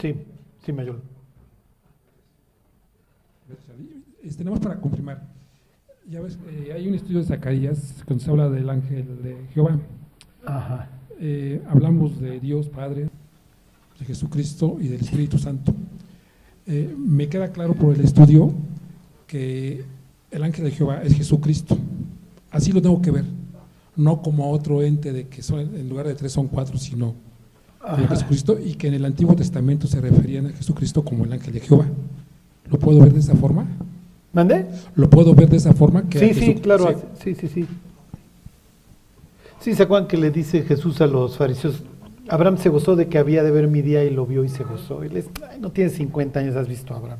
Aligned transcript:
Sí, 0.00 0.14
sí, 0.64 0.72
mayor. 0.72 1.00
Tenemos 4.36 4.60
para 4.60 4.76
confirmar. 4.80 5.26
Ya 6.08 6.20
ves, 6.20 6.38
eh, 6.48 6.72
hay 6.74 6.86
un 6.88 6.94
estudio 6.94 7.20
de 7.20 7.24
Zacarías 7.24 7.94
cuando 8.04 8.24
se 8.24 8.30
habla 8.30 8.50
del 8.50 8.68
ángel 8.68 9.22
de 9.22 9.36
Jehová. 9.52 9.80
Ajá. 10.44 10.88
Eh, 11.18 11.62
hablamos 11.68 12.20
de 12.20 12.38
Dios 12.38 12.68
Padre, 12.68 13.08
de 13.98 14.04
Jesucristo 14.04 14.76
y 14.80 14.88
del 14.88 15.00
Espíritu 15.00 15.38
Santo. 15.38 15.74
Eh, 16.66 16.94
me 16.96 17.28
queda 17.28 17.50
claro 17.50 17.74
por 17.74 17.94
el 17.94 18.02
estudio 18.02 18.52
que 19.26 19.84
el 20.30 20.42
ángel 20.42 20.66
de 20.66 20.70
Jehová 20.72 21.02
es 21.02 21.14
Jesucristo. 21.14 21.78
Así 22.50 22.72
lo 22.72 22.82
tengo 22.82 23.00
que 23.00 23.10
ver, 23.10 23.24
no 23.96 24.22
como 24.22 24.50
otro 24.50 24.82
ente 24.82 25.12
de 25.12 25.28
que 25.28 25.42
son, 25.42 25.60
en 25.60 25.88
lugar 25.88 26.06
de 26.06 26.14
tres 26.14 26.32
son 26.32 26.48
cuatro, 26.48 26.78
sino 26.78 27.14
de 27.94 28.08
Jesucristo 28.08 28.58
y 28.62 28.74
que 28.74 28.88
en 28.88 28.94
el 28.94 29.04
Antiguo 29.04 29.36
Testamento 29.36 29.86
se 29.86 30.00
referían 30.00 30.46
a 30.46 30.50
Jesucristo 30.50 31.04
como 31.04 31.24
el 31.24 31.32
ángel 31.32 31.54
de 31.54 31.60
Jehová. 31.60 31.86
¿Lo 32.70 32.78
puedo 32.78 33.00
ver 33.00 33.12
de 33.12 33.20
esa 33.20 33.34
forma? 33.34 33.66
¿Mande? 34.32 34.66
¿Lo 34.96 35.08
puedo 35.08 35.34
ver 35.34 35.48
de 35.48 35.56
esa 35.56 35.72
forma? 35.72 36.08
Que 36.08 36.18
sí, 36.18 36.34
sí, 36.34 36.54
claro, 36.56 37.00
sí, 37.22 37.34
sí, 37.34 37.48
sí. 37.48 37.66
Sí, 39.60 39.74
¿se 39.74 39.82
acuerdan 39.84 40.08
que 40.08 40.16
le 40.16 40.30
dice 40.30 40.62
Jesús 40.62 41.00
a 41.00 41.06
los 41.06 41.36
fariseos? 41.36 41.82
Abraham 42.28 42.58
se 42.58 42.68
gozó 42.68 42.96
de 42.96 43.08
que 43.08 43.18
había 43.18 43.42
de 43.42 43.50
ver 43.50 43.68
mi 43.68 43.82
día 43.82 44.04
y 44.04 44.10
lo 44.10 44.26
vio 44.26 44.44
y 44.44 44.48
se 44.48 44.64
gozó. 44.64 45.04
Y 45.04 45.08
les, 45.08 45.26
no 45.60 45.70
tienes 45.70 45.94
50 45.94 46.40
años, 46.40 46.56
has 46.56 46.68
visto 46.68 46.92
a 46.92 46.98
Abraham. 46.98 47.18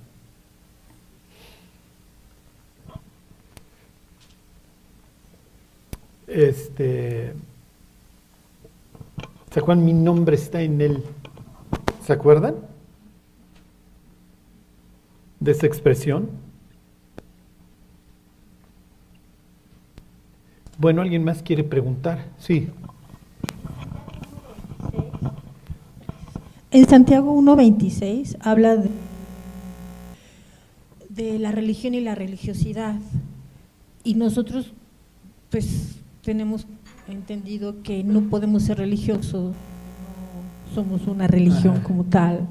Este, 6.27 7.33
¿Se? 9.57 9.87
Mi 9.87 9.95
nombre 9.95 10.37
está 10.37 10.61
en 10.61 10.83
él. 10.83 11.03
¿Se 12.05 12.13
acuerdan? 12.13 12.57
De 15.41 15.53
esa 15.53 15.67
expresión. 15.67 16.29
Bueno, 20.77 21.01
¿alguien 21.01 21.25
más 21.25 21.43
quiere 21.43 21.65
preguntar? 21.65 22.27
Sí. 22.39 22.69
En 26.71 26.87
Santiago 26.87 27.35
1.26 27.41 28.37
habla 28.41 28.77
de, 28.77 28.91
de, 31.09 31.39
la 31.39 31.51
religión 31.51 31.95
y 31.95 32.03
la 32.03 32.15
religiosidad. 32.15 32.97
Y 34.05 34.17
nosotros, 34.17 34.75
pues, 35.49 35.97
tenemos 36.21 36.67
entendido 37.09 37.83
que 37.83 38.03
no 38.03 38.23
podemos 38.23 38.65
ser 38.65 38.79
religiosos, 38.79 39.55
no 39.55 40.75
somos 40.75 41.07
una 41.07 41.27
religión 41.27 41.81
como 41.81 42.05
tal, 42.05 42.47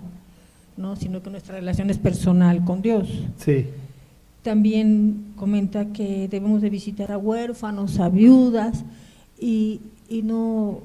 ¿no? 0.78 0.95
sino 0.95 1.22
que 1.22 1.30
nuestra 1.30 1.56
relación 1.56 1.89
es 1.89 1.97
personal 1.97 2.64
con 2.64 2.81
Dios. 2.81 3.08
Sí. 3.38 3.67
También 4.44 5.34
comenta 5.36 5.88
que 5.88 6.28
debemos 6.28 6.62
de 6.62 6.70
visitar 6.70 7.12
a 7.12 7.17
huérfanos, 7.17 8.00
a 8.00 8.09
viudas, 8.09 8.86
y, 9.39 9.81
y 10.08 10.22
no, 10.22 10.81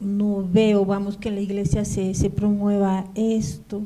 no 0.00 0.48
veo, 0.50 0.84
vamos, 0.84 1.16
que 1.16 1.28
en 1.28 1.36
la 1.36 1.40
iglesia 1.42 1.84
se, 1.84 2.14
se 2.14 2.30
promueva 2.30 3.06
esto, 3.14 3.82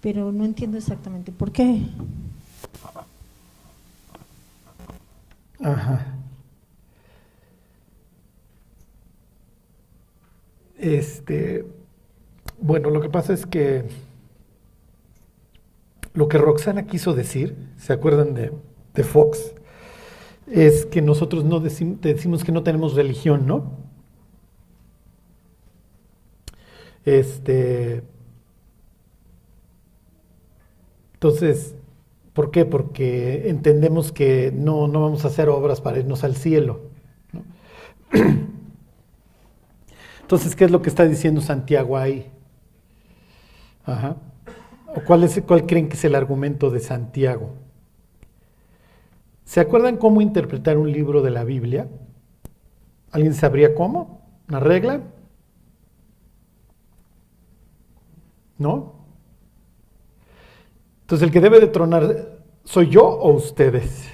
pero 0.00 0.32
no 0.32 0.44
entiendo 0.44 0.78
exactamente 0.78 1.32
por 1.32 1.52
qué. 1.52 1.82
Ajá. 5.60 6.11
Este, 10.82 11.64
bueno, 12.60 12.90
lo 12.90 13.00
que 13.00 13.08
pasa 13.08 13.32
es 13.32 13.46
que 13.46 13.84
lo 16.12 16.28
que 16.28 16.38
Roxana 16.38 16.86
quiso 16.88 17.14
decir, 17.14 17.56
¿se 17.78 17.92
acuerdan 17.92 18.34
de, 18.34 18.52
de 18.92 19.04
Fox? 19.04 19.54
Es 20.50 20.84
que 20.84 21.00
nosotros 21.00 21.44
no 21.44 21.60
decimos, 21.60 22.42
que 22.42 22.50
no 22.50 22.64
tenemos 22.64 22.94
religión, 22.94 23.46
¿no? 23.46 23.78
Este, 27.04 28.02
entonces, 31.14 31.76
¿por 32.32 32.50
qué? 32.50 32.64
Porque 32.64 33.48
entendemos 33.48 34.10
que 34.10 34.52
no, 34.52 34.88
no 34.88 35.00
vamos 35.00 35.24
a 35.24 35.28
hacer 35.28 35.48
obras 35.48 35.80
para 35.80 36.00
irnos 36.00 36.24
al 36.24 36.34
cielo. 36.34 36.80
¿no? 37.32 37.44
Entonces, 40.32 40.56
¿qué 40.56 40.64
es 40.64 40.70
lo 40.70 40.80
que 40.80 40.88
está 40.88 41.04
diciendo 41.04 41.42
Santiago 41.42 41.98
ahí? 41.98 42.32
¿O 43.86 45.02
cuál, 45.06 45.24
es, 45.24 45.38
cuál 45.46 45.66
creen 45.66 45.90
que 45.90 45.94
es 45.94 46.04
el 46.06 46.14
argumento 46.14 46.70
de 46.70 46.80
Santiago? 46.80 47.50
¿Se 49.44 49.60
acuerdan 49.60 49.98
cómo 49.98 50.22
interpretar 50.22 50.78
un 50.78 50.90
libro 50.90 51.20
de 51.20 51.32
la 51.32 51.44
Biblia? 51.44 51.86
¿Alguien 53.10 53.34
sabría 53.34 53.74
cómo? 53.74 54.22
¿Una 54.48 54.58
regla? 54.58 55.02
¿No? 58.56 59.04
Entonces, 61.02 61.26
el 61.26 61.30
que 61.30 61.40
debe 61.42 61.60
de 61.60 61.66
tronar, 61.66 62.40
¿soy 62.64 62.88
yo 62.88 63.04
o 63.04 63.32
ustedes? 63.34 64.08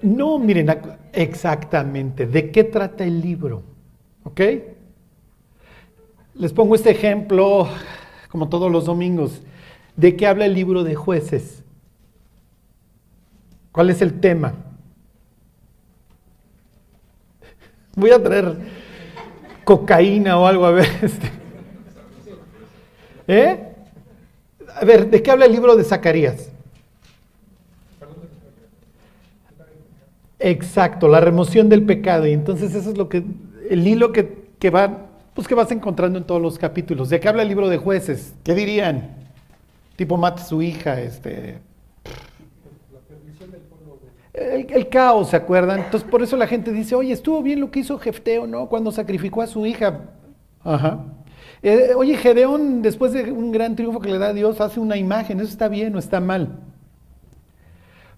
No, 0.00 0.38
miren, 0.38 0.68
exactamente. 1.12 2.28
¿De 2.28 2.52
qué 2.52 2.62
trata 2.62 3.02
el 3.02 3.20
libro? 3.20 3.69
¿Ok? 4.24 4.40
Les 6.34 6.52
pongo 6.52 6.74
este 6.74 6.90
ejemplo, 6.90 7.68
como 8.30 8.48
todos 8.48 8.70
los 8.70 8.84
domingos. 8.84 9.42
¿De 9.96 10.16
qué 10.16 10.26
habla 10.26 10.46
el 10.46 10.54
libro 10.54 10.84
de 10.84 10.94
jueces? 10.94 11.62
¿Cuál 13.72 13.90
es 13.90 14.02
el 14.02 14.20
tema? 14.20 14.54
Voy 17.94 18.10
a 18.10 18.22
traer 18.22 18.56
cocaína 19.64 20.38
o 20.38 20.46
algo 20.46 20.64
a 20.64 20.70
ver. 20.70 20.88
Este. 21.02 21.30
¿Eh? 23.26 23.66
A 24.74 24.84
ver, 24.84 25.10
¿de 25.10 25.22
qué 25.22 25.30
habla 25.30 25.44
el 25.44 25.52
libro 25.52 25.76
de 25.76 25.84
Zacarías? 25.84 26.50
Exacto, 30.38 31.06
la 31.06 31.20
remoción 31.20 31.68
del 31.68 31.84
pecado. 31.84 32.26
Y 32.26 32.32
entonces 32.32 32.74
eso 32.74 32.90
es 32.90 32.96
lo 32.96 33.08
que 33.08 33.22
el 33.70 33.86
hilo 33.86 34.12
que, 34.12 34.50
que, 34.58 34.68
va, 34.68 35.06
pues 35.32 35.46
que 35.46 35.54
vas 35.54 35.70
encontrando 35.70 36.18
en 36.18 36.24
todos 36.24 36.42
los 36.42 36.58
capítulos. 36.58 37.08
¿De 37.08 37.20
qué 37.20 37.28
habla 37.28 37.42
el 37.42 37.48
libro 37.48 37.68
de 37.68 37.78
jueces? 37.78 38.34
¿Qué 38.42 38.54
dirían? 38.54 39.16
Tipo 39.96 40.16
mata 40.16 40.42
a 40.42 40.44
su 40.44 40.60
hija, 40.60 41.00
este. 41.00 41.58
El, 44.34 44.66
el, 44.72 44.88
caos, 44.88 45.30
¿se 45.30 45.36
acuerdan? 45.36 45.80
Entonces 45.80 46.08
por 46.08 46.22
eso 46.22 46.36
la 46.36 46.46
gente 46.46 46.72
dice, 46.72 46.94
oye, 46.94 47.12
estuvo 47.12 47.42
bien 47.42 47.60
lo 47.60 47.70
que 47.70 47.80
hizo 47.80 47.98
Jefteo, 47.98 48.46
¿no? 48.46 48.66
Cuando 48.66 48.90
sacrificó 48.90 49.42
a 49.42 49.46
su 49.46 49.64
hija. 49.66 50.00
Ajá. 50.64 51.04
Eh, 51.62 51.92
oye, 51.96 52.16
Gedeón, 52.16 52.82
después 52.82 53.12
de 53.12 53.30
un 53.30 53.52
gran 53.52 53.76
triunfo 53.76 54.00
que 54.00 54.10
le 54.10 54.18
da 54.18 54.28
a 54.28 54.32
Dios, 54.32 54.60
hace 54.60 54.80
una 54.80 54.96
imagen. 54.96 55.38
¿Eso 55.38 55.50
está 55.50 55.68
bien 55.68 55.94
o 55.94 55.98
está 55.98 56.20
mal? 56.20 56.58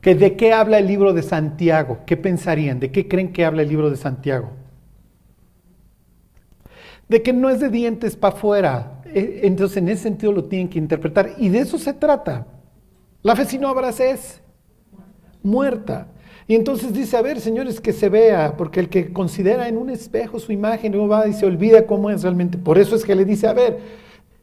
¿Que 0.00 0.14
¿De 0.14 0.36
qué 0.36 0.52
habla 0.52 0.78
el 0.78 0.86
libro 0.86 1.12
de 1.12 1.22
Santiago? 1.22 1.98
¿Qué 2.06 2.16
pensarían? 2.16 2.80
¿De 2.80 2.90
qué 2.90 3.06
creen 3.06 3.32
que 3.32 3.44
habla 3.44 3.62
el 3.62 3.68
libro 3.68 3.90
de 3.90 3.96
Santiago? 3.96 4.61
De 7.12 7.22
que 7.22 7.34
no 7.34 7.50
es 7.50 7.60
de 7.60 7.68
dientes 7.68 8.16
para 8.16 8.34
afuera. 8.34 9.02
E, 9.04 9.40
entonces, 9.44 9.76
en 9.76 9.88
ese 9.90 10.04
sentido 10.04 10.32
lo 10.32 10.44
tienen 10.44 10.68
que 10.68 10.78
interpretar. 10.78 11.34
Y 11.36 11.50
de 11.50 11.58
eso 11.58 11.78
se 11.78 11.92
trata. 11.92 12.46
La 13.22 13.36
fe 13.36 13.44
sin 13.44 13.64
obras 13.66 14.00
es 14.00 14.40
muerta. 15.42 16.08
Y 16.48 16.54
entonces 16.54 16.94
dice, 16.94 17.18
a 17.18 17.22
ver, 17.22 17.38
señores, 17.40 17.82
que 17.82 17.92
se 17.92 18.08
vea, 18.08 18.56
porque 18.56 18.80
el 18.80 18.88
que 18.88 19.12
considera 19.12 19.68
en 19.68 19.76
un 19.76 19.90
espejo 19.90 20.40
su 20.40 20.52
imagen, 20.52 20.92
no 20.92 21.06
va 21.06 21.28
y 21.28 21.34
se 21.34 21.44
olvida 21.44 21.86
cómo 21.86 22.08
es 22.08 22.22
realmente. 22.22 22.56
Por 22.56 22.78
eso 22.78 22.96
es 22.96 23.04
que 23.04 23.14
le 23.14 23.26
dice, 23.26 23.46
a 23.46 23.52
ver, 23.52 23.78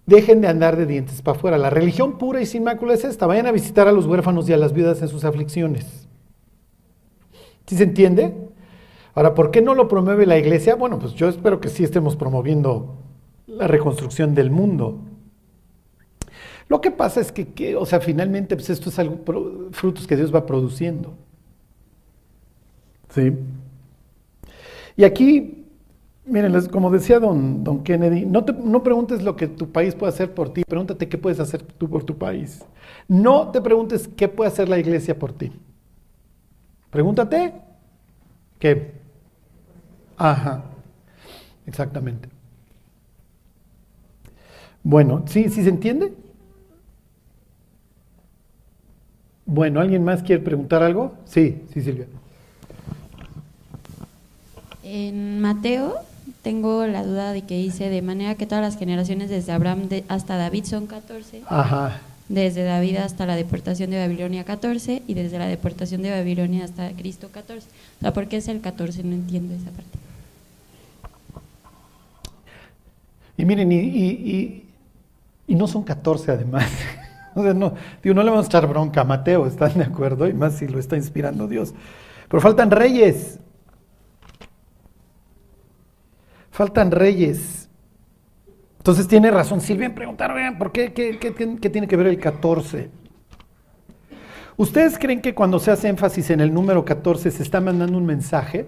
dejen 0.06 0.40
de 0.40 0.48
andar 0.48 0.78
de 0.78 0.86
dientes 0.86 1.24
para 1.24 1.38
afuera. 1.38 1.58
La 1.58 1.72
religión 1.72 2.20
pura 2.20 2.40
y 2.40 2.46
sin 2.46 2.64
mácula 2.64 2.94
es 2.94 3.04
esta. 3.04 3.26
Vayan 3.26 3.48
a 3.48 3.52
visitar 3.52 3.88
a 3.88 3.92
los 3.92 4.06
huérfanos 4.06 4.48
y 4.48 4.54
a 4.54 4.58
las 4.58 4.74
viudas 4.74 5.02
en 5.02 5.08
sus 5.08 5.26
aflicciones. 5.26 6.08
¿Sí 7.66 7.76
se 7.76 7.84
entiende? 7.84 8.49
Ahora, 9.20 9.36
¿por 9.36 9.52
qué 9.52 9.62
no 9.62 9.76
lo 9.76 9.90
promueve 9.90 10.26
la 10.26 10.38
iglesia? 10.38 10.76
Bueno, 10.76 10.98
pues 10.98 11.14
yo 11.14 11.28
espero 11.28 11.60
que 11.60 11.68
sí 11.68 11.84
estemos 11.84 12.16
promoviendo 12.16 12.96
la 13.48 13.68
reconstrucción 13.68 14.34
del 14.34 14.50
mundo. 14.50 15.02
Lo 16.70 16.80
que 16.80 16.90
pasa 16.90 17.20
es 17.20 17.34
que, 17.34 17.76
o 17.76 17.86
sea, 17.86 18.00
finalmente, 18.00 18.56
pues 18.56 18.70
esto 18.70 18.88
es 18.88 18.98
algo, 18.98 19.20
frutos 19.72 20.08
que 20.08 20.16
Dios 20.16 20.34
va 20.34 20.46
produciendo. 20.46 21.16
¿Sí? 23.10 23.34
Y 24.96 25.04
aquí, 25.04 25.66
miren, 26.24 26.68
como 26.68 26.90
decía 26.90 27.20
don, 27.20 27.62
don 27.62 27.84
Kennedy, 27.84 28.26
no, 28.26 28.46
te, 28.46 28.54
no 28.54 28.84
preguntes 28.84 29.22
lo 29.22 29.36
que 29.36 29.50
tu 29.50 29.70
país 29.70 29.96
puede 29.96 30.14
hacer 30.14 30.34
por 30.34 30.54
ti, 30.54 30.64
pregúntate 30.64 31.10
qué 31.10 31.18
puedes 31.18 31.42
hacer 31.42 31.62
tú 31.62 31.90
por 31.90 32.06
tu 32.06 32.18
país. 32.18 32.64
No 33.10 33.52
te 33.52 33.60
preguntes 33.60 34.08
qué 34.08 34.30
puede 34.30 34.48
hacer 34.48 34.70
la 34.70 34.80
iglesia 34.80 35.20
por 35.20 35.34
ti. 35.34 35.52
Pregúntate 36.90 37.54
qué 38.60 38.99
Ajá, 40.20 40.64
exactamente. 41.66 42.28
Bueno, 44.84 45.24
¿sí, 45.28 45.50
¿sí 45.50 45.64
se 45.64 45.70
entiende? 45.70 46.14
Bueno, 49.46 49.80
¿alguien 49.80 50.04
más 50.04 50.22
quiere 50.22 50.44
preguntar 50.44 50.84
algo? 50.84 51.14
Sí, 51.26 51.64
sí, 51.74 51.82
Silvia. 51.82 52.06
En 54.84 55.40
Mateo 55.42 55.96
tengo 56.44 56.86
la 56.86 57.04
duda 57.04 57.32
de 57.34 57.44
que 57.44 57.58
dice 57.58 57.90
de 57.90 58.02
manera 58.02 58.36
que 58.36 58.46
todas 58.46 58.62
las 58.64 58.78
generaciones 58.78 59.30
desde 59.30 59.52
Abraham 59.52 59.88
de- 59.88 60.04
hasta 60.08 60.36
David 60.38 60.66
son 60.66 60.88
14, 60.88 61.42
Ajá. 61.48 62.00
desde 62.28 62.64
David 62.64 62.98
hasta 62.98 63.26
la 63.26 63.36
deportación 63.36 63.90
de 63.92 64.00
Babilonia 64.00 64.44
14 64.44 65.02
y 65.08 65.14
desde 65.14 65.38
la 65.40 65.48
deportación 65.48 66.02
de 66.02 66.12
Babilonia 66.12 66.66
hasta 66.66 66.92
Cristo 66.92 67.30
14. 67.32 67.68
O 67.98 68.02
sea, 68.02 68.14
¿por 68.14 68.28
qué 68.28 68.38
es 68.38 68.48
el 68.48 68.62
14? 68.62 69.04
No 69.04 69.14
entiendo 69.16 69.54
esa 69.56 69.72
parte. 69.72 69.98
Y 73.40 73.46
miren, 73.46 73.72
y, 73.72 73.78
y- 73.78 75.56
no 75.56 75.66
son 75.66 75.84
14 75.84 76.32
además. 76.32 76.70
O 77.36 77.44
sea, 77.44 77.54
no, 77.54 77.74
digo, 78.02 78.16
no 78.16 78.24
le 78.24 78.32
vamos 78.32 78.48
a 78.48 78.50
echar 78.50 78.68
bronca 78.68 79.02
a 79.02 79.04
Mateo, 79.04 79.46
¿están 79.46 79.76
de 79.78 79.84
acuerdo? 79.84 80.28
Y 80.28 80.34
más 80.34 80.56
si 80.58 80.68
lo 80.68 80.80
está 80.80 80.98
inspirando 80.98 81.48
Dios. 81.48 81.76
Pero 82.28 82.42
faltan 82.42 82.72
reyes. 82.72 83.40
Faltan 86.52 86.92
reyes. 86.92 87.70
Entonces 88.80 89.08
tiene 89.08 89.30
razón 89.30 89.62
Silvia 89.62 89.86
en 89.86 89.96
preguntar, 89.96 90.34
¿por 90.58 90.72
qué? 90.72 90.92
¿Qué, 90.92 91.20
qué- 91.20 91.34
qué- 91.36 91.58
qué 91.62 91.70
tiene 91.70 91.88
que 91.88 91.96
ver 91.96 92.08
el 92.08 92.20
14? 92.20 92.90
¿Ustedes 94.58 94.98
creen 94.98 95.22
que 95.22 95.36
cuando 95.36 95.60
se 95.60 95.72
hace 95.72 95.88
énfasis 95.88 96.32
en 96.32 96.42
el 96.42 96.54
número 96.54 96.84
14 96.84 97.30
se 97.32 97.44
está 97.44 97.62
mandando 97.62 97.98
un 97.98 98.06
mensaje? 98.08 98.68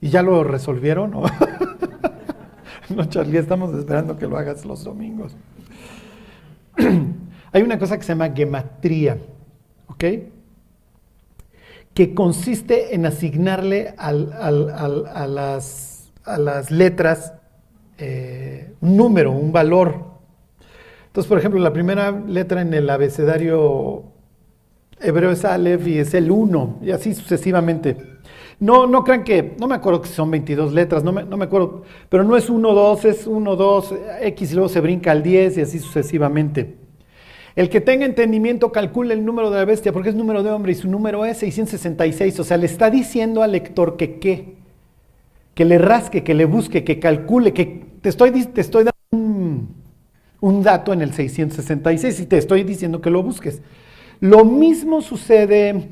¿Y 0.00 0.08
ya 0.08 0.22
lo 0.22 0.44
resolvieron? 0.44 1.14
o? 1.14 1.24
no, 2.94 3.04
Charlie, 3.06 3.38
estamos 3.38 3.74
esperando 3.74 4.16
que 4.16 4.26
lo 4.26 4.36
hagas 4.38 4.64
los 4.64 4.84
domingos. 4.84 5.36
Hay 7.52 7.62
una 7.62 7.78
cosa 7.78 7.96
que 7.96 8.04
se 8.04 8.12
llama 8.12 8.30
gematría, 8.30 9.18
¿ok? 9.88 10.04
Que 11.92 12.14
consiste 12.14 12.94
en 12.94 13.06
asignarle 13.06 13.94
a 13.98 14.12
las 16.38 16.70
letras 16.70 17.34
eh, 17.98 18.72
un 18.80 18.96
número, 18.96 19.32
un 19.32 19.52
valor. 19.52 20.04
Entonces, 21.08 21.28
por 21.28 21.38
ejemplo, 21.38 21.60
la 21.60 21.72
primera 21.72 22.12
letra 22.12 22.62
en 22.62 22.72
el 22.72 22.88
abecedario 22.88 24.04
hebreo 25.00 25.32
es 25.32 25.44
Aleph 25.44 25.86
y 25.86 25.98
es 25.98 26.14
el 26.14 26.30
1, 26.30 26.78
y 26.82 26.92
así 26.92 27.14
sucesivamente. 27.14 27.96
No, 28.60 28.86
no 28.86 29.04
crean 29.04 29.24
que, 29.24 29.56
no 29.58 29.66
me 29.66 29.74
acuerdo 29.74 30.02
que 30.02 30.08
son 30.08 30.30
22 30.30 30.74
letras, 30.74 31.02
no 31.02 31.12
me, 31.12 31.24
no 31.24 31.38
me 31.38 31.46
acuerdo, 31.46 31.82
pero 32.10 32.24
no 32.24 32.36
es 32.36 32.50
1, 32.50 32.74
2, 32.74 33.04
es 33.06 33.26
1, 33.26 33.56
2, 33.56 33.94
X 34.20 34.52
y 34.52 34.54
luego 34.54 34.68
se 34.68 34.80
brinca 34.80 35.12
al 35.12 35.22
10 35.22 35.56
y 35.56 35.60
así 35.62 35.78
sucesivamente. 35.78 36.76
El 37.56 37.70
que 37.70 37.80
tenga 37.80 38.04
entendimiento 38.04 38.70
calcule 38.70 39.14
el 39.14 39.24
número 39.24 39.50
de 39.50 39.58
la 39.58 39.64
bestia 39.64 39.94
porque 39.94 40.10
es 40.10 40.14
número 40.14 40.42
de 40.42 40.50
hombre 40.50 40.72
y 40.72 40.74
su 40.74 40.88
número 40.88 41.24
es 41.24 41.38
666, 41.38 42.38
o 42.38 42.44
sea, 42.44 42.58
le 42.58 42.66
está 42.66 42.90
diciendo 42.90 43.42
al 43.42 43.52
lector 43.52 43.96
que 43.96 44.18
qué, 44.18 44.56
que 45.54 45.64
le 45.64 45.78
rasque, 45.78 46.22
que 46.22 46.34
le 46.34 46.44
busque, 46.44 46.84
que 46.84 47.00
calcule, 47.00 47.54
que 47.54 47.86
te 48.02 48.10
estoy, 48.10 48.30
te 48.30 48.60
estoy 48.60 48.84
dando 48.84 48.92
un, 49.12 49.74
un 50.40 50.62
dato 50.62 50.92
en 50.92 51.00
el 51.00 51.14
666 51.14 52.20
y 52.20 52.26
te 52.26 52.36
estoy 52.36 52.64
diciendo 52.64 53.00
que 53.00 53.08
lo 53.08 53.22
busques. 53.22 53.62
Lo 54.20 54.44
mismo 54.44 55.00
sucede 55.00 55.88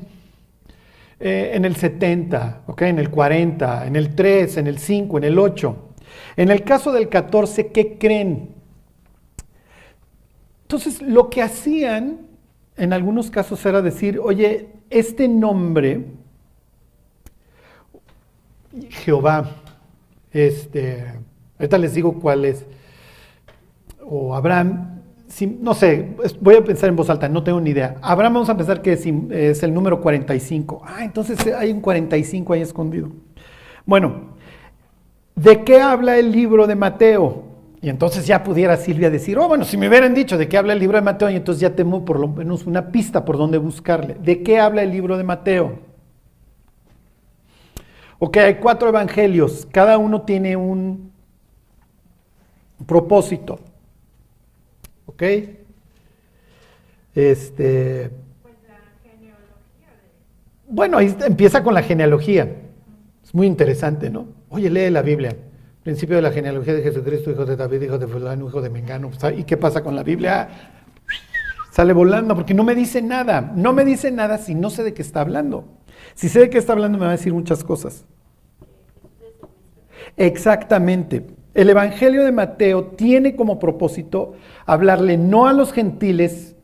eh, 1.19 1.51
en 1.53 1.65
el 1.65 1.75
70, 1.75 2.63
¿ok? 2.67 2.83
en 2.83 2.99
el 2.99 3.09
40, 3.09 3.87
en 3.87 3.95
el 3.95 4.15
3, 4.15 4.57
en 4.57 4.67
el 4.67 4.77
5, 4.77 5.17
en 5.17 5.23
el 5.25 5.37
8. 5.37 5.75
En 6.37 6.49
el 6.49 6.63
caso 6.63 6.91
del 6.91 7.09
14, 7.09 7.71
¿qué 7.71 7.97
creen? 7.97 8.55
Entonces, 10.61 11.01
lo 11.01 11.29
que 11.29 11.41
hacían 11.41 12.27
en 12.77 12.93
algunos 12.93 13.29
casos 13.29 13.65
era 13.65 13.81
decir, 13.81 14.19
oye, 14.23 14.69
este 14.89 15.27
nombre, 15.27 16.05
Jehová, 18.89 19.57
este, 20.31 21.05
ahorita 21.57 21.77
les 21.77 21.95
digo 21.95 22.19
cuál 22.21 22.45
es, 22.45 22.65
o 24.01 24.33
Abraham, 24.35 24.98
no 25.61 25.73
sé, 25.73 26.15
voy 26.41 26.55
a 26.55 26.63
pensar 26.63 26.89
en 26.89 26.95
voz 26.95 27.09
alta, 27.09 27.29
no 27.29 27.43
tengo 27.43 27.61
ni 27.61 27.69
idea. 27.69 27.95
Abraham 28.01 28.33
vamos 28.33 28.49
a 28.49 28.57
pensar 28.57 28.81
que 28.81 28.93
es, 28.93 29.05
es 29.05 29.63
el 29.63 29.73
número 29.73 30.01
45. 30.01 30.81
Ah, 30.85 31.03
entonces 31.03 31.39
hay 31.53 31.71
un 31.71 31.81
45 31.81 32.53
ahí 32.53 32.61
escondido. 32.61 33.09
Bueno, 33.85 34.35
¿de 35.35 35.63
qué 35.63 35.81
habla 35.81 36.17
el 36.17 36.31
libro 36.31 36.67
de 36.67 36.75
Mateo? 36.75 37.43
Y 37.81 37.89
entonces 37.89 38.27
ya 38.27 38.43
pudiera 38.43 38.75
Silvia 38.75 39.09
decir, 39.09 39.37
oh, 39.37 39.47
bueno, 39.47 39.63
si 39.63 39.77
me 39.77 39.87
hubieran 39.87 40.13
dicho 40.13 40.37
de 40.37 40.49
qué 40.49 40.57
habla 40.57 40.73
el 40.73 40.79
libro 40.79 40.97
de 40.97 41.01
Mateo, 41.01 41.29
y 41.29 41.35
entonces 41.35 41.61
ya 41.61 41.75
tengo 41.75 42.03
por 42.03 42.19
lo 42.19 42.27
menos 42.27 42.65
una 42.65 42.91
pista 42.91 43.23
por 43.23 43.37
dónde 43.37 43.57
buscarle. 43.57 44.17
¿De 44.21 44.43
qué 44.43 44.59
habla 44.59 44.83
el 44.83 44.91
libro 44.91 45.17
de 45.17 45.23
Mateo? 45.23 45.79
Ok, 48.17 48.35
hay 48.37 48.55
cuatro 48.55 48.89
evangelios, 48.89 49.65
cada 49.71 49.97
uno 49.97 50.23
tiene 50.23 50.57
un 50.57 51.13
propósito. 52.85 53.59
¿Ok? 55.09 55.23
Este. 57.15 58.11
Bueno, 60.67 60.99
ahí 60.99 61.15
empieza 61.25 61.63
con 61.63 61.73
la 61.73 61.81
genealogía. 61.81 62.43
Es 63.23 63.33
muy 63.33 63.47
interesante, 63.47 64.11
¿no? 64.11 64.27
Oye, 64.49 64.69
lee 64.69 64.91
la 64.91 65.01
Biblia. 65.01 65.35
Principio 65.81 66.17
de 66.17 66.21
la 66.21 66.31
genealogía 66.31 66.75
de 66.75 66.83
Jesucristo, 66.83 67.31
hijo 67.31 67.43
de 67.43 67.55
David, 67.55 67.81
hijo 67.81 67.97
de 67.97 68.05
fulano, 68.05 68.47
hijo 68.47 68.61
de 68.61 68.69
Mengano. 68.69 69.09
Pues, 69.09 69.39
¿Y 69.39 69.45
qué 69.45 69.57
pasa 69.57 69.81
con 69.81 69.95
la 69.95 70.03
Biblia? 70.03 70.47
Sale 71.71 71.93
volando 71.93 72.35
porque 72.35 72.53
no 72.53 72.63
me 72.63 72.75
dice 72.75 73.01
nada. 73.01 73.51
No 73.55 73.73
me 73.73 73.85
dice 73.85 74.11
nada 74.11 74.37
si 74.37 74.53
no 74.53 74.69
sé 74.69 74.83
de 74.83 74.93
qué 74.93 75.01
está 75.01 75.21
hablando. 75.21 75.65
Si 76.13 76.29
sé 76.29 76.39
de 76.39 76.49
qué 76.51 76.59
está 76.59 76.73
hablando 76.73 76.99
me 76.99 77.05
va 77.05 77.13
a 77.13 77.17
decir 77.17 77.33
muchas 77.33 77.63
cosas. 77.63 78.05
Exactamente. 80.15 81.38
El 81.53 81.69
Evangelio 81.69 82.23
de 82.23 82.31
Mateo 82.31 82.85
tiene 82.85 83.35
como 83.35 83.59
propósito 83.59 84.33
hablarle 84.65 85.17
no 85.17 85.47
a 85.47 85.53
los 85.53 85.73
gentiles, 85.73 86.55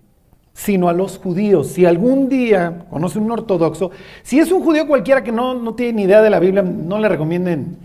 sino 0.54 0.88
a 0.90 0.94
los 0.94 1.18
judíos. 1.18 1.68
Si 1.68 1.86
algún 1.86 2.30
día 2.30 2.86
conoce 2.90 3.20
un 3.20 3.30
ortodoxo, 3.32 3.92
si 4.24 4.40
es 4.40 4.52
un 4.52 4.64
judío 4.64 4.88
cualquiera 4.88 5.24
que 5.24 5.32
no, 5.32 5.54
no 5.54 5.74
tiene 5.74 5.94
ni 5.94 6.04
idea 6.04 6.22
de 6.22 6.30
la 6.30 6.40
Biblia, 6.40 6.62
no 6.62 7.00
le 7.00 7.10
recomienden 7.10 7.78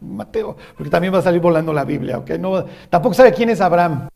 Mateo, 0.00 0.56
porque 0.76 0.90
también 0.90 1.12
va 1.12 1.18
a 1.18 1.22
salir 1.22 1.40
volando 1.40 1.72
la 1.72 1.84
Biblia, 1.84 2.18
¿ok? 2.18 2.30
No, 2.32 2.64
tampoco 2.88 3.14
sabe 3.14 3.32
quién 3.32 3.50
es 3.50 3.60
Abraham. 3.60 4.08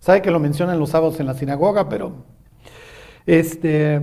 Sabe 0.00 0.22
que 0.22 0.30
lo 0.30 0.40
mencionan 0.40 0.78
los 0.78 0.90
sábados 0.90 1.20
en 1.20 1.26
la 1.26 1.34
sinagoga, 1.34 1.88
pero 1.88 2.12
este, 3.26 3.96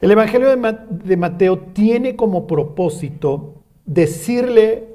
el 0.00 0.10
Evangelio 0.10 0.48
de 0.48 1.16
Mateo 1.16 1.58
tiene 1.58 2.16
como 2.16 2.46
propósito 2.46 3.57
decirle 3.88 4.88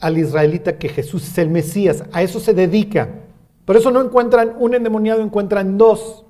al 0.00 0.18
israelita 0.18 0.78
que 0.78 0.88
Jesús 0.88 1.28
es 1.28 1.38
el 1.38 1.50
Mesías. 1.50 2.04
A 2.12 2.22
eso 2.22 2.40
se 2.40 2.54
dedica. 2.54 3.08
Por 3.64 3.76
eso 3.76 3.90
no 3.90 4.00
encuentran 4.02 4.54
un 4.58 4.74
endemoniado, 4.74 5.22
encuentran 5.22 5.78
dos. 5.78 6.24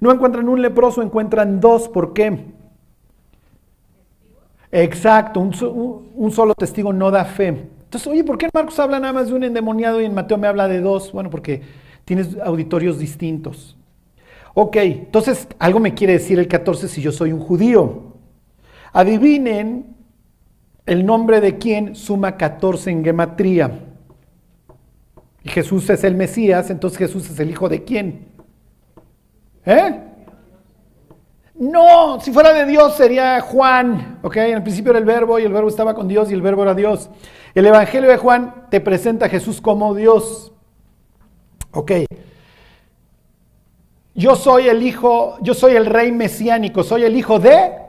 No 0.00 0.12
encuentran 0.12 0.48
un 0.48 0.62
leproso, 0.62 1.02
encuentran 1.02 1.60
dos. 1.60 1.88
¿Por 1.88 2.14
qué? 2.14 2.46
Exacto, 4.70 5.40
un, 5.40 5.54
so- 5.54 5.70
un- 5.72 6.10
un 6.14 6.30
solo 6.30 6.54
testigo 6.54 6.92
no 6.92 7.10
da 7.10 7.24
fe. 7.24 7.48
Entonces, 7.48 8.06
oye, 8.06 8.22
¿por 8.22 8.36
qué 8.36 8.48
Marcos 8.52 8.78
habla 8.78 9.00
nada 9.00 9.12
más 9.14 9.28
de 9.28 9.34
un 9.34 9.44
endemoniado 9.44 10.00
y 10.00 10.04
en 10.04 10.14
Mateo 10.14 10.36
me 10.36 10.46
habla 10.46 10.68
de 10.68 10.80
dos? 10.80 11.10
Bueno, 11.12 11.30
porque 11.30 11.62
tienes 12.04 12.36
auditorios 12.44 12.98
distintos. 12.98 13.76
Ok, 14.54 14.76
entonces 14.78 15.48
algo 15.58 15.80
me 15.80 15.94
quiere 15.94 16.14
decir 16.14 16.38
el 16.38 16.48
14 16.48 16.88
si 16.88 17.02
yo 17.02 17.12
soy 17.12 17.32
un 17.32 17.40
judío. 17.40 18.14
Adivinen 18.92 19.96
el 20.88 21.04
nombre 21.04 21.40
de 21.40 21.58
quién 21.58 21.94
suma 21.94 22.36
14 22.36 22.90
en 22.90 23.04
gematría. 23.04 23.70
Y 25.44 25.48
Jesús 25.50 25.88
es 25.90 26.02
el 26.02 26.14
Mesías, 26.14 26.70
entonces 26.70 26.98
Jesús 26.98 27.28
es 27.30 27.38
el 27.38 27.50
hijo 27.50 27.68
de 27.68 27.84
quién? 27.84 28.26
¿Eh? 29.66 30.00
No, 31.54 32.18
si 32.20 32.32
fuera 32.32 32.54
de 32.54 32.64
Dios 32.64 32.96
sería 32.96 33.40
Juan, 33.42 34.18
¿ok? 34.22 34.36
En 34.36 34.54
el 34.54 34.62
principio 34.62 34.90
era 34.90 34.98
el 34.98 35.04
verbo 35.04 35.38
y 35.38 35.44
el 35.44 35.52
verbo 35.52 35.68
estaba 35.68 35.94
con 35.94 36.08
Dios 36.08 36.30
y 36.30 36.34
el 36.34 36.40
verbo 36.40 36.62
era 36.62 36.74
Dios. 36.74 37.10
El 37.54 37.66
Evangelio 37.66 38.08
de 38.08 38.16
Juan 38.16 38.66
te 38.70 38.80
presenta 38.80 39.26
a 39.26 39.28
Jesús 39.28 39.60
como 39.60 39.94
Dios. 39.94 40.52
Ok. 41.72 41.92
Yo 44.14 44.36
soy 44.36 44.68
el 44.68 44.82
hijo, 44.82 45.36
yo 45.42 45.52
soy 45.52 45.76
el 45.76 45.84
rey 45.86 46.12
mesiánico, 46.12 46.82
soy 46.82 47.04
el 47.04 47.14
hijo 47.16 47.38
de 47.38 47.87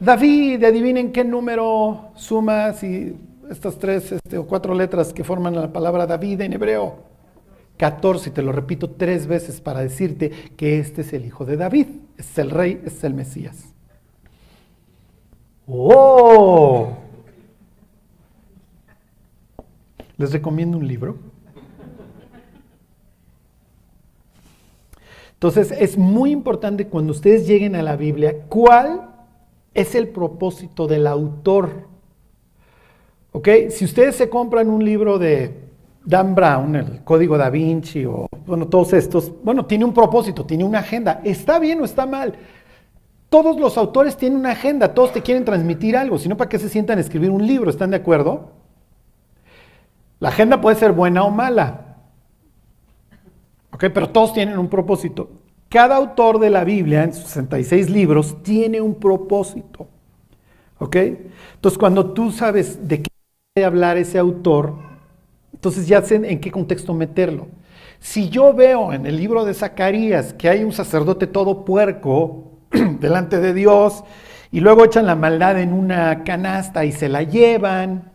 David. 0.00 0.64
Adivinen 0.64 1.12
qué 1.12 1.22
número 1.24 2.10
suma 2.16 2.72
si 2.72 3.14
estas 3.50 3.78
tres 3.78 4.12
este, 4.12 4.38
o 4.38 4.46
cuatro 4.46 4.74
letras 4.74 5.12
que 5.12 5.24
forman 5.24 5.54
la 5.54 5.72
palabra 5.72 6.06
David 6.06 6.40
en 6.40 6.54
hebreo. 6.54 7.10
14, 7.76 8.30
te 8.30 8.42
lo 8.42 8.52
repito 8.52 8.90
tres 8.90 9.26
veces 9.26 9.60
para 9.60 9.80
decirte 9.80 10.30
que 10.56 10.78
este 10.78 11.00
es 11.00 11.12
el 11.14 11.24
hijo 11.24 11.46
de 11.46 11.56
David, 11.56 11.86
es 12.18 12.38
el 12.38 12.50
rey, 12.50 12.82
es 12.84 13.02
el 13.04 13.14
Mesías. 13.14 13.74
¡Oh! 15.66 16.90
Les 20.18 20.30
recomiendo 20.32 20.76
un 20.76 20.86
libro. 20.86 21.16
Entonces, 25.32 25.70
es 25.70 25.96
muy 25.96 26.32
importante 26.32 26.86
cuando 26.86 27.12
ustedes 27.12 27.46
lleguen 27.46 27.74
a 27.76 27.82
la 27.82 27.96
Biblia, 27.96 28.42
¿cuál 28.50 29.09
es 29.74 29.94
el 29.94 30.08
propósito 30.08 30.86
del 30.86 31.06
autor? 31.06 31.88
¿Ok? 33.32 33.48
Si 33.70 33.84
ustedes 33.84 34.16
se 34.16 34.28
compran 34.28 34.68
un 34.68 34.84
libro 34.84 35.18
de 35.18 35.70
Dan 36.04 36.34
Brown, 36.34 36.76
el 36.76 37.04
Código 37.04 37.38
da 37.38 37.50
Vinci, 37.50 38.04
o 38.04 38.26
bueno, 38.46 38.66
todos 38.66 38.92
estos, 38.92 39.32
bueno, 39.42 39.66
tiene 39.66 39.84
un 39.84 39.94
propósito, 39.94 40.44
tiene 40.44 40.64
una 40.64 40.80
agenda. 40.80 41.20
¿Está 41.24 41.58
bien 41.58 41.80
o 41.80 41.84
está 41.84 42.06
mal? 42.06 42.34
Todos 43.28 43.60
los 43.60 43.78
autores 43.78 44.16
tienen 44.16 44.40
una 44.40 44.52
agenda, 44.52 44.92
todos 44.92 45.12
te 45.12 45.22
quieren 45.22 45.44
transmitir 45.44 45.96
algo, 45.96 46.18
si 46.18 46.28
no, 46.28 46.36
¿para 46.36 46.48
qué 46.48 46.58
se 46.58 46.68
sientan 46.68 46.98
a 46.98 47.00
escribir 47.00 47.30
un 47.30 47.46
libro? 47.46 47.70
¿Están 47.70 47.90
de 47.90 47.96
acuerdo? 47.96 48.50
La 50.18 50.30
agenda 50.30 50.60
puede 50.60 50.76
ser 50.76 50.92
buena 50.92 51.24
o 51.24 51.30
mala. 51.30 51.96
¿Ok? 53.72 53.84
Pero 53.94 54.10
todos 54.10 54.32
tienen 54.32 54.58
un 54.58 54.68
propósito. 54.68 55.30
Cada 55.70 55.96
autor 55.96 56.38
de 56.38 56.50
la 56.50 56.64
Biblia, 56.64 57.04
en 57.04 57.14
sus 57.14 57.24
66 57.24 57.88
libros, 57.88 58.42
tiene 58.42 58.80
un 58.82 58.96
propósito. 58.96 59.88
¿Ok? 60.78 60.96
Entonces, 61.54 61.78
cuando 61.78 62.12
tú 62.12 62.30
sabes 62.32 62.86
de 62.86 63.02
qué 63.02 63.08
quiere 63.54 63.66
hablar 63.66 63.96
ese 63.96 64.18
autor, 64.18 64.74
entonces 65.54 65.86
ya 65.88 66.02
sé 66.02 66.16
en 66.16 66.40
qué 66.40 66.50
contexto 66.50 66.92
meterlo. 66.92 67.48
Si 68.00 68.28
yo 68.28 68.52
veo 68.52 68.92
en 68.92 69.06
el 69.06 69.16
libro 69.16 69.44
de 69.44 69.54
Zacarías 69.54 70.34
que 70.34 70.48
hay 70.48 70.64
un 70.64 70.72
sacerdote 70.72 71.26
todo 71.26 71.64
puerco 71.64 72.58
delante 73.00 73.40
de 73.40 73.54
Dios 73.54 74.04
y 74.52 74.60
luego 74.60 74.84
echan 74.84 75.06
la 75.06 75.16
maldad 75.16 75.58
en 75.58 75.72
una 75.72 76.24
canasta 76.24 76.84
y 76.84 76.92
se 76.92 77.08
la 77.08 77.22
llevan, 77.22 78.10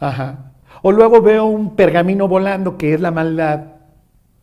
Ajá. 0.00 0.52
O 0.82 0.92
luego 0.92 1.20
veo 1.20 1.44
un 1.44 1.76
pergamino 1.76 2.26
volando, 2.26 2.78
que 2.78 2.94
es 2.94 3.00
la 3.00 3.10
maldad. 3.10 3.79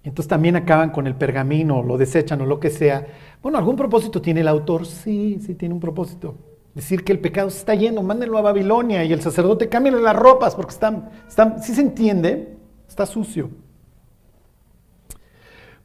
Entonces 0.07 0.29
también 0.29 0.55
acaban 0.55 0.91
con 0.91 1.05
el 1.05 1.15
pergamino, 1.15 1.83
lo 1.83 1.97
desechan 1.97 2.39
o 2.39 2.45
lo 2.45 2.61
que 2.61 2.69
sea. 2.69 3.05
Bueno, 3.43 3.57
¿algún 3.57 3.75
propósito 3.75 4.21
tiene 4.21 4.39
el 4.39 4.47
autor? 4.47 4.85
Sí, 4.85 5.37
sí 5.45 5.53
tiene 5.53 5.73
un 5.73 5.81
propósito. 5.81 6.35
Decir 6.73 7.03
que 7.03 7.11
el 7.11 7.19
pecado 7.19 7.49
se 7.49 7.59
está 7.59 7.75
yendo, 7.75 8.01
mándenlo 8.01 8.37
a 8.37 8.41
Babilonia 8.41 9.03
y 9.03 9.11
el 9.11 9.19
sacerdote 9.19 9.67
cámbiale 9.67 9.99
las 9.99 10.15
ropas 10.15 10.55
porque 10.55 10.71
están, 10.71 11.09
están, 11.27 11.61
si 11.61 11.75
se 11.75 11.81
entiende, 11.81 12.55
está 12.87 13.05
sucio. 13.05 13.49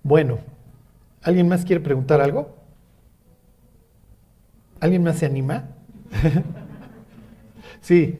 Bueno, 0.04 0.38
¿alguien 1.22 1.48
más 1.48 1.64
quiere 1.64 1.80
preguntar 1.80 2.20
algo? 2.20 2.54
¿Alguien 4.78 5.02
más 5.02 5.18
se 5.18 5.26
anima? 5.26 5.64
sí. 7.80 8.18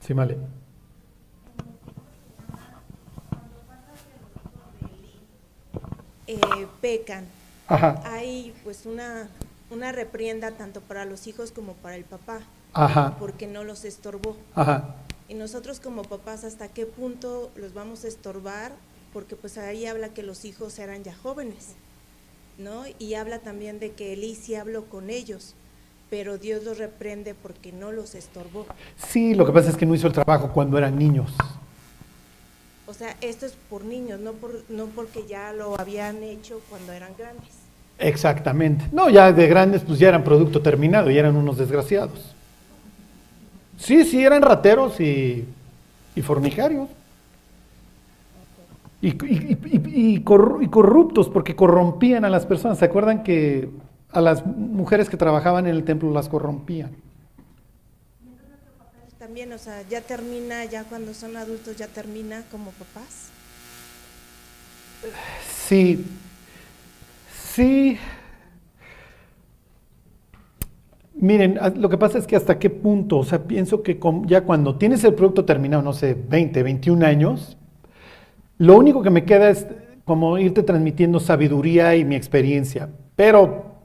Sí, 0.00 0.12
vale. 0.12 0.38
Eh, 6.28 6.66
pecan. 6.86 7.24
Ajá. 7.66 8.00
Hay 8.04 8.54
pues 8.62 8.86
una, 8.86 9.28
una 9.70 9.90
reprienda 9.90 10.52
tanto 10.52 10.80
para 10.80 11.04
los 11.04 11.26
hijos 11.26 11.50
como 11.50 11.72
para 11.74 11.96
el 11.96 12.04
papá. 12.04 12.40
Ajá. 12.72 13.16
Porque 13.18 13.48
no 13.48 13.64
los 13.64 13.84
estorbó. 13.84 14.36
Ajá. 14.54 14.94
Y 15.28 15.34
nosotros 15.34 15.80
como 15.80 16.02
papás, 16.02 16.44
¿hasta 16.44 16.68
qué 16.68 16.86
punto 16.86 17.50
los 17.56 17.74
vamos 17.74 18.04
a 18.04 18.08
estorbar? 18.08 18.70
Porque 19.12 19.34
pues 19.34 19.58
ahí 19.58 19.86
habla 19.86 20.10
que 20.10 20.22
los 20.22 20.44
hijos 20.44 20.78
eran 20.78 21.02
ya 21.02 21.16
jóvenes, 21.16 21.74
¿no? 22.58 22.84
Y 23.00 23.14
habla 23.14 23.40
también 23.40 23.80
de 23.80 23.92
que 23.92 24.12
Elí 24.12 24.36
sí 24.36 24.54
habló 24.54 24.84
con 24.84 25.10
ellos 25.10 25.54
pero 26.08 26.38
Dios 26.38 26.62
los 26.62 26.78
reprende 26.78 27.34
porque 27.34 27.72
no 27.72 27.90
los 27.92 28.14
estorbó. 28.14 28.66
Sí, 28.96 29.34
lo 29.34 29.44
que 29.44 29.52
pasa 29.52 29.70
es 29.70 29.76
que 29.76 29.86
no 29.86 29.94
hizo 29.94 30.06
el 30.06 30.12
trabajo 30.12 30.52
cuando 30.52 30.78
eran 30.78 30.96
niños. 30.96 31.34
O 32.86 32.94
sea, 32.94 33.16
esto 33.20 33.46
es 33.46 33.52
por 33.68 33.84
niños, 33.84 34.20
no, 34.20 34.32
por, 34.32 34.62
no 34.68 34.86
porque 34.86 35.24
ya 35.28 35.52
lo 35.52 35.78
habían 35.80 36.22
hecho 36.22 36.60
cuando 36.70 36.92
eran 36.92 37.10
grandes. 37.18 37.50
Exactamente. 37.98 38.86
No, 38.92 39.10
ya 39.10 39.32
de 39.32 39.46
grandes 39.48 39.82
pues 39.82 39.98
ya 39.98 40.08
eran 40.08 40.22
producto 40.22 40.60
terminado 40.60 41.10
y 41.10 41.18
eran 41.18 41.36
unos 41.36 41.58
desgraciados. 41.58 42.34
Sí, 43.78 44.04
sí, 44.04 44.24
eran 44.24 44.42
rateros 44.42 45.00
y, 45.00 45.44
y 46.14 46.22
fornicarios. 46.22 46.88
Y, 49.02 49.08
y, 49.08 49.58
y, 50.14 50.20
corruptos 50.22 51.28
porque 51.28 51.54
corrompían 51.54 52.24
a 52.24 52.30
las 52.30 52.46
personas. 52.46 52.78
¿Se 52.78 52.86
acuerdan 52.86 53.22
que 53.22 53.68
a 54.16 54.20
las 54.20 54.46
mujeres 54.46 55.10
que 55.10 55.16
trabajaban 55.16 55.66
en 55.66 55.74
el 55.74 55.84
templo 55.84 56.10
las 56.10 56.28
corrompían. 56.28 56.90
También, 59.36 59.52
o 59.52 59.58
sea, 59.58 59.82
ya 59.90 60.00
termina, 60.00 60.64
ya 60.64 60.84
cuando 60.84 61.12
son 61.12 61.36
adultos, 61.36 61.76
ya 61.76 61.88
termina 61.88 62.44
como 62.50 62.70
papás. 62.70 63.28
Sí, 65.46 66.06
sí. 67.52 67.98
Miren, 71.16 71.58
lo 71.76 71.90
que 71.90 71.98
pasa 71.98 72.16
es 72.16 72.26
que 72.26 72.34
hasta 72.34 72.58
qué 72.58 72.70
punto, 72.70 73.18
o 73.18 73.24
sea, 73.24 73.44
pienso 73.44 73.82
que 73.82 74.00
ya 74.24 74.40
cuando 74.40 74.76
tienes 74.78 75.04
el 75.04 75.12
producto 75.12 75.44
terminado, 75.44 75.82
no 75.82 75.92
sé, 75.92 76.14
20, 76.14 76.62
21 76.62 77.04
años, 77.04 77.58
lo 78.56 78.74
único 78.74 79.02
que 79.02 79.10
me 79.10 79.26
queda 79.26 79.50
es 79.50 79.66
como 80.06 80.38
irte 80.38 80.62
transmitiendo 80.62 81.20
sabiduría 81.20 81.94
y 81.94 82.06
mi 82.06 82.16
experiencia. 82.16 82.88
Pero 83.16 83.75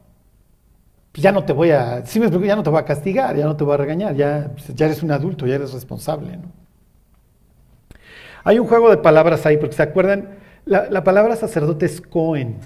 pues 1.12 1.24
ya 1.24 1.32
no 1.32 1.44
te 1.44 1.54
voy 1.54 1.72
a, 1.72 2.06
sí 2.06 2.20
ya 2.20 2.56
no 2.56 2.64
te 2.64 2.70
voy 2.70 2.80
a 2.80 2.86
castigar, 2.86 3.36
ya 3.36 3.46
no 3.46 3.58
te 3.58 3.64
voy 3.64 3.74
a 3.74 3.78
regañar, 3.78 4.16
ya, 4.16 4.52
pues, 4.54 4.74
ya 4.74 4.86
eres 4.86 5.04
un 5.04 5.12
adulto, 5.12 5.46
ya 5.46 5.56
eres 5.56 5.74
responsable. 5.74 6.38
¿no? 6.38 6.52
Hay 8.44 8.60
un 8.60 8.68
juego 8.68 8.90
de 8.90 8.98
palabras 8.98 9.46
ahí, 9.46 9.58
porque 9.58 9.76
se 9.76 9.84
acuerdan, 9.84 10.38
la, 10.66 11.04
palabra 11.04 11.36
sacerdote 11.36 11.86
es 11.86 12.00
Cohen 12.00 12.60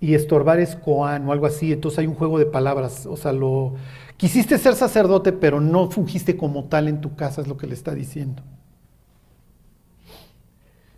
y 0.00 0.14
estorbar 0.14 0.60
es 0.60 0.76
Coan 0.76 1.28
o 1.28 1.32
algo 1.32 1.46
así, 1.46 1.72
entonces 1.72 1.98
hay 1.98 2.06
un 2.06 2.14
juego 2.14 2.38
de 2.38 2.46
palabras, 2.46 3.06
o 3.06 3.16
sea, 3.16 3.32
lo 3.32 3.74
quisiste 4.16 4.56
ser 4.58 4.74
sacerdote, 4.74 5.32
pero 5.32 5.60
no 5.60 5.90
fungiste 5.90 6.36
como 6.36 6.64
tal 6.64 6.86
en 6.86 7.00
tu 7.00 7.16
casa, 7.16 7.40
es 7.40 7.48
lo 7.48 7.56
que 7.56 7.66
le 7.66 7.74
está 7.74 7.92
diciendo. 7.92 8.42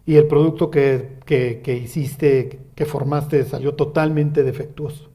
Y 0.05 0.17
el 0.17 0.27
producto 0.27 0.71
que, 0.71 1.21
que 1.25 1.81
hiciste, 1.83 2.61
que 2.75 2.85
formaste, 2.85 3.45
salió 3.45 3.75
totalmente 3.75 4.43
defectuoso. 4.43 5.13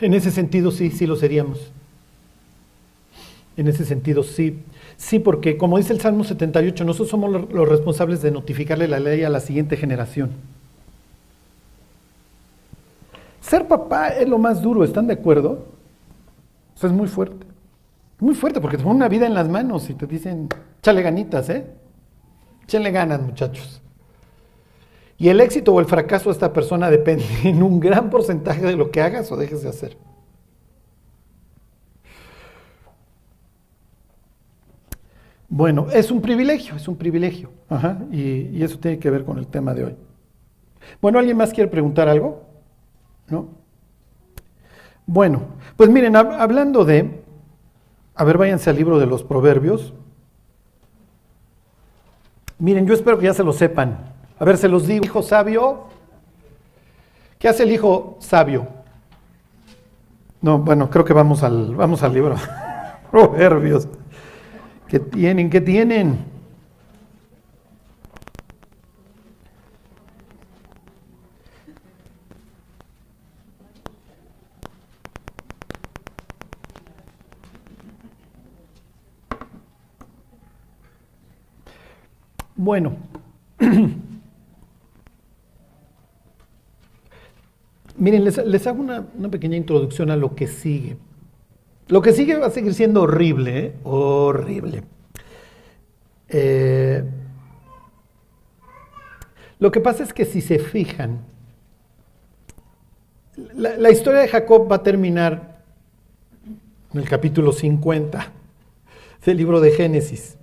En 0.00 0.14
ese 0.14 0.30
sentido 0.30 0.70
sí, 0.70 0.90
sí 0.90 1.06
lo 1.06 1.16
seríamos. 1.16 1.70
En 3.56 3.66
ese 3.66 3.84
sentido 3.84 4.22
sí. 4.22 4.58
Sí, 4.96 5.18
porque 5.18 5.56
como 5.56 5.78
dice 5.78 5.92
el 5.92 6.00
Salmo 6.00 6.24
78, 6.24 6.84
nosotros 6.84 7.08
somos 7.08 7.30
los 7.50 7.68
responsables 7.68 8.22
de 8.22 8.30
notificarle 8.30 8.88
la 8.88 9.00
ley 9.00 9.22
a 9.24 9.30
la 9.30 9.40
siguiente 9.40 9.76
generación. 9.76 10.30
Ser 13.40 13.66
papá 13.66 14.08
es 14.08 14.28
lo 14.28 14.38
más 14.38 14.60
duro, 14.60 14.84
¿están 14.84 15.06
de 15.06 15.14
acuerdo? 15.14 15.66
O 16.74 16.78
sea, 16.78 16.90
es 16.90 16.94
muy 16.94 17.08
fuerte. 17.08 17.46
Muy 18.20 18.34
fuerte, 18.34 18.60
porque 18.60 18.76
te 18.76 18.82
ponen 18.82 18.96
una 18.96 19.08
vida 19.08 19.26
en 19.26 19.34
las 19.34 19.48
manos 19.48 19.88
y 19.90 19.94
te 19.94 20.06
dicen, 20.06 20.48
échale 20.80 21.02
ganitas, 21.02 21.48
¿eh? 21.48 21.64
Échale 22.64 22.90
ganas, 22.90 23.20
muchachos. 23.20 23.80
Y 25.18 25.28
el 25.28 25.40
éxito 25.40 25.74
o 25.74 25.80
el 25.80 25.86
fracaso 25.86 26.30
de 26.30 26.34
esta 26.34 26.52
persona 26.52 26.88
depende 26.90 27.24
en 27.44 27.62
un 27.62 27.80
gran 27.80 28.08
porcentaje 28.08 28.62
de 28.62 28.76
lo 28.76 28.90
que 28.90 29.02
hagas 29.02 29.30
o 29.32 29.36
dejes 29.36 29.62
de 29.62 29.68
hacer. 29.68 29.98
Bueno, 35.48 35.86
es 35.92 36.10
un 36.10 36.20
privilegio, 36.20 36.76
es 36.76 36.86
un 36.86 36.96
privilegio. 36.96 37.50
y, 38.12 38.62
eso 38.62 38.78
tiene 38.78 38.98
que 38.98 39.10
ver 39.10 39.24
con 39.24 39.38
el 39.38 39.46
tema 39.48 39.74
de 39.74 39.84
hoy. 39.84 39.96
Bueno, 41.00 41.18
¿alguien 41.18 41.36
más 41.36 41.52
quiere 41.52 41.70
preguntar 41.70 42.08
algo? 42.08 42.44
¿No? 43.28 43.48
Bueno, 45.06 45.42
pues 45.76 45.88
miren, 45.90 46.14
hablando 46.16 46.84
de, 46.84 47.22
a 48.14 48.24
ver, 48.24 48.36
váyanse 48.36 48.70
al 48.70 48.76
libro 48.76 48.98
de 48.98 49.06
los 49.06 49.24
proverbios. 49.24 49.94
Miren, 52.58 52.86
yo 52.86 52.94
espero 52.94 53.18
que 53.18 53.24
ya 53.24 53.34
se 53.34 53.42
lo 53.42 53.52
sepan. 53.52 54.17
A 54.40 54.44
ver, 54.44 54.56
se 54.56 54.68
los 54.68 54.86
digo, 54.86 55.04
hijo 55.04 55.22
sabio. 55.22 55.84
¿Qué 57.38 57.48
hace 57.48 57.64
el 57.64 57.72
hijo 57.72 58.16
sabio? 58.20 58.68
No, 60.40 60.58
bueno, 60.58 60.88
creo 60.90 61.04
que 61.04 61.12
vamos 61.12 61.42
al, 61.42 61.74
vamos 61.74 62.02
al 62.04 62.14
libro. 62.14 62.36
Proverbios. 63.10 63.88
¿Qué 64.86 65.00
tienen? 65.00 65.50
¿Qué 65.50 65.60
tienen? 65.60 66.24
Bueno. 82.54 82.96
Miren, 87.98 88.24
les, 88.24 88.66
hago 88.66 88.80
una, 88.80 89.04
pequeña 89.30 89.56
introducción 89.56 90.10
a 90.10 90.16
lo 90.16 90.34
que 90.34 90.46
sigue. 90.46 90.96
Lo 91.88 92.00
que 92.00 92.12
sigue 92.12 92.36
va 92.36 92.46
a 92.46 92.50
seguir 92.50 92.72
siendo 92.74 93.02
horrible, 93.02 93.58
¿eh? 93.58 93.74
horrible. 93.82 94.84
Eh, 96.28 97.02
lo 99.58 99.72
que 99.72 99.80
pasa 99.80 100.04
es 100.04 100.12
que 100.12 100.24
si 100.24 100.40
se 100.40 100.60
fijan, 100.60 101.24
la, 103.54 103.76
la, 103.76 103.90
historia 103.90 104.20
de 104.20 104.28
Jacob 104.28 104.70
va 104.70 104.76
a 104.76 104.82
terminar 104.82 105.64
en 106.92 107.00
el 107.00 107.08
capítulo 107.08 107.52
50 107.52 108.32
del 109.24 109.36
libro 109.36 109.60
de 109.60 109.72
Génesis. 109.72 110.36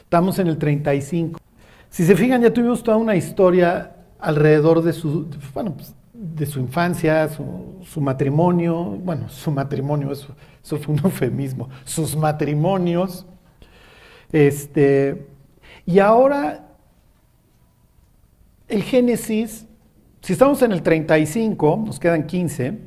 Estamos 0.00 0.38
en 0.38 0.48
el 0.48 0.58
35. 0.58 1.40
Si 1.88 2.04
se 2.04 2.16
fijan, 2.16 2.42
ya 2.42 2.52
tuvimos 2.52 2.82
toda 2.82 2.98
una 2.98 3.16
historia 3.16 3.96
alrededor 4.18 4.82
de 4.82 4.92
su, 4.92 5.26
bueno, 5.54 5.74
pues, 5.74 5.94
de 6.34 6.46
su 6.46 6.60
infancia, 6.60 7.28
su, 7.28 8.00
matrimonio, 8.00 8.84
bueno, 8.84 9.28
su 9.28 9.50
matrimonio, 9.50 10.12
eso, 10.12 10.34
eso 10.62 10.78
fue 10.78 10.94
un 10.94 11.00
eufemismo, 11.04 11.68
sus 11.84 12.16
matrimonios. 12.16 13.26
Este, 14.32 15.26
y 15.84 15.98
ahora 15.98 16.68
el 18.68 18.82
Génesis, 18.82 19.66
si 20.22 20.32
estamos 20.32 20.62
en 20.62 20.72
el 20.72 20.82
35, 20.82 21.82
nos 21.84 22.00
quedan 22.00 22.26
15, 22.26 22.78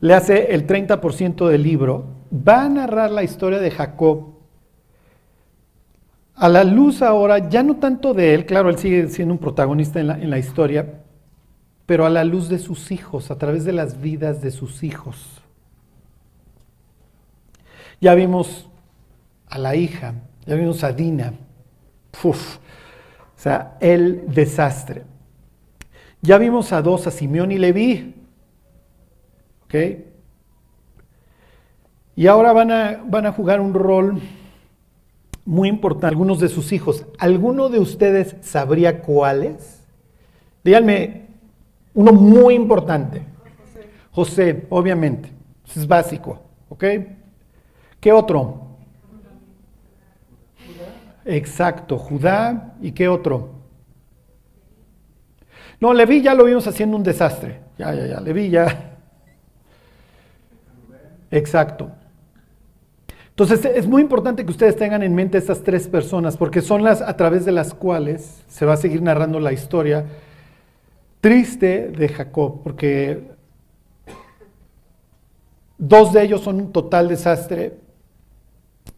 le 0.00 0.14
hace 0.14 0.54
el 0.54 0.66
30% 0.66 1.48
del 1.48 1.62
libro, 1.62 2.06
va 2.32 2.64
a 2.64 2.68
narrar 2.68 3.10
la 3.10 3.24
historia 3.24 3.58
de 3.58 3.70
Jacob 3.70 4.38
a 6.36 6.48
la 6.48 6.62
luz 6.62 7.02
ahora, 7.02 7.48
ya 7.48 7.64
no 7.64 7.76
tanto 7.76 8.14
de 8.14 8.32
él, 8.32 8.46
claro, 8.46 8.70
él 8.70 8.78
sigue 8.78 9.08
siendo 9.08 9.34
un 9.34 9.38
protagonista 9.38 9.98
en 9.98 10.06
la, 10.06 10.14
en 10.14 10.30
la 10.30 10.38
historia, 10.38 10.97
pero 11.88 12.04
a 12.04 12.10
la 12.10 12.22
luz 12.22 12.50
de 12.50 12.58
sus 12.58 12.90
hijos, 12.90 13.30
a 13.30 13.38
través 13.38 13.64
de 13.64 13.72
las 13.72 13.98
vidas 13.98 14.42
de 14.42 14.50
sus 14.50 14.82
hijos. 14.82 15.40
Ya 17.98 18.14
vimos 18.14 18.68
a 19.46 19.56
la 19.56 19.74
hija, 19.74 20.12
ya 20.44 20.54
vimos 20.54 20.84
a 20.84 20.92
Dina, 20.92 21.32
Uf, 22.22 22.56
o 22.56 23.40
sea, 23.40 23.78
el 23.80 24.34
desastre. 24.34 25.04
Ya 26.20 26.36
vimos 26.36 26.74
a 26.74 26.82
dos, 26.82 27.06
a 27.06 27.10
Simeón 27.10 27.52
y 27.52 27.56
Leví, 27.56 28.16
¿ok? 29.64 29.74
Y 32.16 32.26
ahora 32.26 32.52
van 32.52 32.70
a, 32.70 33.02
van 33.06 33.24
a 33.24 33.32
jugar 33.32 33.60
un 33.62 33.72
rol 33.72 34.20
muy 35.46 35.70
importante, 35.70 36.08
algunos 36.08 36.38
de 36.38 36.50
sus 36.50 36.70
hijos. 36.72 37.06
¿Alguno 37.18 37.70
de 37.70 37.78
ustedes 37.78 38.36
sabría 38.42 39.00
cuáles? 39.00 39.86
Díganme, 40.62 41.27
uno 41.98 42.12
muy 42.12 42.54
importante. 42.54 43.22
José, 44.12 44.66
obviamente. 44.70 45.32
es 45.66 45.84
básico, 45.84 46.40
¿ok? 46.68 46.84
¿Qué 47.98 48.12
otro? 48.12 48.68
Exacto, 51.24 51.98
Judá. 51.98 52.76
¿Y 52.80 52.92
qué 52.92 53.08
otro? 53.08 53.50
No, 55.80 55.92
Leví 55.92 56.22
ya 56.22 56.34
lo 56.34 56.44
vimos 56.44 56.68
haciendo 56.68 56.96
un 56.96 57.02
desastre. 57.02 57.62
Ya, 57.76 57.92
ya, 57.92 58.06
ya, 58.06 58.20
Leví 58.20 58.48
ya. 58.48 58.96
Exacto. 61.32 61.90
Entonces 63.30 63.64
es 63.64 63.88
muy 63.88 64.02
importante 64.02 64.44
que 64.44 64.52
ustedes 64.52 64.76
tengan 64.76 65.02
en 65.02 65.16
mente 65.16 65.36
estas 65.36 65.64
tres 65.64 65.88
personas, 65.88 66.36
porque 66.36 66.62
son 66.62 66.84
las 66.84 67.02
a 67.02 67.16
través 67.16 67.44
de 67.44 67.50
las 67.50 67.74
cuales 67.74 68.44
se 68.46 68.64
va 68.64 68.74
a 68.74 68.76
seguir 68.76 69.02
narrando 69.02 69.40
la 69.40 69.52
historia 69.52 70.06
triste 71.20 71.88
de 71.88 72.08
Jacob, 72.08 72.62
porque 72.62 73.30
dos 75.76 76.12
de 76.12 76.22
ellos 76.22 76.40
son 76.42 76.60
un 76.60 76.72
total 76.72 77.08
desastre 77.08 77.78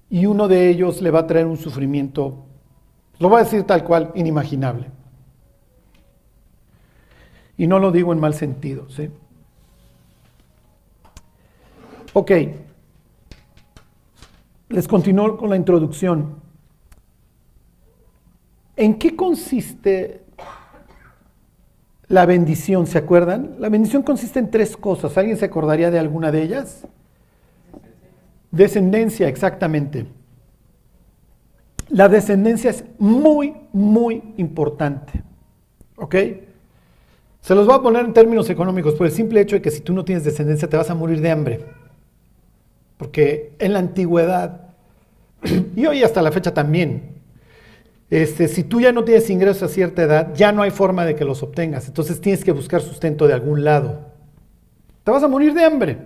y 0.09 0.27
uno 0.27 0.49
de 0.49 0.69
ellos 0.69 1.01
le 1.01 1.11
va 1.11 1.21
a 1.21 1.27
traer 1.27 1.47
un 1.47 1.57
sufrimiento, 1.57 2.45
lo 3.19 3.29
voy 3.29 3.41
a 3.41 3.45
decir 3.45 3.65
tal 3.65 3.85
cual, 3.85 4.11
inimaginable. 4.15 4.91
Y 7.57 7.67
no 7.67 7.79
lo 7.79 7.93
digo 7.93 8.13
en 8.13 8.21
mal 8.21 8.35
sentido, 8.35 8.89
¿sí? 8.89 9.11
Ok. 12.13 12.33
Les 14.71 14.89
continúo 14.89 15.37
con 15.37 15.51
la 15.51 15.57
introducción. 15.57 16.37
¿En 18.77 18.99
qué 18.99 19.15
consiste 19.15 20.25
la 22.11 22.27
bendición? 22.27 22.89
¿Se 22.89 22.99
acuerdan? 22.99 23.55
La 23.61 23.69
bendición 23.69 24.03
consiste 24.03 24.41
en 24.41 24.51
tres 24.51 24.77
cosas. 24.77 25.17
¿Alguien 25.17 25.37
se 25.37 25.45
acordaría 25.45 25.93
de 25.93 25.99
alguna 26.01 26.33
de 26.33 26.43
ellas? 26.43 26.85
Descendencia, 28.51 29.29
exactamente. 29.29 30.07
La 31.89 32.09
descendencia 32.09 32.71
es 32.71 32.85
muy, 32.99 33.55
muy 33.73 34.35
importante. 34.39 35.23
¿Ok? 35.95 36.17
Se 37.43 37.55
los 37.55 37.65
voy 37.67 37.77
a 37.77 37.83
poner 37.83 38.05
en 38.05 38.13
términos 38.13 38.51
económicos 38.51 38.95
por 38.95 39.07
el 39.07 39.13
simple 39.13 39.41
hecho 39.41 39.55
de 39.55 39.63
que 39.63 39.71
si 39.71 39.81
tú 39.81 39.93
no 39.93 40.05
tienes 40.05 40.25
descendencia 40.25 40.69
te 40.69 40.77
vas 40.77 40.91
a 40.91 40.97
morir 40.97 41.21
de 41.21 41.31
hambre. 41.31 41.65
Porque 42.97 43.53
en 43.61 43.73
la 43.73 43.79
antigüedad, 43.79 44.73
y 45.77 45.87
hoy 45.87 46.03
hasta 46.03 46.23
la 46.23 46.33
fecha 46.33 46.53
también, 46.53 47.20
este, 48.11 48.49
si 48.49 48.65
tú 48.65 48.81
ya 48.81 48.93
no 48.93 49.05
tienes 49.05 49.31
ingresos 49.31 49.63
a 49.63 49.69
cierta 49.69 50.03
edad, 50.03 50.35
ya 50.35 50.51
no 50.51 50.63
hay 50.63 50.71
forma 50.71 51.05
de 51.05 51.15
que 51.15 51.25
los 51.25 51.43
obtengas. 51.45 51.87
Entonces 51.87 52.21
tienes 52.21 52.45
que 52.45 52.51
buscar 52.51 52.83
sustento 52.83 53.29
de 53.29 53.35
algún 53.35 53.65
lado. 53.65 54.01
Te 55.05 55.13
vas 55.13 55.23
a 55.23 55.29
morir 55.29 55.55
de 55.55 55.65
hambre. 55.65 55.99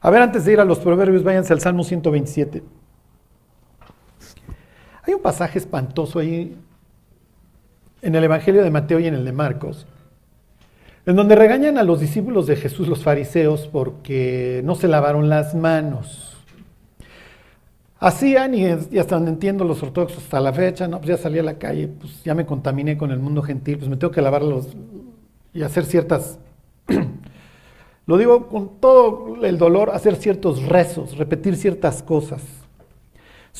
A 0.00 0.10
ver, 0.10 0.20
antes 0.20 0.44
de 0.44 0.52
ir 0.52 0.60
a 0.60 0.64
los 0.64 0.80
proverbios, 0.80 1.22
váyanse 1.22 1.52
al 1.52 1.60
Salmo 1.60 1.84
127. 1.84 2.62
Hay 5.06 5.14
un 5.14 5.22
pasaje 5.22 5.58
espantoso 5.58 6.18
ahí 6.18 6.56
en 8.02 8.14
el 8.14 8.24
Evangelio 8.24 8.62
de 8.62 8.70
Mateo 8.70 8.98
y 8.98 9.06
en 9.06 9.14
el 9.14 9.24
de 9.24 9.32
Marcos, 9.32 9.86
en 11.06 11.16
donde 11.16 11.36
regañan 11.36 11.78
a 11.78 11.84
los 11.84 12.00
discípulos 12.00 12.46
de 12.46 12.56
Jesús, 12.56 12.88
los 12.88 13.02
fariseos, 13.02 13.68
porque 13.68 14.60
no 14.64 14.74
se 14.74 14.88
lavaron 14.88 15.28
las 15.28 15.54
manos. 15.54 16.33
Hacían, 18.00 18.54
y, 18.54 18.66
hasta 18.98 19.14
donde 19.14 19.30
entiendo 19.30 19.64
los 19.64 19.82
ortodoxos 19.82 20.24
hasta 20.24 20.40
la 20.40 20.52
fecha, 20.52 20.88
no, 20.88 20.98
pues 20.98 21.10
ya 21.10 21.16
salí 21.16 21.38
a 21.38 21.42
la 21.42 21.58
calle, 21.58 21.88
pues 21.88 22.22
ya 22.24 22.34
me 22.34 22.44
contaminé 22.44 22.98
con 22.98 23.10
el 23.10 23.18
mundo 23.18 23.40
gentil, 23.40 23.78
pues 23.78 23.88
me 23.88 23.96
tengo 23.96 24.10
que 24.10 24.20
lavarlos 24.20 24.68
y 25.52 25.62
hacer 25.62 25.84
ciertas, 25.86 26.38
lo 28.06 28.18
digo 28.18 28.48
con 28.48 28.80
todo 28.80 29.44
el 29.44 29.58
dolor, 29.58 29.90
hacer 29.90 30.16
ciertos 30.16 30.64
rezos, 30.64 31.16
repetir 31.16 31.56
ciertas 31.56 32.02
cosas. 32.02 32.42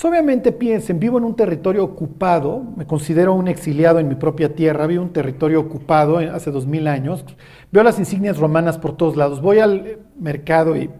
obviamente 0.02 0.50
piensen, 0.50 0.98
vivo 0.98 1.18
en 1.18 1.24
un 1.24 1.36
territorio 1.36 1.84
ocupado, 1.84 2.60
me 2.76 2.86
considero 2.86 3.34
un 3.34 3.46
exiliado 3.46 4.00
en 4.00 4.08
mi 4.08 4.16
propia 4.16 4.52
tierra, 4.54 4.88
vivo 4.88 5.02
en 5.02 5.08
un 5.08 5.12
territorio 5.14 5.60
ocupado 5.60 6.18
hace 6.18 6.50
dos 6.50 6.66
mil 6.66 6.88
años, 6.88 7.24
veo 7.70 7.84
las 7.84 8.00
insignias 8.00 8.38
romanas 8.38 8.78
por 8.78 8.96
todos 8.96 9.16
lados, 9.16 9.40
voy 9.40 9.60
al 9.60 10.00
mercado 10.18 10.76
y 10.76 10.90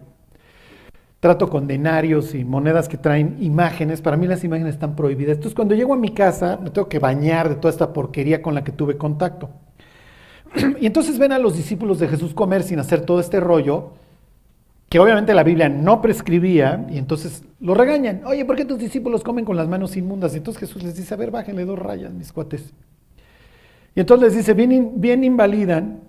trato 1.25 1.49
con 1.49 1.65
denarios 1.65 2.35
y 2.35 2.45
monedas 2.45 2.87
que 2.87 2.97
traen 2.97 3.37
imágenes, 3.39 3.99
para 3.99 4.15
mí 4.15 4.27
las 4.27 4.43
imágenes 4.43 4.75
están 4.75 4.95
prohibidas. 4.95 5.37
Entonces 5.37 5.55
cuando 5.55 5.73
llego 5.73 5.95
a 5.95 5.97
mi 5.97 6.13
casa 6.13 6.59
me 6.61 6.69
tengo 6.69 6.87
que 6.87 6.99
bañar 6.99 7.49
de 7.49 7.55
toda 7.55 7.71
esta 7.71 7.91
porquería 7.93 8.43
con 8.43 8.53
la 8.53 8.63
que 8.63 8.71
tuve 8.71 8.95
contacto. 8.95 9.49
Y 10.79 10.85
entonces 10.85 11.17
ven 11.17 11.31
a 11.31 11.39
los 11.39 11.57
discípulos 11.57 11.97
de 11.97 12.09
Jesús 12.09 12.35
comer 12.35 12.61
sin 12.61 12.77
hacer 12.77 13.01
todo 13.01 13.19
este 13.19 13.39
rollo, 13.39 13.93
que 14.87 14.99
obviamente 14.99 15.33
la 15.33 15.41
Biblia 15.41 15.67
no 15.67 15.99
prescribía, 15.99 16.85
y 16.91 16.99
entonces 16.99 17.43
lo 17.59 17.73
regañan. 17.73 18.21
Oye, 18.27 18.45
¿por 18.45 18.55
qué 18.55 18.63
tus 18.63 18.77
discípulos 18.77 19.23
comen 19.23 19.45
con 19.45 19.57
las 19.57 19.67
manos 19.67 19.97
inmundas? 19.97 20.35
Y 20.35 20.37
entonces 20.37 20.59
Jesús 20.59 20.83
les 20.83 20.95
dice, 20.95 21.11
a 21.11 21.17
ver, 21.17 21.31
bájenle 21.31 21.65
dos 21.65 21.79
rayas, 21.79 22.13
mis 22.13 22.31
cuates. 22.31 22.71
Y 23.95 23.99
entonces 23.99 24.27
les 24.27 24.37
dice, 24.37 24.53
bien, 24.53 24.91
bien 24.97 25.23
invalidan 25.23 26.01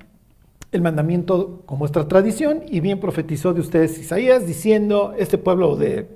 el 0.77 0.83
mandamiento 0.83 1.63
como 1.67 1.81
nuestra 1.81 2.07
tradición, 2.07 2.63
y 2.69 2.81
bien 2.81 3.01
profetizó 3.01 3.53
de 3.53 3.61
ustedes 3.61 3.99
Isaías, 3.99 4.47
diciendo, 4.47 5.15
este 5.19 5.39
pueblo 5.39 5.75
de, 5.75 6.07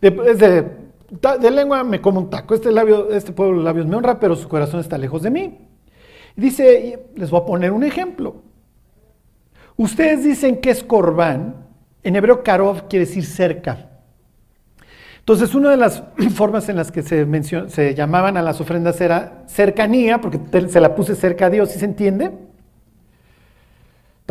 de, 0.00 0.10
de, 0.10 1.50
lengua 1.50 1.84
me 1.84 2.00
como 2.00 2.20
un 2.20 2.30
taco, 2.30 2.54
este, 2.54 2.72
labio, 2.72 3.10
este 3.10 3.32
pueblo 3.32 3.58
de 3.58 3.64
labios 3.64 3.86
me 3.86 3.96
honra, 3.96 4.18
pero 4.18 4.34
su 4.34 4.48
corazón 4.48 4.80
está 4.80 4.96
lejos 4.96 5.22
de 5.22 5.30
mí. 5.30 5.58
Dice, 6.34 7.08
les 7.14 7.30
voy 7.30 7.40
a 7.40 7.44
poner 7.44 7.72
un 7.72 7.84
ejemplo. 7.84 8.36
Ustedes 9.76 10.24
dicen 10.24 10.60
que 10.60 10.70
es 10.70 10.82
corbán, 10.82 11.66
en 12.02 12.16
hebreo 12.16 12.42
karov 12.42 12.88
quiere 12.88 13.06
decir 13.06 13.24
cerca. 13.24 13.90
Entonces, 15.18 15.54
una 15.54 15.70
de 15.70 15.76
las 15.76 16.02
formas 16.34 16.68
en 16.68 16.76
las 16.76 16.90
que 16.90 17.02
se, 17.02 17.26
se 17.68 17.94
llamaban 17.94 18.36
a 18.36 18.42
las 18.42 18.60
ofrendas 18.60 19.00
era 19.00 19.44
cercanía, 19.46 20.20
porque 20.20 20.40
se 20.68 20.80
la 20.80 20.94
puse 20.94 21.14
cerca 21.14 21.46
a 21.46 21.50
Dios, 21.50 21.70
¿sí 21.70 21.78
se 21.78 21.84
entiende? 21.84 22.51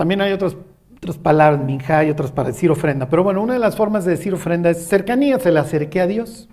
También 0.02 0.20
hay 0.22 0.32
otras, 0.32 0.58
otras 0.98 1.20
palabras, 1.20 1.64
minja 1.64 2.04
y 2.04 2.10
otras 2.10 2.32
para 2.32 2.48
decir 2.48 2.72
ofrenda. 2.72 3.08
Pero 3.08 3.24
bueno, 3.24 3.40
una 3.40 3.54
de 3.54 3.60
las 3.60 3.76
formas 3.76 4.04
de 4.04 4.10
decir 4.10 4.34
ofrenda 4.34 4.72
es 4.72 4.88
cercanía, 4.88 5.38
se 5.38 5.52
la 5.52 5.60
acerqué 5.60 6.02
a 6.02 6.08
Dios. 6.08 6.50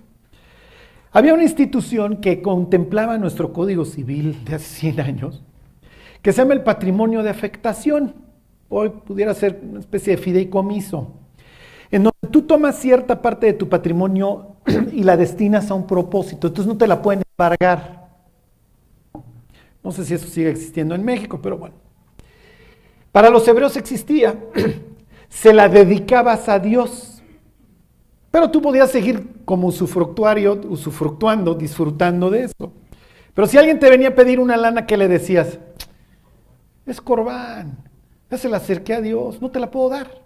Había 1.11 1.33
una 1.33 1.41
institución 1.41 2.17
que 2.17 2.43
contemplaba 2.43 3.17
nuestro 3.17 3.51
Código 3.51 3.85
Civil 3.85 4.45
de 4.45 4.53
hace 4.53 4.91
100 4.91 4.99
años, 4.99 5.43
que 6.21 6.31
se 6.31 6.43
llama 6.43 6.53
el 6.53 6.61
patrimonio 6.61 7.23
de 7.23 7.31
afectación. 7.31 8.13
Hoy 8.69 8.89
pudiera 8.89 9.33
ser 9.33 9.59
una 9.67 9.79
especie 9.79 10.15
de 10.15 10.21
fideicomiso, 10.21 11.15
en 11.89 12.03
donde 12.03 12.29
tú 12.31 12.43
tomas 12.43 12.75
cierta 12.75 13.19
parte 13.19 13.47
de 13.47 13.53
tu 13.53 13.67
patrimonio 13.67 14.57
y 14.93 15.01
la 15.01 15.17
destinas 15.17 15.71
a 15.71 15.73
un 15.73 15.87
propósito, 15.87 16.49
entonces 16.49 16.71
no 16.71 16.77
te 16.77 16.85
la 16.85 17.01
pueden 17.01 17.23
embargar. 17.35 18.09
No 19.83 19.91
sé 19.91 20.05
si 20.05 20.13
eso 20.13 20.27
sigue 20.27 20.51
existiendo 20.51 20.93
en 20.93 21.03
México, 21.03 21.39
pero 21.41 21.57
bueno. 21.57 21.88
Para 23.11 23.29
los 23.29 23.47
hebreos 23.47 23.75
existía, 23.77 24.35
se 25.29 25.53
la 25.53 25.67
dedicabas 25.67 26.47
a 26.49 26.59
Dios, 26.59 27.21
pero 28.31 28.51
tú 28.51 28.61
podías 28.61 28.91
seguir 28.91 29.43
como 29.45 29.67
usufructuario, 29.67 30.59
usufructuando, 30.69 31.55
disfrutando 31.55 32.29
de 32.29 32.43
eso. 32.43 32.73
Pero 33.33 33.47
si 33.47 33.57
alguien 33.57 33.79
te 33.79 33.89
venía 33.89 34.09
a 34.09 34.15
pedir 34.15 34.39
una 34.39 34.57
lana, 34.57 34.85
¿qué 34.85 34.97
le 34.97 35.07
decías? 35.07 35.57
Es 36.85 37.01
corbán, 37.01 37.77
ya 38.29 38.37
se 38.37 38.49
la 38.49 38.57
acerqué 38.57 38.93
a 38.93 39.01
Dios, 39.01 39.41
no 39.41 39.49
te 39.49 39.59
la 39.59 39.71
puedo 39.71 39.89
dar. 39.89 40.21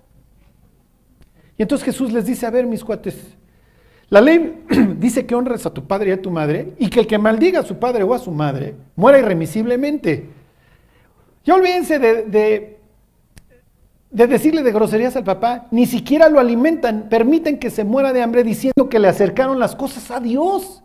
Y 1.58 1.62
entonces 1.62 1.86
Jesús 1.86 2.12
les 2.12 2.26
dice, 2.26 2.46
a 2.46 2.50
ver, 2.50 2.65
mis 2.65 2.84
cuates, 2.84 3.15
la 4.10 4.22
ley 4.22 4.63
dice 4.98 5.26
que 5.26 5.36
honres 5.36 5.65
a 5.65 5.74
tu 5.74 5.86
padre 5.86 6.10
y 6.10 6.13
a 6.13 6.22
tu 6.22 6.32
madre 6.32 6.74
y 6.78 6.89
que 6.89 7.00
el 7.00 7.08
que 7.08 7.17
maldiga 7.17 7.62
a 7.62 7.63
su 7.63 7.78
padre 7.78 8.04
o 8.04 8.13
a 8.13 8.19
su 8.19 8.32
madre 8.32 8.76
muera 8.96 9.19
irremisiblemente. 9.19 10.42
Ya 11.43 11.56
olvídense 11.56 11.99
de, 11.99 12.23
de, 12.23 12.79
de, 14.10 14.27
decirle 14.27 14.63
de 14.63 14.71
groserías 14.71 15.15
al 15.15 15.23
papá, 15.25 15.67
ni 15.71 15.86
siquiera 15.86 16.29
lo 16.29 16.39
alimentan, 16.39 17.10
permiten 17.10 17.60
que 17.60 17.69
se 17.69 17.84
muera 17.84 18.13
de 18.13 18.21
hambre 18.21 18.43
diciendo 18.43 18.88
que 18.89 18.99
le 18.99 19.10
acercaron 19.10 19.60
las 19.60 19.75
cosas 19.75 20.10
a 20.12 20.19
Dios. 20.19 20.84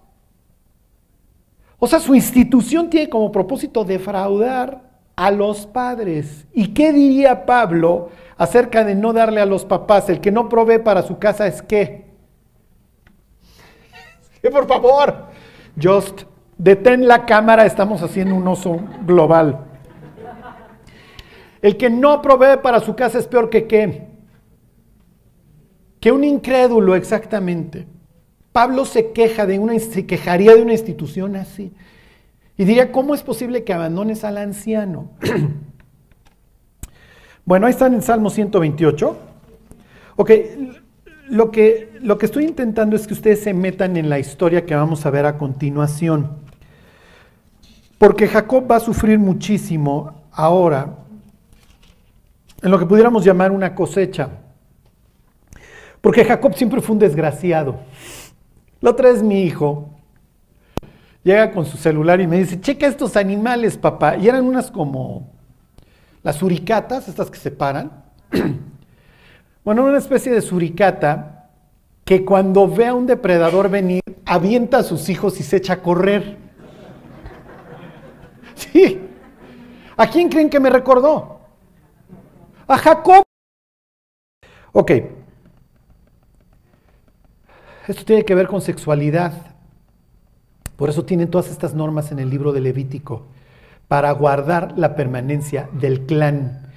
O 1.79 1.87
sea, 1.87 2.01
su 2.01 2.15
institución 2.15 2.91
tiene 2.91 3.09
como 3.09 3.31
propósito 3.31 3.85
defraudar 3.85 4.83
a 5.15 5.31
los 5.31 5.67
padres. 5.67 6.47
¿Y 6.53 6.69
qué 6.75 6.93
diría 6.93 7.47
Pablo 7.47 8.11
acerca 8.37 8.85
de 8.85 8.97
no 8.97 9.13
darle 9.13 9.41
a 9.41 9.47
los 9.47 9.65
papás? 9.65 10.09
El 10.09 10.21
que 10.21 10.33
no 10.33 10.49
provee 10.49 10.81
para 10.81 11.03
su 11.03 11.19
casa 11.19 11.47
es 11.47 11.63
qué. 11.63 12.09
por 14.53 14.67
favor, 14.67 15.27
Just, 15.81 16.23
detén 16.57 17.07
la 17.07 17.27
cámara, 17.27 17.65
estamos 17.65 18.03
haciendo 18.03 18.35
un 18.35 18.49
oso 18.49 18.81
global. 19.07 19.68
El 21.63 21.77
que 21.77 21.91
no 21.91 22.23
provee 22.23 22.61
para 22.63 22.81
su 22.81 22.95
casa 22.95 23.19
es 23.19 23.27
peor 23.27 23.51
que 23.51 23.67
qué. 23.67 24.09
Que 26.01 26.13
un 26.13 26.25
incrédulo, 26.25 26.95
exactamente. 26.95 27.87
Pablo 28.53 28.85
se 28.85 29.13
queja 29.13 29.47
de 29.47 29.59
una, 29.59 29.79
se 29.79 30.07
quejaría 30.07 30.55
de 30.55 30.63
una 30.63 30.73
institución 30.73 31.37
así. 31.37 31.73
Y 32.57 32.65
diría, 32.65 32.93
¿cómo 32.93 33.15
es 33.15 33.23
posible 33.23 33.65
que 33.65 33.73
abandones 33.73 34.25
al 34.25 34.39
anciano? 34.39 35.11
bueno, 37.45 37.67
ahí 37.67 37.71
están 37.71 37.95
en 37.95 38.03
Salmo 38.03 38.31
128. 38.31 39.17
Ok, 40.17 40.31
lo 41.29 41.51
que, 41.51 41.93
lo 42.01 42.19
que 42.19 42.27
estoy 42.27 42.45
intentando 42.45 42.97
es 42.97 43.07
que 43.07 43.15
ustedes 43.15 43.43
se 43.43 43.55
metan 43.55 43.97
en 43.97 44.09
la 44.09 44.19
historia 44.19 44.65
que 44.65 44.75
vamos 44.75 45.05
a 45.07 45.11
ver 45.11 45.27
a 45.27 45.39
continuación. 45.39 46.39
Porque 47.99 48.29
Jacob 48.29 48.71
va 48.71 48.77
a 48.77 48.81
sufrir 48.81 49.19
muchísimo 49.19 50.23
ahora 50.33 51.08
en 52.63 52.71
lo 52.71 52.79
que 52.79 52.87
pudiéramos 52.87 53.25
llamar 53.25 53.53
una 53.53 53.75
cosecha. 53.75 54.31
Porque 56.01 56.25
Jacob 56.25 56.55
siempre 56.55 56.81
fue 56.81 56.95
un 56.95 56.99
desgraciado. 56.99 57.81
La 58.81 58.91
otra 58.91 59.11
es 59.11 59.23
mi 59.23 59.43
hijo. 59.43 59.91
Llega 61.25 61.51
con 61.51 61.67
su 61.67 61.77
celular 61.77 62.21
y 62.21 62.27
me 62.27 62.39
dice, 62.39 62.61
checa 62.61 62.87
estos 62.87 63.17
animales, 63.17 63.77
papá. 63.77 64.17
Y 64.17 64.29
eran 64.29 64.45
unas 64.45 64.71
como 64.71 65.31
las 66.23 66.37
suricatas, 66.37 67.09
estas 67.09 67.31
que 67.31 67.39
se 67.39 67.51
paran. 67.51 68.05
bueno, 69.65 69.85
una 69.85 69.99
especie 69.99 70.33
de 70.33 70.41
suricata 70.41 71.51
que 72.05 72.25
cuando 72.25 72.69
ve 72.69 72.87
a 72.87 72.95
un 72.95 73.07
depredador 73.07 73.69
venir, 73.69 74.01
avienta 74.25 74.79
a 74.79 74.83
sus 74.83 75.09
hijos 75.09 75.39
y 75.41 75.43
se 75.43 75.57
echa 75.57 75.75
a 75.75 75.83
correr. 75.83 76.37
Sí. 78.55 79.01
¿A 79.97 80.09
quién 80.09 80.29
creen 80.29 80.51
que 80.51 80.59
me 80.59 80.69
recordó? 80.69 81.38
A 82.69 82.77
Jacob. 82.77 83.25
Ok, 84.73 84.93
esto 87.89 88.05
tiene 88.05 88.27
que 88.27 88.35
ver 88.35 88.47
con 88.47 88.61
sexualidad. 88.61 89.33
Por 90.77 90.91
eso 90.91 91.07
tienen 91.07 91.31
todas 91.31 91.51
estas 91.51 91.73
normas 91.73 92.13
en 92.13 92.19
el 92.19 92.29
libro 92.29 92.53
de 92.53 92.61
Levítico, 92.61 93.27
para 93.89 94.13
guardar 94.13 94.75
la 94.77 94.95
permanencia 94.95 95.71
del 95.73 96.05
clan 96.05 96.69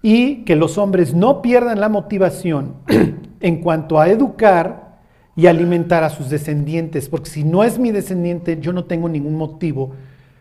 y 0.00 0.44
que 0.44 0.56
los 0.56 0.78
hombres 0.78 1.12
no 1.12 1.42
pierdan 1.42 1.80
la 1.80 1.90
motivación 1.90 2.76
en 3.40 3.60
cuanto 3.60 4.00
a 4.00 4.08
educar 4.08 5.00
y 5.36 5.48
alimentar 5.48 6.02
a 6.02 6.08
sus 6.08 6.30
descendientes, 6.30 7.10
porque 7.10 7.28
si 7.28 7.44
no 7.44 7.62
es 7.62 7.78
mi 7.78 7.92
descendiente, 7.92 8.58
yo 8.58 8.72
no 8.72 8.86
tengo 8.86 9.10
ningún 9.10 9.36
motivo 9.36 9.92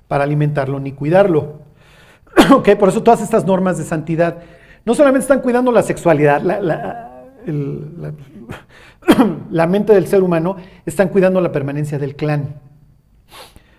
para 0.08 0.24
alimentarlo 0.24 0.80
ni 0.80 0.94
cuidarlo. 0.94 1.60
okay, 2.54 2.76
por 2.76 2.88
eso 2.88 3.04
todas 3.04 3.22
estas 3.22 3.44
normas 3.44 3.78
de 3.78 3.84
santidad 3.84 4.38
no 4.86 4.94
solamente 4.94 5.24
están 5.24 5.42
cuidando 5.42 5.72
la 5.72 5.82
sexualidad, 5.82 6.42
la, 6.42 6.62
la, 6.62 7.06
la 9.52 9.68
mente 9.68 9.94
del 9.94 10.08
ser 10.08 10.24
humano, 10.24 10.58
están 10.86 11.10
cuidando 11.10 11.42
la 11.42 11.52
permanencia 11.52 11.98
del 11.98 12.16
clan. 12.16 12.60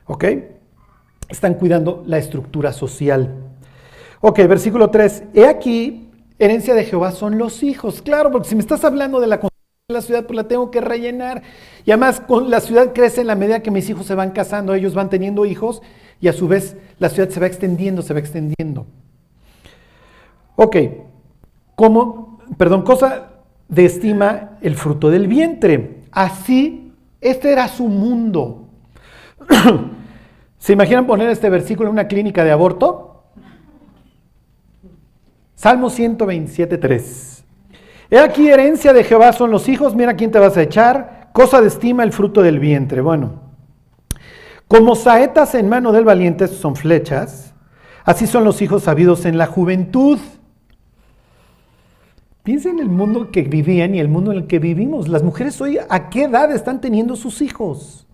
¿Ok? 0.07 0.25
Están 1.29 1.55
cuidando 1.55 2.03
la 2.07 2.19
estructura 2.19 2.73
social. 2.73 3.35
Ok, 4.21 4.38
versículo 4.49 4.90
3. 4.90 5.25
He 5.35 5.47
aquí, 5.47 6.11
herencia 6.38 6.75
de 6.75 6.85
Jehová 6.85 7.12
son 7.12 7.38
los 7.38 7.62
hijos. 7.62 8.03
Claro, 8.03 8.31
porque 8.31 8.49
si 8.49 8.55
me 8.55 8.61
estás 8.61 8.85
hablando 8.85 9.21
de 9.21 9.27
la 9.29 9.40
construcción 9.40 9.87
de 9.88 9.95
la 9.95 10.03
ciudad, 10.03 10.27
pues 10.27 10.37
la 10.37 10.49
tengo 10.49 10.71
que 10.71 10.81
rellenar. 10.81 11.42
Y 11.85 11.92
además, 11.92 12.23
la 12.49 12.61
ciudad 12.61 12.92
crece 12.92 13.21
en 13.21 13.29
la 13.29 13.37
medida 13.37 13.62
que 13.62 13.71
mis 13.71 13.88
hijos 13.88 14.07
se 14.07 14.14
van 14.14 14.31
casando, 14.31 14.75
ellos 14.75 14.95
van 14.95 15.11
teniendo 15.11 15.47
hijos, 15.47 15.83
y 16.21 16.29
a 16.29 16.33
su 16.33 16.49
vez 16.49 16.77
la 16.99 17.09
ciudad 17.09 17.29
se 17.29 17.38
va 17.38 17.47
extendiendo, 17.47 18.03
se 18.03 18.12
va 18.12 18.21
extendiendo. 18.21 18.87
Ok, 20.57 20.77
como, 21.75 22.40
perdón, 22.57 22.83
cosa 22.83 23.31
de 23.69 23.85
estima 23.85 24.59
el 24.62 24.75
fruto 24.75 25.11
del 25.11 25.29
vientre. 25.29 26.05
Así, 26.11 26.92
este 27.21 27.53
era 27.53 27.69
su 27.69 27.88
mundo. 27.88 28.69
¿Se 30.59 30.73
imaginan 30.73 31.07
poner 31.07 31.29
este 31.29 31.51
versículo 31.51 31.88
en 31.88 31.92
una 31.92 32.09
clínica 32.09 32.42
de 32.42 32.51
aborto? 32.51 33.25
Salmo 35.55 35.90
127, 35.90 36.79
3. 36.79 37.45
He 38.11 38.19
aquí 38.19 38.49
herencia 38.49 38.92
de 38.92 39.05
Jehová 39.05 39.33
son 39.33 39.51
los 39.51 39.69
hijos, 39.69 39.95
mira 39.95 40.14
quién 40.14 40.31
te 40.31 40.38
vas 40.38 40.57
a 40.57 40.62
echar, 40.62 41.31
cosa 41.33 41.61
de 41.61 41.69
estima 41.69 42.03
el 42.03 42.12
fruto 42.12 42.42
del 42.42 42.59
vientre. 42.59 43.01
Bueno, 43.01 43.40
como 44.69 44.95
saetas 44.95 45.55
en 45.55 45.69
mano 45.69 45.92
del 45.92 46.05
valiente 46.05 46.47
son 46.49 46.77
flechas, 46.77 47.55
así 48.05 48.27
son 48.27 48.45
los 48.45 48.62
hijos 48.62 48.85
sabidos 48.85 49.25
en 49.25 49.38
la 49.38 49.47
juventud. 49.47 50.19
Piensa 52.47 52.71
en 52.71 52.79
el 52.79 52.89
mundo 52.89 53.33
que 53.33 53.43
vivían 53.43 53.97
y 53.97 53.99
el 53.99 54.07
mundo 54.07 54.31
en 54.31 54.39
el 54.39 54.47
que 54.47 54.61
vivimos. 54.61 55.09
Las 55.09 55.25
mujeres 55.25 55.61
hoy, 55.61 55.81
¿a 55.89 56.09
qué 56.09 56.27
edad 56.27 56.53
están 56.53 56.81
teniendo 56.81 57.17
sus 57.17 57.43
hijos? 57.43 58.07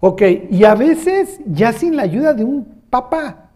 Ok, 0.00 0.20
y 0.50 0.64
a 0.64 0.74
veces 0.74 1.40
ya 1.46 1.72
sin 1.72 1.96
la 1.96 2.02
ayuda 2.02 2.34
de 2.34 2.44
un 2.44 2.82
papá. 2.90 3.48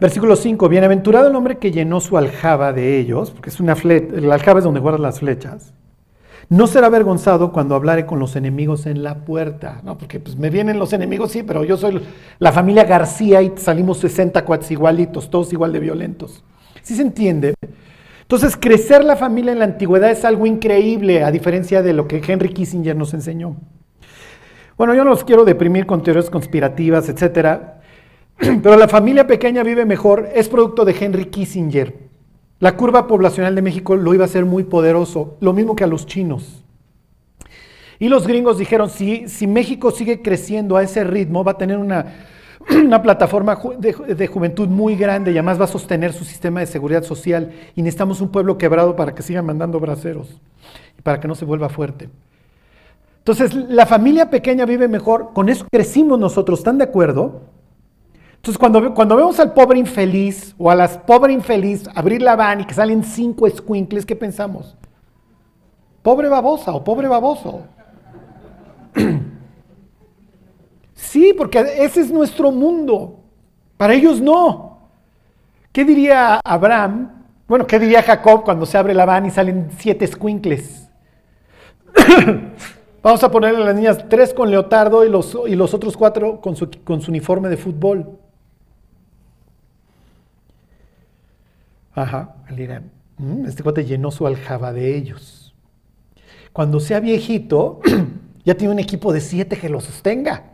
Versículo 0.00 0.34
5, 0.34 0.68
bienaventurado 0.68 1.28
el 1.28 1.36
hombre 1.36 1.58
que 1.58 1.70
llenó 1.70 2.00
su 2.00 2.18
aljaba 2.18 2.72
de 2.72 2.98
ellos, 2.98 3.30
porque 3.30 3.50
es 3.50 3.60
una 3.60 3.76
flecha, 3.76 4.12
la 4.16 4.34
aljaba 4.34 4.58
es 4.58 4.64
donde 4.64 4.80
guardas 4.80 5.02
las 5.02 5.20
flechas. 5.20 5.72
No 6.48 6.66
será 6.66 6.88
avergonzado 6.88 7.52
cuando 7.52 7.74
hablare 7.74 8.06
con 8.06 8.18
los 8.18 8.36
enemigos 8.36 8.86
en 8.86 9.02
la 9.02 9.24
puerta. 9.24 9.80
No, 9.82 9.96
porque 9.96 10.20
pues 10.20 10.36
me 10.36 10.50
vienen 10.50 10.78
los 10.78 10.92
enemigos, 10.92 11.32
sí, 11.32 11.42
pero 11.42 11.64
yo 11.64 11.76
soy 11.76 12.00
la 12.38 12.52
familia 12.52 12.84
García 12.84 13.42
y 13.42 13.52
salimos 13.56 13.98
60 13.98 14.44
cuates 14.44 14.70
igualitos, 14.70 15.30
todos 15.30 15.52
igual 15.52 15.72
de 15.72 15.80
violentos. 15.80 16.44
¿Sí 16.82 16.94
se 16.94 17.02
entiende? 17.02 17.54
Entonces, 18.22 18.56
crecer 18.56 19.04
la 19.04 19.16
familia 19.16 19.52
en 19.52 19.58
la 19.58 19.64
antigüedad 19.64 20.10
es 20.10 20.24
algo 20.24 20.46
increíble, 20.46 21.24
a 21.24 21.30
diferencia 21.30 21.82
de 21.82 21.92
lo 21.92 22.08
que 22.08 22.22
Henry 22.26 22.50
Kissinger 22.50 22.96
nos 22.96 23.14
enseñó. 23.14 23.56
Bueno, 24.76 24.94
yo 24.94 25.04
no 25.04 25.10
los 25.10 25.24
quiero 25.24 25.44
deprimir 25.44 25.86
con 25.86 26.02
teorías 26.02 26.30
conspirativas, 26.30 27.08
etcétera, 27.08 27.80
pero 28.36 28.76
la 28.76 28.88
familia 28.88 29.26
pequeña 29.26 29.62
vive 29.62 29.84
mejor 29.84 30.28
es 30.34 30.48
producto 30.48 30.84
de 30.84 30.96
Henry 30.98 31.26
Kissinger. 31.26 32.03
La 32.64 32.78
curva 32.78 33.06
poblacional 33.06 33.54
de 33.54 33.60
México 33.60 33.94
lo 33.94 34.14
iba 34.14 34.24
a 34.24 34.28
ser 34.28 34.46
muy 34.46 34.64
poderoso, 34.64 35.36
lo 35.40 35.52
mismo 35.52 35.76
que 35.76 35.84
a 35.84 35.86
los 35.86 36.06
chinos. 36.06 36.64
Y 37.98 38.08
los 38.08 38.26
gringos 38.26 38.56
dijeron, 38.56 38.88
si, 38.88 39.28
si 39.28 39.46
México 39.46 39.90
sigue 39.90 40.22
creciendo 40.22 40.78
a 40.78 40.82
ese 40.82 41.04
ritmo, 41.04 41.44
va 41.44 41.52
a 41.52 41.58
tener 41.58 41.76
una, 41.76 42.14
una 42.70 43.02
plataforma 43.02 43.58
de, 43.78 43.92
de, 44.14 44.26
juventud 44.28 44.66
muy 44.66 44.96
grande 44.96 45.30
y 45.30 45.34
además 45.34 45.60
va 45.60 45.64
a 45.64 45.68
sostener 45.68 46.14
su 46.14 46.24
sistema 46.24 46.60
de 46.60 46.66
seguridad 46.66 47.02
social. 47.02 47.52
Y 47.76 47.82
necesitamos 47.82 48.22
un 48.22 48.30
pueblo 48.30 48.56
quebrado 48.56 48.96
para 48.96 49.14
que 49.14 49.22
sigan 49.22 49.44
mandando 49.44 49.78
braceros 49.78 50.40
y 50.98 51.02
para 51.02 51.20
que 51.20 51.28
no 51.28 51.34
se 51.34 51.44
vuelva 51.44 51.68
fuerte. 51.68 52.08
Entonces, 53.18 53.54
la 53.54 53.84
familia 53.84 54.30
pequeña 54.30 54.64
vive 54.64 54.88
mejor, 54.88 55.34
con 55.34 55.50
eso 55.50 55.66
crecimos 55.70 56.18
nosotros, 56.18 56.60
¿están 56.60 56.78
de 56.78 56.84
acuerdo? 56.84 57.42
Entonces, 58.44 58.58
cuando, 58.58 58.92
cuando 58.92 59.16
vemos 59.16 59.40
al 59.40 59.54
pobre 59.54 59.78
infeliz 59.78 60.54
o 60.58 60.70
a 60.70 60.74
las 60.74 60.98
pobre 60.98 61.32
infeliz 61.32 61.88
abrir 61.94 62.20
la 62.20 62.36
van 62.36 62.60
y 62.60 62.66
que 62.66 62.74
salen 62.74 63.02
cinco 63.02 63.46
escuincles, 63.46 64.04
¿qué 64.04 64.14
pensamos? 64.14 64.76
Pobre 66.02 66.28
babosa 66.28 66.74
o 66.74 66.84
pobre 66.84 67.08
baboso. 67.08 67.62
Sí, 70.94 71.34
porque 71.36 71.60
ese 71.78 72.00
es 72.00 72.10
nuestro 72.10 72.50
mundo. 72.50 73.20
Para 73.76 73.94
ellos 73.94 74.20
no. 74.20 74.90
¿Qué 75.72 75.84
diría 75.84 76.40
Abraham? 76.44 77.24
Bueno, 77.46 77.66
¿qué 77.66 77.78
diría 77.78 78.02
Jacob 78.02 78.44
cuando 78.44 78.66
se 78.66 78.76
abre 78.76 78.94
la 78.94 79.04
van 79.04 79.26
y 79.26 79.30
salen 79.30 79.70
siete 79.78 80.04
escuincles? 80.04 80.90
Vamos 83.02 83.22
a 83.22 83.30
ponerle 83.30 83.62
a 83.62 83.66
las 83.66 83.74
niñas 83.74 84.04
tres 84.08 84.34
con 84.34 84.50
leotardo 84.50 85.04
y 85.04 85.08
los, 85.08 85.36
y 85.46 85.54
los 85.54 85.72
otros 85.72 85.96
cuatro 85.96 86.40
con 86.40 86.56
su, 86.56 86.70
con 86.84 87.00
su 87.00 87.10
uniforme 87.10 87.48
de 87.48 87.56
fútbol. 87.56 88.18
Ajá, 91.94 92.36
dirán, 92.54 92.90
"Mm, 93.18 93.46
este 93.46 93.62
cuate 93.62 93.84
llenó 93.84 94.10
su 94.10 94.26
aljaba 94.26 94.72
de 94.72 94.96
ellos. 94.96 95.54
Cuando 96.52 96.80
sea 96.80 97.00
viejito, 97.00 97.80
ya 98.44 98.54
tiene 98.54 98.72
un 98.72 98.78
equipo 98.78 99.12
de 99.12 99.20
siete 99.20 99.56
que 99.56 99.68
lo 99.68 99.80
sostenga. 99.80 100.44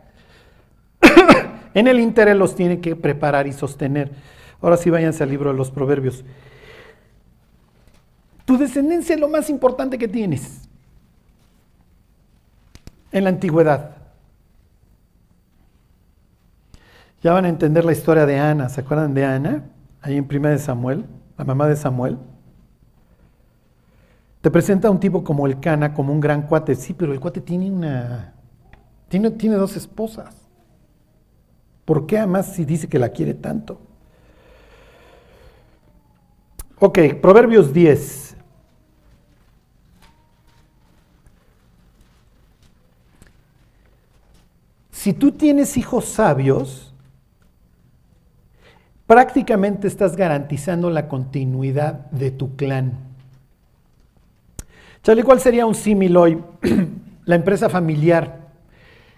en 1.73 1.87
el 1.87 1.99
Inter 1.99 2.35
los 2.35 2.55
tiene 2.55 2.79
que 2.79 2.95
preparar 2.95 3.47
y 3.47 3.53
sostener. 3.53 4.11
Ahora 4.61 4.77
sí 4.77 4.89
váyanse 4.89 5.23
al 5.23 5.29
libro 5.29 5.51
de 5.51 5.57
los 5.57 5.71
proverbios. 5.71 6.23
Tu 8.45 8.57
descendencia 8.57 9.15
es 9.15 9.21
lo 9.21 9.29
más 9.29 9.49
importante 9.49 9.97
que 9.97 10.07
tienes 10.07 10.67
en 13.11 13.23
la 13.23 13.29
antigüedad. 13.29 13.97
Ya 17.23 17.33
van 17.33 17.45
a 17.45 17.49
entender 17.49 17.85
la 17.85 17.91
historia 17.91 18.25
de 18.25 18.39
Ana. 18.39 18.69
¿Se 18.69 18.81
acuerdan 18.81 19.13
de 19.13 19.25
Ana? 19.25 19.63
Ahí 20.01 20.17
en 20.17 20.25
Prima 20.25 20.49
de 20.49 20.57
Samuel, 20.57 21.05
la 21.41 21.45
mamá 21.45 21.67
de 21.67 21.75
Samuel. 21.75 22.19
Te 24.41 24.51
presenta 24.51 24.87
a 24.87 24.91
un 24.91 24.99
tipo 24.99 25.23
como 25.23 25.47
el 25.47 25.59
Cana, 25.59 25.91
como 25.91 26.13
un 26.13 26.19
gran 26.19 26.43
cuate. 26.43 26.75
Sí, 26.75 26.93
pero 26.93 27.13
el 27.13 27.19
cuate 27.19 27.41
tiene 27.41 27.71
una. 27.71 28.35
Tiene, 29.09 29.31
tiene 29.31 29.55
dos 29.55 29.75
esposas. 29.75 30.35
¿Por 31.83 32.05
qué 32.05 32.19
además 32.19 32.53
si 32.53 32.63
dice 32.63 32.87
que 32.87 32.99
la 32.99 33.09
quiere 33.09 33.33
tanto? 33.33 33.81
Ok, 36.79 36.99
Proverbios 37.19 37.73
10. 37.73 38.37
Si 44.91 45.13
tú 45.13 45.31
tienes 45.31 45.75
hijos 45.75 46.05
sabios, 46.05 46.90
prácticamente 49.11 49.89
estás 49.89 50.15
garantizando 50.15 50.89
la 50.89 51.09
continuidad 51.09 52.09
de 52.11 52.31
tu 52.31 52.55
clan. 52.55 52.93
Charlie, 55.03 55.23
¿cuál 55.23 55.41
sería 55.41 55.65
un 55.65 55.75
símil 55.75 56.15
hoy? 56.15 56.41
la 57.25 57.35
empresa 57.35 57.67
familiar. 57.67 58.47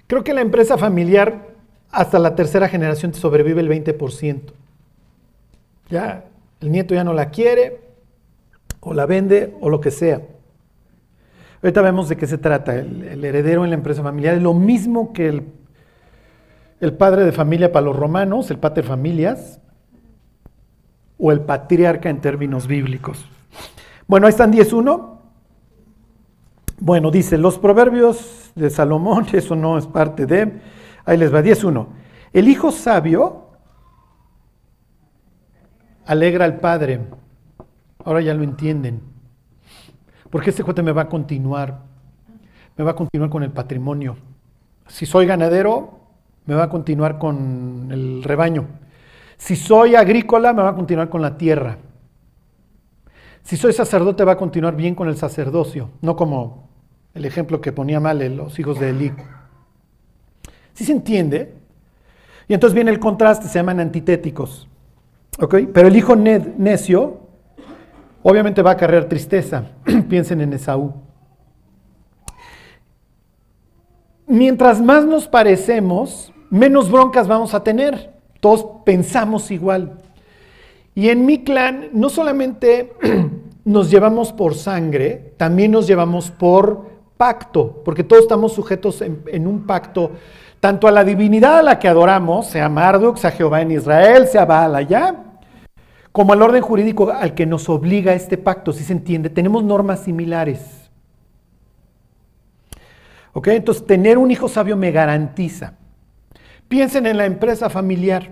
Creo 0.08 0.24
que 0.24 0.34
la 0.34 0.42
empresa 0.42 0.80
familiar 0.80 1.50
hasta 1.92 2.18
la 2.18 2.34
tercera 2.34 2.68
generación 2.68 3.12
te 3.12 3.20
sobrevive 3.20 3.62
el 3.62 3.70
20%. 3.70 4.42
Ya, 5.92 6.26
el 6.60 6.72
nieto 6.72 6.96
ya 6.96 7.04
no 7.04 7.14
la 7.14 7.30
quiere, 7.30 7.82
o 8.80 8.96
la 8.96 9.06
vende, 9.06 9.54
o 9.62 9.70
lo 9.70 9.80
que 9.80 9.92
sea. 9.92 10.24
Ahorita 11.62 11.84
vemos 11.84 12.10
de 12.10 12.18
qué 12.18 12.26
se 12.26 12.40
trata. 12.40 12.74
El, 12.74 13.24
heredero 13.24 13.64
en 13.64 13.70
la 13.70 13.76
empresa 13.76 14.02
familiar 14.02 14.34
es 14.34 14.42
lo 14.42 14.56
mismo 14.56 15.14
que 15.14 15.28
el, 15.28 15.44
el 16.82 16.94
padre 16.94 17.26
de 17.26 17.32
familia 17.32 17.72
para 17.72 17.86
los 17.86 17.96
romanos, 17.96 18.50
el 18.50 18.58
pater 18.58 18.86
familias, 18.86 19.60
o 21.18 21.32
el 21.32 21.42
patriarca 21.42 22.10
en 22.10 22.22
términos 22.22 22.68
bíblicos. 22.68 23.26
Bueno, 24.08 24.28
ahí 24.28 24.32
están 24.32 24.52
10.1. 24.52 25.20
Bueno, 26.80 27.12
dice, 27.12 27.38
los 27.38 27.58
proverbios 27.58 28.52
de 28.56 28.70
Salomón, 28.70 29.28
eso 29.34 29.56
no 29.56 29.78
es 29.78 29.88
parte 29.88 30.26
de... 30.26 30.60
Ahí 31.06 31.18
les 31.18 31.34
va, 31.34 31.42
10.1. 31.42 31.88
El 32.32 32.48
hijo 32.48 32.72
sabio 32.72 33.48
alegra 36.06 36.46
al 36.46 36.60
padre. 36.60 37.02
Ahora 38.04 38.22
ya 38.22 38.34
lo 38.34 38.44
entienden. 38.44 39.02
Porque 40.30 40.50
este 40.50 40.64
cuate 40.64 40.82
me 40.82 40.92
va 40.92 41.04
a 41.04 41.10
continuar. 41.10 41.82
Me 42.76 42.84
va 42.84 42.92
a 42.92 42.96
continuar 42.96 43.30
con 43.30 43.44
el 43.44 43.52
patrimonio. 43.52 44.18
Si 44.88 45.06
soy 45.06 45.26
ganadero, 45.26 46.00
me 46.46 46.56
va 46.56 46.64
a 46.64 46.70
continuar 46.70 47.20
con 47.20 47.90
el 47.92 48.24
rebaño. 48.24 48.68
Si 49.44 49.58
soy 49.58 49.94
agrícola, 49.94 50.54
me 50.54 50.62
va 50.62 50.70
a 50.70 50.74
continuar 50.74 51.10
con 51.10 51.22
la 51.22 51.38
tierra. 51.38 51.78
Si 53.42 53.58
soy 53.58 53.74
sacerdote, 53.74 54.24
va 54.24 54.32
a 54.32 54.38
continuar 54.38 54.74
bien 54.74 54.96
con 54.96 55.10
el 55.10 55.18
sacerdocio, 55.18 55.90
no 56.00 56.16
como 56.16 56.70
el 57.14 57.26
ejemplo 57.26 57.60
que 57.60 57.74
ponía 57.74 58.00
mal 58.00 58.20
los 58.38 58.58
hijos 58.58 58.80
de 58.80 58.92
Elí. 58.92 59.12
¿Sí 60.72 60.86
se 60.86 60.94
entiende? 60.94 61.56
Y 62.48 62.54
entonces 62.54 62.74
viene 62.74 62.90
el 62.92 63.00
contraste, 63.00 63.50
se 63.50 63.60
llaman 63.60 63.82
antitéticos. 63.82 64.70
¿Ok? 65.38 65.56
Pero 65.74 65.90
el 65.90 65.96
hijo 65.98 66.16
necio, 66.16 67.20
obviamente 68.22 68.62
va 68.62 68.72
a 68.72 68.78
cargar 68.78 69.10
tristeza. 69.10 69.72
Piensen 70.08 70.40
en 70.40 70.54
Esaú. 70.54 70.94
Mientras 74.26 74.82
más 74.82 75.04
nos 75.04 75.28
parecemos, 75.28 76.32
menos 76.50 76.90
broncas 76.90 77.28
vamos 77.28 77.54
a 77.54 77.62
tener. 77.62 78.13
Todos 78.44 78.66
pensamos 78.84 79.52
igual. 79.52 80.00
Y 80.94 81.08
en 81.08 81.26
mi 81.26 81.46
clan 81.46 81.88
no 81.94 82.10
solamente 82.10 82.92
nos 83.64 83.90
llevamos 83.90 84.34
por 84.34 84.56
sangre, 84.56 85.34
también 85.38 85.72
nos 85.72 85.88
llevamos 85.88 86.30
por 86.30 86.90
pacto, 87.16 87.82
porque 87.86 88.04
todos 88.04 88.24
estamos 88.24 88.52
sujetos 88.52 89.02
en, 89.02 89.48
un 89.48 89.66
pacto, 89.66 90.12
tanto 90.60 90.90
a 90.90 90.92
la 90.92 91.06
divinidad 91.06 91.60
a 91.60 91.64
la 91.64 91.80
que 91.80 91.88
adoramos, 91.88 92.48
sea 92.48 92.68
Marduk, 92.68 93.16
sea 93.16 93.32
Jehová 93.32 93.62
en 93.62 93.72
Israel, 93.72 94.28
sea 94.28 94.44
Baal 94.44 94.76
allá, 94.76 95.16
como 96.12 96.34
al 96.34 96.42
orden 96.42 96.62
jurídico 96.62 97.12
al 97.12 97.36
que 97.36 97.46
nos 97.46 97.70
obliga 97.70 98.14
este 98.14 98.38
pacto, 98.38 98.74
si 98.74 98.84
se 98.84 98.92
entiende, 98.92 99.30
tenemos 99.30 99.64
normas 99.64 100.02
similares. 100.02 100.92
¿Ok? 103.32 103.48
Entonces, 103.48 103.88
tener 103.88 104.18
un 104.18 104.32
hijo 104.32 104.50
sabio 104.50 104.76
me 104.76 104.92
garantiza. 104.92 105.76
Piensen 106.74 107.06
en 107.06 107.18
la 107.18 107.28
empresa 107.28 107.70
familiar. 107.70 108.32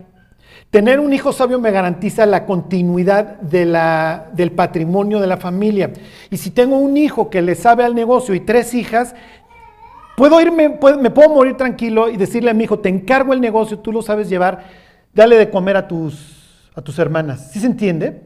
Tener 0.71 0.99
un 0.99 1.13
hijo 1.13 1.32
sabio 1.32 1.60
me 1.60 1.69
garantiza 1.69 2.25
la 2.25 2.47
continuidad 2.47 3.39
del 3.39 4.51
patrimonio 4.54 5.19
de 5.19 5.27
la 5.27 5.38
familia. 5.38 5.93
Y 6.32 6.38
si 6.38 6.49
tengo 6.49 6.80
un 6.80 6.97
hijo 6.97 7.30
que 7.30 7.43
le 7.43 7.54
sabe 7.54 7.84
al 7.84 7.93
negocio 7.93 8.34
y 8.34 8.39
tres 8.39 8.73
hijas, 8.73 9.13
puedo 10.17 10.41
irme, 10.41 10.69
me 10.99 11.12
puedo 11.12 11.30
morir 11.30 11.56
tranquilo 11.56 12.10
y 12.10 12.17
decirle 12.17 12.49
a 12.49 12.56
mi 12.56 12.63
hijo, 12.63 12.80
te 12.80 12.89
encargo 12.89 13.32
el 13.32 13.41
negocio, 13.41 13.77
tú 13.77 13.91
lo 13.91 14.01
sabes 14.01 14.27
llevar, 14.27 14.63
dale 15.13 15.38
de 15.38 15.51
comer 15.51 15.77
a 15.77 15.88
tus, 15.88 16.67
a 16.73 16.82
tus 16.82 16.97
hermanas. 16.97 17.51
¿Sí 17.51 17.60
se 17.60 17.67
entiende? 17.67 18.23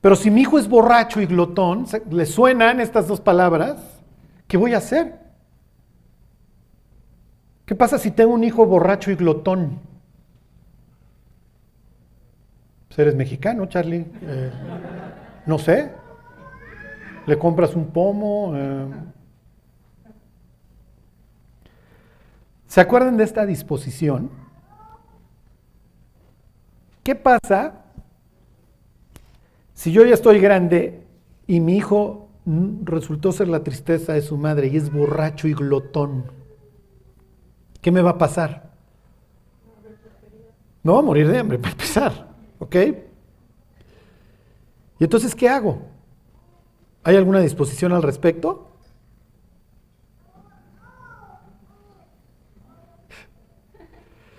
Pero 0.00 0.16
si 0.16 0.28
mi 0.28 0.40
hijo 0.40 0.58
es 0.58 0.68
borracho 0.68 1.20
y 1.20 1.26
glotón, 1.26 1.86
le 2.10 2.26
suenan 2.26 2.80
estas 2.80 3.06
dos 3.06 3.20
palabras, 3.20 3.76
¿qué 4.48 4.56
voy 4.56 4.74
a 4.74 4.78
hacer? 4.78 5.25
¿Qué 7.66 7.74
pasa 7.74 7.98
si 7.98 8.12
tengo 8.12 8.32
un 8.32 8.44
hijo 8.44 8.64
borracho 8.64 9.10
y 9.10 9.16
glotón? 9.16 9.80
eres 12.96 13.14
mexicano, 13.14 13.66
Charlie. 13.66 14.06
Eh, 14.22 14.50
no 15.46 15.58
sé. 15.58 15.92
Le 17.26 17.38
compras 17.38 17.74
un 17.74 17.88
pomo. 17.88 18.52
Eh. 18.56 18.86
¿Se 22.66 22.80
acuerdan 22.80 23.16
de 23.16 23.24
esta 23.24 23.44
disposición? 23.46 24.30
¿Qué 27.02 27.14
pasa 27.14 27.84
si 29.74 29.92
yo 29.92 30.04
ya 30.04 30.14
estoy 30.14 30.40
grande 30.40 31.04
y 31.46 31.60
mi 31.60 31.76
hijo 31.76 32.28
resultó 32.82 33.32
ser 33.32 33.48
la 33.48 33.62
tristeza 33.62 34.14
de 34.14 34.22
su 34.22 34.36
madre 34.36 34.68
y 34.68 34.76
es 34.76 34.92
borracho 34.92 35.46
y 35.48 35.54
glotón? 35.54 36.35
¿Qué 37.80 37.90
me 37.90 38.02
va 38.02 38.10
a 38.10 38.18
pasar? 38.18 38.70
No 40.82 40.98
a 40.98 41.02
morir 41.02 41.28
de 41.28 41.38
hambre, 41.38 41.58
para 41.60 41.72
empezar. 41.72 42.28
¿Ok? 42.58 42.76
¿Y 44.98 45.04
entonces 45.04 45.34
qué 45.34 45.48
hago? 45.48 45.82
¿Hay 47.04 47.16
alguna 47.16 47.40
disposición 47.40 47.92
al 47.92 48.02
respecto? 48.02 48.70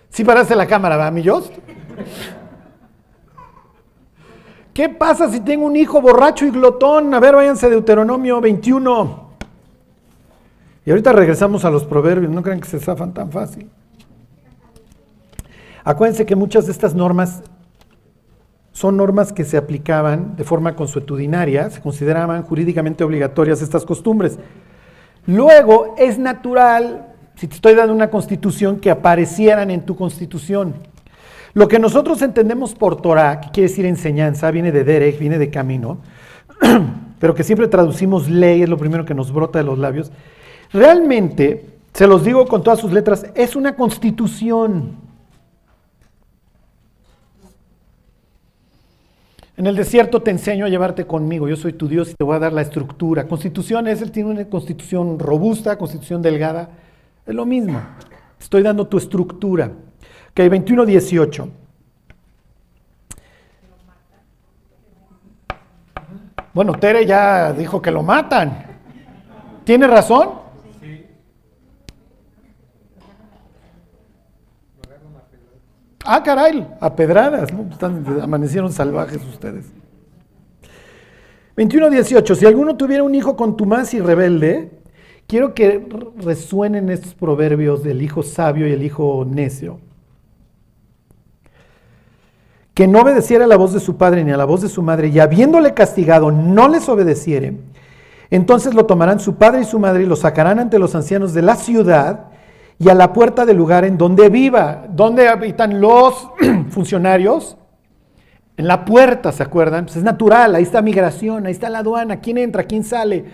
¿Sí 0.09 0.23
paraste 0.23 0.55
la 0.55 0.65
cámara, 0.65 0.97
va, 0.97 1.11
mi 1.11 1.23
Jost? 1.23 1.53
¿Qué 4.73 4.89
pasa 4.89 5.29
si 5.29 5.39
tengo 5.41 5.65
un 5.65 5.75
hijo 5.75 6.01
borracho 6.01 6.45
y 6.45 6.51
glotón? 6.51 7.13
A 7.13 7.19
ver, 7.19 7.35
váyanse 7.35 7.67
de 7.67 7.73
Deuteronomio 7.73 8.41
21. 8.41 9.26
Y 10.87 10.89
ahorita 10.89 11.11
regresamos 11.11 11.65
a 11.65 11.69
los 11.69 11.83
proverbios, 11.83 12.31
no 12.31 12.41
crean 12.41 12.61
que 12.61 12.69
se 12.69 12.79
zafan 12.79 13.13
tan 13.13 13.29
fácil. 13.29 13.69
Acuérdense 15.83 16.25
que 16.25 16.33
muchas 16.33 16.65
de 16.65 16.71
estas 16.71 16.95
normas 16.95 17.43
son 18.71 18.95
normas 18.95 19.33
que 19.33 19.43
se 19.43 19.57
aplicaban 19.57 20.37
de 20.37 20.45
forma 20.45 20.77
consuetudinaria, 20.77 21.69
se 21.71 21.81
consideraban 21.81 22.43
jurídicamente 22.43 23.03
obligatorias 23.03 23.61
estas 23.61 23.83
costumbres. 23.83 24.39
Luego 25.25 25.93
es 25.97 26.17
natural, 26.17 27.13
si 27.35 27.47
te 27.49 27.55
estoy 27.55 27.75
dando 27.75 27.93
una 27.93 28.09
constitución, 28.09 28.79
que 28.79 28.89
aparecieran 28.89 29.69
en 29.71 29.81
tu 29.81 29.97
constitución. 29.97 30.73
Lo 31.53 31.67
que 31.67 31.79
nosotros 31.79 32.21
entendemos 32.21 32.73
por 32.75 33.01
Torah, 33.01 33.41
que 33.41 33.49
quiere 33.51 33.67
decir 33.67 33.85
enseñanza, 33.85 34.51
viene 34.51 34.71
de 34.71 34.85
Derech, 34.85 35.19
viene 35.19 35.37
de 35.37 35.49
camino, 35.49 35.97
pero 37.19 37.35
que 37.35 37.43
siempre 37.43 37.67
traducimos 37.67 38.29
ley, 38.29 38.61
es 38.61 38.69
lo 38.69 38.77
primero 38.77 39.03
que 39.03 39.13
nos 39.13 39.33
brota 39.33 39.59
de 39.59 39.65
los 39.65 39.77
labios, 39.77 40.13
realmente, 40.71 41.77
se 41.93 42.07
los 42.07 42.23
digo 42.23 42.47
con 42.47 42.63
todas 42.63 42.79
sus 42.79 42.91
letras, 42.91 43.25
es 43.35 43.55
una 43.55 43.75
constitución. 43.75 45.07
En 49.57 49.65
el 49.65 49.75
desierto 49.75 50.21
te 50.21 50.29
enseño 50.29 50.65
a 50.65 50.69
llevarte 50.69 51.07
conmigo, 51.07 51.47
yo 51.47 51.55
soy 51.55 51.73
tu 51.73 51.87
Dios 51.87 52.11
y 52.11 52.13
te 52.13 52.23
voy 52.23 52.35
a 52.35 52.39
dar 52.39 52.53
la 52.53 52.61
estructura. 52.61 53.27
Constitución 53.27 53.87
es, 53.87 54.03
él 54.03 54.11
tiene 54.11 54.29
una 54.29 54.45
constitución 54.45 55.17
robusta, 55.17 55.77
constitución 55.79 56.21
delgada, 56.21 56.69
es 57.25 57.33
lo 57.33 57.45
mismo. 57.45 57.81
Estoy 58.39 58.61
dando 58.61 58.85
tu 58.85 58.97
estructura. 58.97 59.71
Ok, 60.29 60.39
21.18. 60.39 61.49
Bueno, 66.53 66.73
Tere 66.73 67.05
ya 67.05 67.51
dijo 67.53 67.81
que 67.81 67.91
lo 67.91 68.03
matan. 68.03 68.65
¿Tiene 69.63 69.87
razón? 69.87 70.29
Ah, 76.09 76.23
caray, 76.23 76.65
a 76.79 76.95
pedradas, 76.95 77.49
amanecieron 78.21 78.71
salvajes 78.71 79.21
ustedes. 79.25 79.65
21.18. 81.57 82.33
Si 82.33 82.45
alguno 82.45 82.77
tuviera 82.77 83.03
un 83.03 83.13
hijo 83.13 83.35
contumaz 83.35 83.93
y 83.93 83.99
rebelde, 83.99 84.71
quiero 85.27 85.53
que 85.53 85.85
resuenen 86.15 86.89
estos 86.89 87.13
proverbios 87.13 87.83
del 87.83 88.01
hijo 88.01 88.23
sabio 88.23 88.65
y 88.69 88.71
el 88.71 88.83
hijo 88.83 89.27
necio. 89.29 89.81
Que 92.73 92.87
no 92.87 93.01
obedeciera 93.01 93.43
a 93.43 93.47
la 93.49 93.57
voz 93.57 93.73
de 93.73 93.81
su 93.81 93.97
padre 93.97 94.23
ni 94.23 94.31
a 94.31 94.37
la 94.37 94.45
voz 94.45 94.61
de 94.61 94.69
su 94.69 94.81
madre, 94.81 95.09
y 95.09 95.19
habiéndole 95.19 95.73
castigado 95.73 96.31
no 96.31 96.69
les 96.69 96.87
obedeciere, 96.87 97.57
entonces 98.29 98.73
lo 98.73 98.85
tomarán 98.85 99.19
su 99.19 99.35
padre 99.35 99.63
y 99.63 99.65
su 99.65 99.77
madre 99.77 100.03
y 100.03 100.05
lo 100.05 100.15
sacarán 100.15 100.59
ante 100.59 100.79
los 100.79 100.95
ancianos 100.95 101.33
de 101.33 101.41
la 101.41 101.57
ciudad 101.57 102.27
y 102.79 102.89
a 102.89 102.93
la 102.93 103.13
puerta 103.13 103.45
del 103.45 103.57
lugar 103.57 103.85
en 103.85 103.97
donde 103.97 104.29
viva. 104.29 104.85
¿Dónde 104.89 105.27
habitan 105.27 105.81
los 105.81 106.29
funcionarios? 106.69 107.57
En 108.55 108.67
la 108.67 108.85
puerta, 108.85 109.31
¿se 109.31 109.43
acuerdan? 109.43 109.85
Pues 109.85 109.97
es 109.97 110.03
natural, 110.03 110.55
ahí 110.55 110.63
está 110.63 110.81
migración, 110.81 111.45
ahí 111.45 111.51
está 111.51 111.69
la 111.69 111.79
aduana, 111.79 112.19
quién 112.19 112.37
entra, 112.37 112.63
quién 112.63 112.83
sale. 112.83 113.25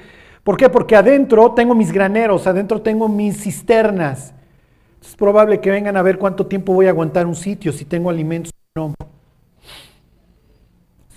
¿Por 0.44 0.58
qué? 0.58 0.70
Porque 0.70 0.96
adentro 0.96 1.54
tengo 1.54 1.76
mis 1.76 1.92
graneros, 1.92 2.46
adentro 2.48 2.82
tengo 2.82 3.08
mis 3.08 3.42
cisternas. 3.42 4.34
Es 5.02 5.16
probable 5.16 5.60
que 5.60 5.72
vengan 5.72 5.96
a 5.96 6.02
ver 6.02 6.18
cuánto 6.18 6.46
tiempo 6.46 6.74
voy 6.74 6.88
a 6.88 6.90
aguantar 6.90 7.26
un 7.26 7.36
sitio, 7.36 7.72
si 7.72 7.86
tengo 7.86 8.10
alimentos 8.10 8.52
o 8.76 8.90
no. 8.90 9.13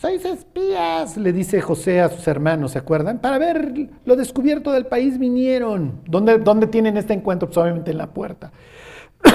Seis 0.01 0.25
espías, 0.27 1.17
le 1.17 1.33
dice 1.33 1.63
José 1.63 2.03
a 2.03 2.11
sus 2.11 2.29
hermanos, 2.29 2.73
¿se 2.73 2.79
acuerdan? 2.79 3.19
Para 3.19 3.39
ver 3.39 3.89
lo 4.05 4.15
descubierto 4.15 4.71
del 4.73 4.85
país 4.87 5.19
vinieron. 5.19 6.03
¿Dónde, 6.07 6.37
dónde 6.39 6.67
tienen 6.67 6.99
este 6.99 7.15
encuentro? 7.15 7.49
Pues 7.49 7.57
obviamente 7.57 7.93
en 7.93 7.99
la 7.99 8.09
puerta. 8.09 8.53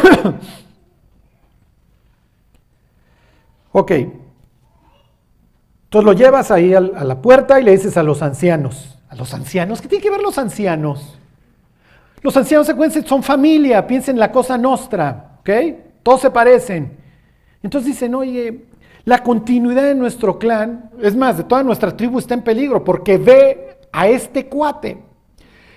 ok. 3.71 3.91
Entonces 3.91 6.05
lo 6.05 6.13
llevas 6.13 6.51
ahí 6.51 6.75
a 6.75 6.79
la 6.79 7.21
puerta 7.21 7.59
y 7.59 7.63
le 7.63 7.71
dices 7.71 7.97
a 7.97 8.03
los 8.03 8.21
ancianos. 8.21 8.99
¿A 9.09 9.15
los 9.15 9.33
ancianos? 9.33 9.81
¿Qué 9.81 9.87
tienen 9.87 10.03
que 10.03 10.11
ver 10.11 10.21
los 10.21 10.37
ancianos? 10.37 11.17
Los 12.21 12.37
ancianos, 12.37 12.69
acuérdense, 12.69 13.01
son 13.07 13.23
familia, 13.23 13.87
piensen 13.87 14.15
en 14.15 14.19
la 14.19 14.31
cosa 14.31 14.55
nostra, 14.57 15.37
¿ok? 15.39 15.49
Todos 16.03 16.21
se 16.21 16.29
parecen. 16.29 16.99
Entonces 17.63 17.93
dicen, 17.93 18.13
oye, 18.13 18.65
la 19.03 19.23
continuidad 19.23 19.83
de 19.83 19.95
nuestro 19.95 20.37
clan, 20.37 20.91
es 21.01 21.15
más, 21.15 21.37
de 21.37 21.43
toda 21.43 21.63
nuestra 21.63 21.95
tribu 21.95 22.19
está 22.19 22.33
en 22.33 22.43
peligro 22.43 22.83
porque 22.83 23.17
ve 23.17 23.79
a 23.91 24.07
este 24.07 24.47
cuate. 24.47 25.01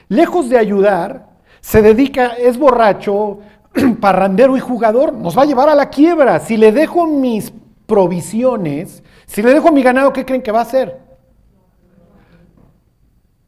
Lejos 0.08 0.48
de 0.48 0.58
ayudar, 0.58 1.30
se 1.60 1.80
dedica, 1.80 2.28
es 2.38 2.58
borracho, 2.58 3.38
parrandero 4.00 4.56
y 4.56 4.60
jugador, 4.60 5.14
nos 5.14 5.36
va 5.36 5.42
a 5.42 5.46
llevar 5.46 5.68
a 5.68 5.74
la 5.74 5.88
quiebra. 5.88 6.38
Si 6.40 6.56
le 6.56 6.72
dejo 6.72 7.06
mis 7.06 7.52
provisiones, 7.86 9.02
si 9.26 9.42
le 9.42 9.54
dejo 9.54 9.72
mi 9.72 9.82
ganado, 9.82 10.12
¿qué 10.12 10.24
creen 10.24 10.42
que 10.42 10.52
va 10.52 10.60
a 10.60 10.62
hacer? 10.62 11.00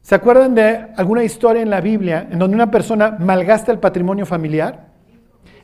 ¿Se 0.01 0.15
acuerdan 0.15 0.55
de 0.55 0.87
alguna 0.95 1.23
historia 1.23 1.61
en 1.61 1.69
la 1.69 1.81
Biblia 1.81 2.27
en 2.31 2.39
donde 2.39 2.55
una 2.55 2.71
persona 2.71 3.17
malgasta 3.19 3.71
el 3.71 3.79
patrimonio 3.79 4.25
familiar? 4.25 4.86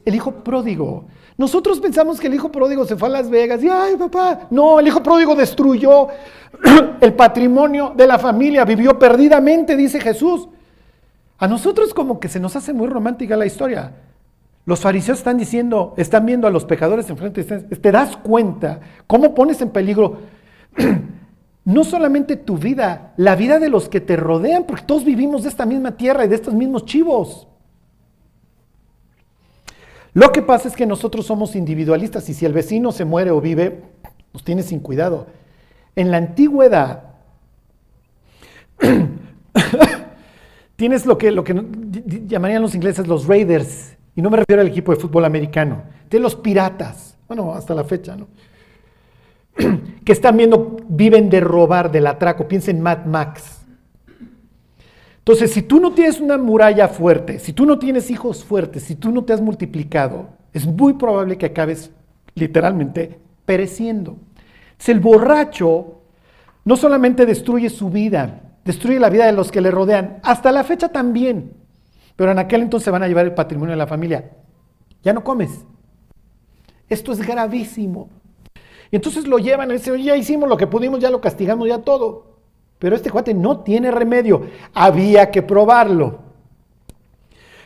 El 0.06 0.16
hijo 0.16 0.32
pródigo. 0.32 1.06
Nosotros 1.38 1.80
pensamos 1.80 2.20
que 2.20 2.28
el 2.28 2.36
hijo 2.36 2.52
pródigo 2.52 2.86
se 2.86 2.96
fue 2.96 3.08
a 3.08 3.12
Las 3.12 3.30
Vegas 3.30 3.64
y, 3.64 3.70
ay, 3.70 3.96
papá, 3.98 4.48
no, 4.52 4.80
el 4.80 4.88
hijo 4.88 5.02
pródigo 5.02 5.36
destruyó 5.36 6.08
el 7.02 7.14
patrimonio 7.14 7.94
de 7.96 8.06
la 8.06 8.20
familia, 8.20 8.66
vivió 8.66 9.00
perdidamente, 9.00 9.76
dice 9.76 10.00
Jesús. 10.00 10.48
A 11.40 11.48
nosotros 11.48 11.94
como 11.94 12.20
que 12.20 12.30
se 12.30 12.40
nos 12.40 12.56
hace 12.56 12.74
muy 12.74 12.88
romántica 12.88 13.36
la 13.36 13.46
historia. 13.46 13.94
Los 14.66 14.80
fariseos 14.80 15.18
están 15.18 15.38
diciendo, 15.38 15.94
están 15.98 16.26
viendo 16.26 16.48
a 16.48 16.52
los 16.52 16.64
pecadores 16.66 17.10
enfrente, 17.10 17.44
te 17.44 17.92
das 17.92 18.16
cuenta 18.18 18.80
cómo 19.08 19.36
pones 19.36 19.62
en 19.62 19.72
peligro 19.72 20.20
no 21.66 21.84
solamente 21.84 22.38
tu 22.38 22.58
vida, 22.58 23.14
la 23.18 23.36
vida 23.36 23.60
de 23.60 23.70
los 23.70 23.90
que 23.90 24.02
te 24.02 24.16
rodean, 24.16 24.66
porque 24.66 24.86
todos 24.86 25.04
vivimos 25.04 25.44
de 25.44 25.50
esta 25.50 25.66
misma 25.66 25.92
tierra 25.92 26.26
y 26.26 26.28
de 26.28 26.36
estos 26.36 26.54
mismos 26.54 26.86
chivos. 26.86 27.48
Lo 30.14 30.32
que 30.32 30.42
pasa 30.42 30.68
es 30.68 30.76
que 30.76 30.86
nosotros 30.86 31.26
somos 31.26 31.56
individualistas 31.56 32.30
y 32.30 32.34
si 32.34 32.46
el 32.46 32.54
vecino 32.54 32.92
se 32.92 33.06
muere 33.06 33.32
o 33.32 33.42
vive, 33.42 33.82
nos 34.32 34.44
tiene 34.44 34.62
sin 34.62 34.80
cuidado. 34.80 35.28
En 35.96 36.12
la 36.12 36.18
antigüedad, 36.18 37.04
tienes 40.76 41.06
lo 41.06 41.18
que, 41.18 41.32
lo 41.32 41.44
que 41.44 41.66
llamarían 42.28 42.62
los 42.62 42.76
ingleses 42.76 43.08
los 43.08 43.28
Raiders, 43.28 43.96
y 44.16 44.22
no 44.22 44.30
me 44.30 44.38
refiero 44.38 44.62
al 44.62 44.68
equipo 44.68 44.94
de 44.94 45.00
fútbol 45.00 45.26
americano, 45.26 45.84
tienes 46.10 46.24
los 46.24 46.36
piratas, 46.36 47.18
bueno, 47.28 47.54
hasta 47.54 47.74
la 47.74 47.84
fecha, 47.84 48.16
¿no? 48.16 48.28
que 50.06 50.12
están 50.12 50.38
viendo, 50.38 50.78
viven 50.88 51.30
de 51.30 51.40
robar, 51.40 51.92
del 51.92 52.08
atraco, 52.08 52.48
piensen 52.48 52.78
en 52.78 52.84
Mad 52.84 53.06
Max. 53.06 53.63
Entonces, 55.24 55.54
si 55.54 55.62
tú 55.62 55.80
no 55.80 55.94
tienes 55.94 56.20
una 56.20 56.38
muralla 56.38 56.90
fuerte, 56.90 57.40
si 57.40 57.54
tú 57.54 57.66
no 57.66 57.80
tienes 57.80 58.12
hijos 58.12 58.44
fuertes, 58.44 58.84
si 58.84 58.96
tú 58.96 59.10
no 59.10 59.24
te 59.24 59.32
has 59.32 59.40
multiplicado, 59.40 60.28
es 60.52 60.66
muy 60.66 60.94
probable 60.94 61.38
que 61.38 61.46
acabes 61.46 61.92
literalmente 62.36 63.22
pereciendo. 63.46 64.18
Si 64.78 64.92
el 64.92 65.00
borracho 65.00 66.02
no 66.66 66.76
solamente 66.76 67.26
destruye 67.26 67.70
su 67.70 67.90
vida, 67.90 68.42
destruye 68.66 69.00
la 69.00 69.10
vida 69.10 69.26
de 69.26 69.32
los 69.32 69.50
que 69.50 69.62
le 69.62 69.72
rodean, 69.72 70.20
hasta 70.24 70.52
la 70.52 70.66
fecha 70.66 70.90
también, 70.90 71.54
pero 72.18 72.32
en 72.32 72.40
aquel 72.40 72.62
entonces 72.62 72.92
van 72.92 73.04
a 73.04 73.08
llevar 73.08 73.24
el 73.24 73.34
patrimonio 73.34 73.72
de 73.72 73.78
la 73.78 73.88
familia. 73.88 74.30
Ya 75.04 75.14
no 75.14 75.24
comes. 75.24 75.66
Esto 76.90 77.14
es 77.14 77.26
gravísimo. 77.26 78.10
Y 78.92 78.98
entonces 78.98 79.26
lo 79.26 79.38
llevan 79.38 79.72
y 79.72 79.76
dicen, 79.76 79.96
ya 80.04 80.18
hicimos 80.18 80.50
lo 80.50 80.58
que 80.58 80.68
pudimos, 80.68 81.00
ya 81.00 81.10
lo 81.10 81.22
castigamos, 81.22 81.66
ya 81.70 81.78
todo. 81.80 82.33
Pero 82.84 82.98
este 82.98 83.10
cuate 83.10 83.34
no 83.34 83.62
tiene 83.62 83.92
remedio. 83.92 84.42
Había 84.74 85.32
que 85.32 85.42
probarlo. 85.42 86.20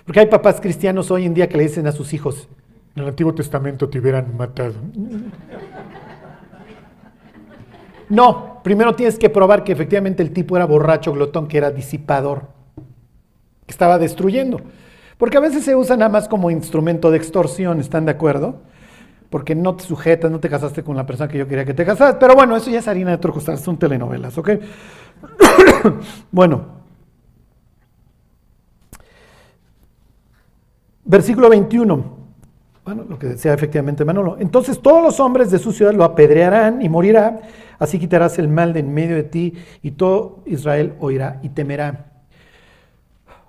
Porque 0.05 0.19
hay 0.19 0.27
papás 0.27 0.61
cristianos 0.61 1.09
hoy 1.09 1.25
en 1.25 1.33
día 1.33 1.49
que 1.49 1.57
le 1.57 1.63
dicen 1.63 1.87
a 1.87 1.91
sus 1.91 2.13
hijos, 2.13 2.47
en 2.95 3.01
el 3.01 3.09
Antiguo 3.09 3.33
Testamento 3.33 3.89
te 3.89 3.97
hubieran 3.97 4.37
matado. 4.37 4.75
No, 8.09 8.61
primero 8.63 8.93
tienes 8.93 9.17
que 9.17 9.31
probar 9.31 9.63
que 9.63 9.71
efectivamente 9.71 10.21
el 10.21 10.33
tipo 10.33 10.55
era 10.55 10.67
borracho, 10.67 11.13
glotón, 11.13 11.47
que 11.47 11.57
era 11.57 11.71
disipador, 11.71 12.49
que 13.65 13.71
estaba 13.71 13.97
destruyendo. 13.97 14.61
Porque 15.17 15.37
a 15.37 15.39
veces 15.39 15.63
se 15.63 15.75
usa 15.75 15.97
nada 15.97 16.09
más 16.09 16.27
como 16.27 16.51
instrumento 16.51 17.09
de 17.09 17.17
extorsión, 17.17 17.79
¿están 17.79 18.05
de 18.05 18.11
acuerdo? 18.11 18.61
Porque 19.29 19.55
no 19.55 19.75
te 19.75 19.83
sujetas, 19.83 20.31
no 20.31 20.39
te 20.39 20.47
casaste 20.47 20.83
con 20.83 20.95
la 20.95 21.05
persona 21.05 21.27
que 21.27 21.37
yo 21.37 21.47
quería 21.47 21.65
que 21.65 21.73
te 21.73 21.85
casaras. 21.85 22.15
Pero 22.17 22.33
bueno, 22.33 22.55
eso 22.55 22.69
ya 22.69 22.79
es 22.79 22.87
harina 22.87 23.09
de 23.09 23.15
otro 23.17 23.33
costal, 23.33 23.57
son 23.57 23.77
telenovelas, 23.77 24.37
¿ok? 24.37 24.51
bueno, 26.31 26.65
versículo 31.03 31.49
21. 31.49 32.17
Bueno, 32.85 33.05
lo 33.09 33.19
que 33.19 33.27
decía 33.27 33.53
efectivamente 33.53 34.05
Manolo. 34.05 34.37
Entonces 34.39 34.81
todos 34.81 35.03
los 35.03 35.19
hombres 35.19 35.51
de 35.51 35.59
su 35.59 35.73
ciudad 35.73 35.93
lo 35.93 36.03
apedrearán 36.03 36.81
y 36.81 36.89
morirá, 36.89 37.41
así 37.79 37.99
quitarás 37.99 38.39
el 38.39 38.47
mal 38.47 38.73
de 38.73 38.79
en 38.79 38.93
medio 38.93 39.15
de 39.15 39.23
ti 39.23 39.53
y 39.83 39.91
todo 39.91 40.39
Israel 40.45 40.93
oirá 40.99 41.39
y 41.43 41.49
temerá. 41.49 42.05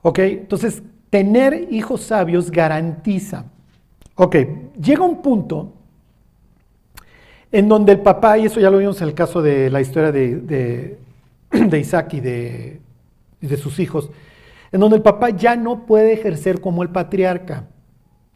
¿Ok? 0.03 0.19
Entonces, 0.21 0.83
tener 1.11 1.69
hijos 1.73 2.03
sabios 2.03 2.51
garantiza. 2.51 3.45
Ok, 4.15 4.37
llega 4.81 5.05
un 5.05 5.23
punto 5.23 5.73
en 7.51 7.69
donde 7.69 7.93
el 7.93 8.01
papá, 8.01 8.37
y 8.39 8.47
eso 8.47 8.61
ya 8.61 8.71
lo 8.71 8.79
vimos 8.79 9.01
en 9.01 9.09
el 9.09 9.15
caso 9.15 9.41
de 9.41 9.71
la 9.71 9.81
historia 9.81 10.13
de, 10.13 10.37
de, 10.37 10.99
Isaac 11.79 12.15
y 12.15 12.21
de, 12.21 12.81
de, 13.41 13.57
sus 13.57 13.79
hijos, 13.79 14.11
en 14.73 14.81
donde 14.81 14.97
el 14.97 15.03
papá 15.03 15.31
ya 15.31 15.57
no 15.57 15.87
puede 15.87 16.13
ejercer 16.13 16.61
como 16.61 16.83
el 16.83 16.91
patriarca, 16.91 17.67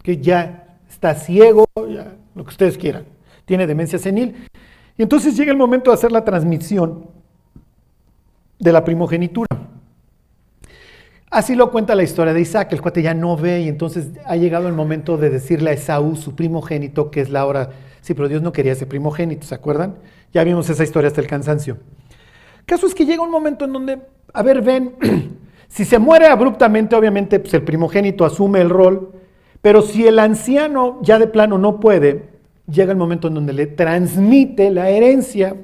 que 0.03 0.19
ya 0.19 0.79
está 0.89 1.15
ciego, 1.15 1.67
lo 1.77 2.45
que 2.45 2.51
ustedes 2.51 2.79
quieran, 2.79 3.05
tiene 3.45 3.67
demencia 3.67 3.99
senil. 3.99 4.49
Y 4.97 5.03
entonces 5.03 5.37
llega 5.37 5.51
el 5.53 5.59
momento 5.59 5.91
de 5.91 5.95
hacer 5.95 6.13
la 6.13 6.25
transmisión 6.25 7.07
de 8.59 8.73
la 8.73 8.85
primogenitura. 8.85 9.49
Así 11.31 11.55
lo 11.55 11.71
cuenta 11.71 11.95
la 11.95 12.03
historia 12.03 12.35
de 12.35 12.43
Isaac, 12.43 12.73
el 12.73 12.83
cuate 12.83 13.01
ya 13.01 13.15
no 13.15 13.37
ve 13.37 13.63
y 13.63 13.69
entonces 13.69 14.09
ha 14.27 14.37
llegado 14.37 14.69
el 14.69 14.75
momento 14.75 15.17
de 15.17 15.31
decirle 15.31 15.71
a 15.71 15.73
Esaú, 15.73 16.15
su 16.17 16.35
primogénito, 16.35 17.11
que 17.11 17.23
es 17.23 17.31
la 17.31 17.47
hora 17.47 17.71
Sí, 18.03 18.15
pero 18.15 18.29
Dios 18.29 18.43
no 18.43 18.53
quería 18.53 18.73
ese 18.73 18.85
primogénito, 18.85 19.47
¿se 19.47 19.55
acuerdan? 19.55 19.95
Ya 20.35 20.43
vimos 20.43 20.69
esa 20.69 20.83
historia 20.83 21.07
hasta 21.07 21.21
el 21.21 21.29
cansancio. 21.29 21.79
Caso 22.67 22.87
es 22.87 22.95
que 22.95 23.07
llega 23.07 23.23
un 23.23 23.31
momento 23.31 23.65
en 23.65 23.73
donde, 23.73 23.99
a 24.33 24.43
ver, 24.43 24.63
ven, 24.63 24.95
si 25.69 25.85
se 25.85 25.99
muere 25.99 26.27
abruptamente, 26.27 26.97
obviamente 26.97 27.41
pues 27.41 27.55
el 27.55 27.63
primogénito 27.63 28.25
asume 28.25 28.61
el 28.61 28.71
rol, 28.71 29.13
pero 29.61 29.83
si 29.83 30.07
el 30.07 30.19
anciano 30.19 30.99
ya 31.03 31.19
de 31.19 31.27
plano 31.27 31.59
no 31.59 31.81
puede, 31.81 32.31
llega 32.67 32.93
el 32.93 32.99
momento 32.99 33.29
en 33.29 33.35
donde 33.35 33.53
le 33.53 33.67
transmite 33.67 34.71
la 34.71 34.91
herencia 34.91 35.57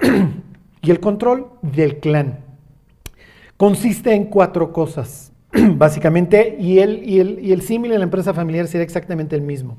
y 0.82 0.90
el 0.90 1.00
control 1.00 1.48
del 1.62 2.00
clan. 2.00 2.40
Consiste 3.56 4.12
en 4.12 4.24
cuatro 4.24 4.72
cosas, 4.72 5.32
básicamente, 5.52 6.56
y 6.58 6.80
el, 6.80 7.08
y 7.08 7.20
el, 7.20 7.38
y 7.40 7.52
el 7.52 7.62
símil 7.62 7.92
en 7.92 7.98
la 8.00 8.04
empresa 8.04 8.34
familiar 8.34 8.66
sería 8.66 8.84
exactamente 8.84 9.36
el 9.36 9.42
mismo. 9.42 9.78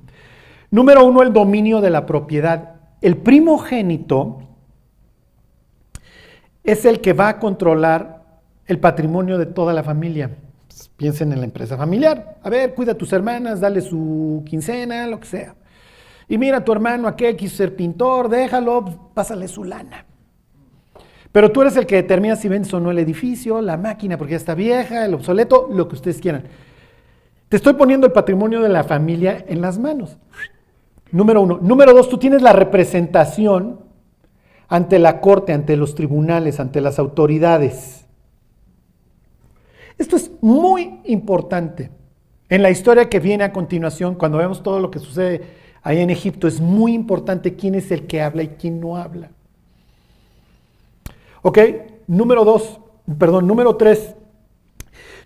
Número 0.72 1.06
uno, 1.06 1.22
el 1.22 1.34
dominio 1.34 1.82
de 1.82 1.90
la 1.90 2.06
propiedad. 2.06 2.76
El 3.02 3.18
primogénito 3.18 4.40
es 6.66 6.86
el 6.86 7.00
que 7.00 7.14
va 7.14 7.30
a 7.30 7.40
controlar 7.40 8.24
el 8.66 8.80
patrimonio 8.80 9.38
de 9.38 9.46
toda 9.46 9.74
la 9.74 9.84
familia. 9.84 10.32
piensen 10.98 11.32
en 11.32 11.40
la 11.40 11.46
empresa 11.46 11.78
familiar. 11.78 12.38
A 12.44 12.50
ver, 12.50 12.74
cuida 12.74 12.94
a 12.94 12.98
tus 12.98 13.14
hermanas, 13.14 13.62
dale 13.62 13.82
su 13.82 14.44
quincena, 14.46 15.08
lo 15.08 15.20
que 15.20 15.28
sea. 15.28 15.56
Y 16.28 16.38
mira, 16.38 16.64
tu 16.64 16.72
hermano 16.72 17.08
aquel 17.08 17.36
quiso 17.36 17.58
ser 17.58 17.76
pintor, 17.76 18.30
déjalo, 18.30 19.12
pásale 19.14 19.48
su 19.48 19.64
lana. 19.64 20.06
Pero 21.32 21.52
tú 21.52 21.62
eres 21.62 21.78
el 21.78 21.86
que 21.86 21.98
determina 21.98 22.36
si 22.36 22.48
vendes 22.48 22.74
o 22.74 22.80
no 22.80 22.92
el 22.92 23.00
edificio, 23.00 23.62
la 23.62 23.78
máquina 23.78 24.18
porque 24.18 24.32
ya 24.32 24.38
está 24.38 24.56
vieja, 24.56 25.06
el 25.06 25.14
obsoleto, 25.14 25.70
lo 25.72 25.88
que 25.88 25.96
ustedes 25.96 26.20
quieran. 26.20 26.46
Te 27.50 27.58
estoy 27.58 27.74
poniendo 27.74 28.08
el 28.08 28.14
patrimonio 28.14 28.62
de 28.62 28.70
la 28.70 28.84
familia 28.84 29.46
en 29.48 29.62
las 29.62 29.78
manos. 29.78 30.18
Número 31.12 31.42
uno. 31.42 31.60
Número 31.62 31.94
dos, 31.94 32.10
tú 32.10 32.18
tienes 32.18 32.42
la 32.42 32.54
representación 32.54 33.85
ante 34.68 35.00
la 35.00 35.22
corte, 35.22 35.54
ante 35.54 35.78
los 35.78 35.96
tribunales, 35.96 36.60
ante 36.60 36.82
las 36.82 37.00
autoridades. 37.00 38.06
Esto 39.98 40.16
es 40.16 40.32
muy 40.42 41.00
importante. 41.06 41.92
En 42.50 42.62
la 42.62 42.70
historia 42.70 43.10
que 43.10 43.20
viene 43.20 43.44
a 43.44 43.54
continuación, 43.54 44.16
cuando 44.16 44.38
vemos 44.38 44.62
todo 44.62 44.80
lo 44.80 44.92
que 44.92 45.00
sucede 45.00 45.42
ahí 45.82 46.00
en 46.00 46.10
Egipto, 46.10 46.48
es 46.48 46.60
muy 46.60 46.94
importante 46.94 47.56
quién 47.56 47.76
es 47.76 47.92
el 47.92 48.06
que 48.08 48.22
habla 48.22 48.44
y 48.44 48.50
quién 48.50 48.80
no 48.80 48.98
habla. 48.98 49.32
Ok, 51.42 51.60
número 52.08 52.44
dos, 52.44 52.80
perdón, 53.18 53.48
número 53.48 53.76
tres. 53.76 54.16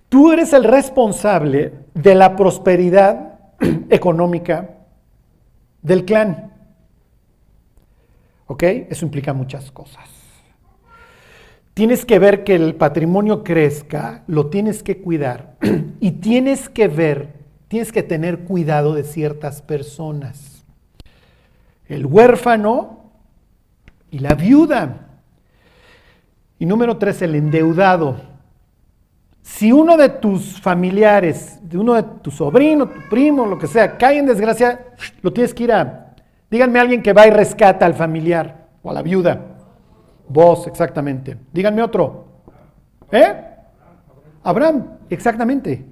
Tú 0.09 0.31
eres 0.31 0.53
el 0.53 0.63
responsable 0.63 1.73
de 1.93 2.15
la 2.15 2.35
prosperidad 2.35 3.39
económica 3.89 4.77
del 5.81 6.05
clan. 6.05 6.51
¿Ok? 8.49 8.63
Eso 8.63 9.05
implica 9.05 9.31
muchas 9.31 9.71
cosas. 9.71 10.09
Tienes 11.75 12.03
que 12.03 12.17
ver 12.17 12.43
que 12.43 12.55
el 12.55 12.73
patrimonio 12.73 13.43
crezca, 13.43 14.23
lo 14.25 14.47
tienes 14.47 14.81
que 14.81 14.97
cuidar 15.01 15.55
y 15.99 16.11
tienes 16.13 16.67
que 16.67 16.87
ver, 16.87 17.35
tienes 17.67 17.91
que 17.91 18.01
tener 18.01 18.39
cuidado 18.39 18.95
de 18.95 19.03
ciertas 19.03 19.61
personas. 19.61 20.65
El 21.87 22.07
huérfano 22.07 23.11
y 24.09 24.17
la 24.17 24.33
viuda. 24.33 25.09
Y 26.57 26.65
número 26.65 26.97
tres, 26.97 27.21
el 27.21 27.35
endeudado. 27.35 28.19
Si 29.43 29.71
uno 29.71 29.95
de 29.95 30.09
tus 30.09 30.59
familiares, 30.59 31.59
de 31.61 31.77
uno 31.77 31.93
de 31.93 32.03
tu 32.23 32.31
sobrino, 32.31 32.89
tu 32.89 32.99
primo, 33.09 33.45
lo 33.45 33.59
que 33.59 33.67
sea, 33.67 33.95
cae 33.95 34.17
en 34.17 34.25
desgracia, 34.25 34.87
lo 35.21 35.31
tienes 35.31 35.53
que 35.53 35.65
ir 35.65 35.71
a. 35.71 36.08
Díganme 36.49 36.79
a 36.79 36.81
alguien 36.81 37.01
que 37.01 37.13
va 37.13 37.27
y 37.27 37.31
rescata 37.31 37.85
al 37.85 37.93
familiar 37.93 38.67
o 38.81 38.89
a 38.89 38.93
la 38.93 39.01
viuda. 39.01 39.39
Vos, 40.27 40.67
exactamente. 40.67 41.37
Díganme 41.51 41.81
otro. 41.81 42.25
¿Eh? 43.11 43.33
Abraham, 44.43 44.97
exactamente. 45.09 45.85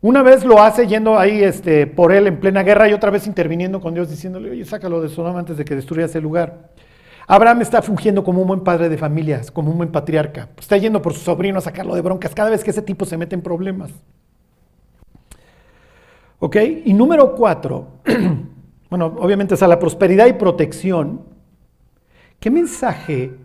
Una 0.00 0.22
vez 0.22 0.44
lo 0.44 0.62
hace 0.62 0.86
yendo 0.86 1.18
ahí 1.18 1.42
este, 1.42 1.86
por 1.86 2.12
él 2.12 2.28
en 2.28 2.38
plena 2.38 2.62
guerra 2.62 2.88
y 2.88 2.92
otra 2.92 3.10
vez 3.10 3.26
interviniendo 3.26 3.80
con 3.80 3.94
Dios 3.94 4.08
diciéndole, 4.08 4.50
oye, 4.50 4.64
sácalo 4.64 5.00
de 5.00 5.08
Sodoma 5.08 5.40
antes 5.40 5.56
de 5.56 5.64
que 5.64 5.74
destruya 5.74 6.04
ese 6.04 6.20
lugar. 6.20 6.70
Abraham 7.26 7.62
está 7.62 7.82
fungiendo 7.82 8.22
como 8.22 8.40
un 8.40 8.48
buen 8.48 8.60
padre 8.60 8.88
de 8.88 8.96
familias, 8.96 9.50
como 9.50 9.70
un 9.70 9.76
buen 9.76 9.90
patriarca. 9.90 10.48
Está 10.56 10.76
yendo 10.76 11.02
por 11.02 11.12
su 11.14 11.20
sobrino 11.20 11.58
a 11.58 11.60
sacarlo 11.60 11.94
de 11.94 12.00
broncas 12.00 12.34
cada 12.34 12.48
vez 12.48 12.62
que 12.62 12.70
ese 12.70 12.80
tipo 12.80 13.04
se 13.04 13.16
mete 13.16 13.34
en 13.34 13.42
problemas. 13.42 13.90
¿Ok? 16.38 16.56
Y 16.84 16.94
número 16.94 17.34
cuatro, 17.34 17.88
bueno, 18.90 19.06
obviamente 19.18 19.54
es 19.54 19.62
a 19.62 19.68
la 19.68 19.78
prosperidad 19.78 20.26
y 20.26 20.32
protección. 20.32 21.22
¿Qué 22.40 22.50
mensaje 22.50 23.36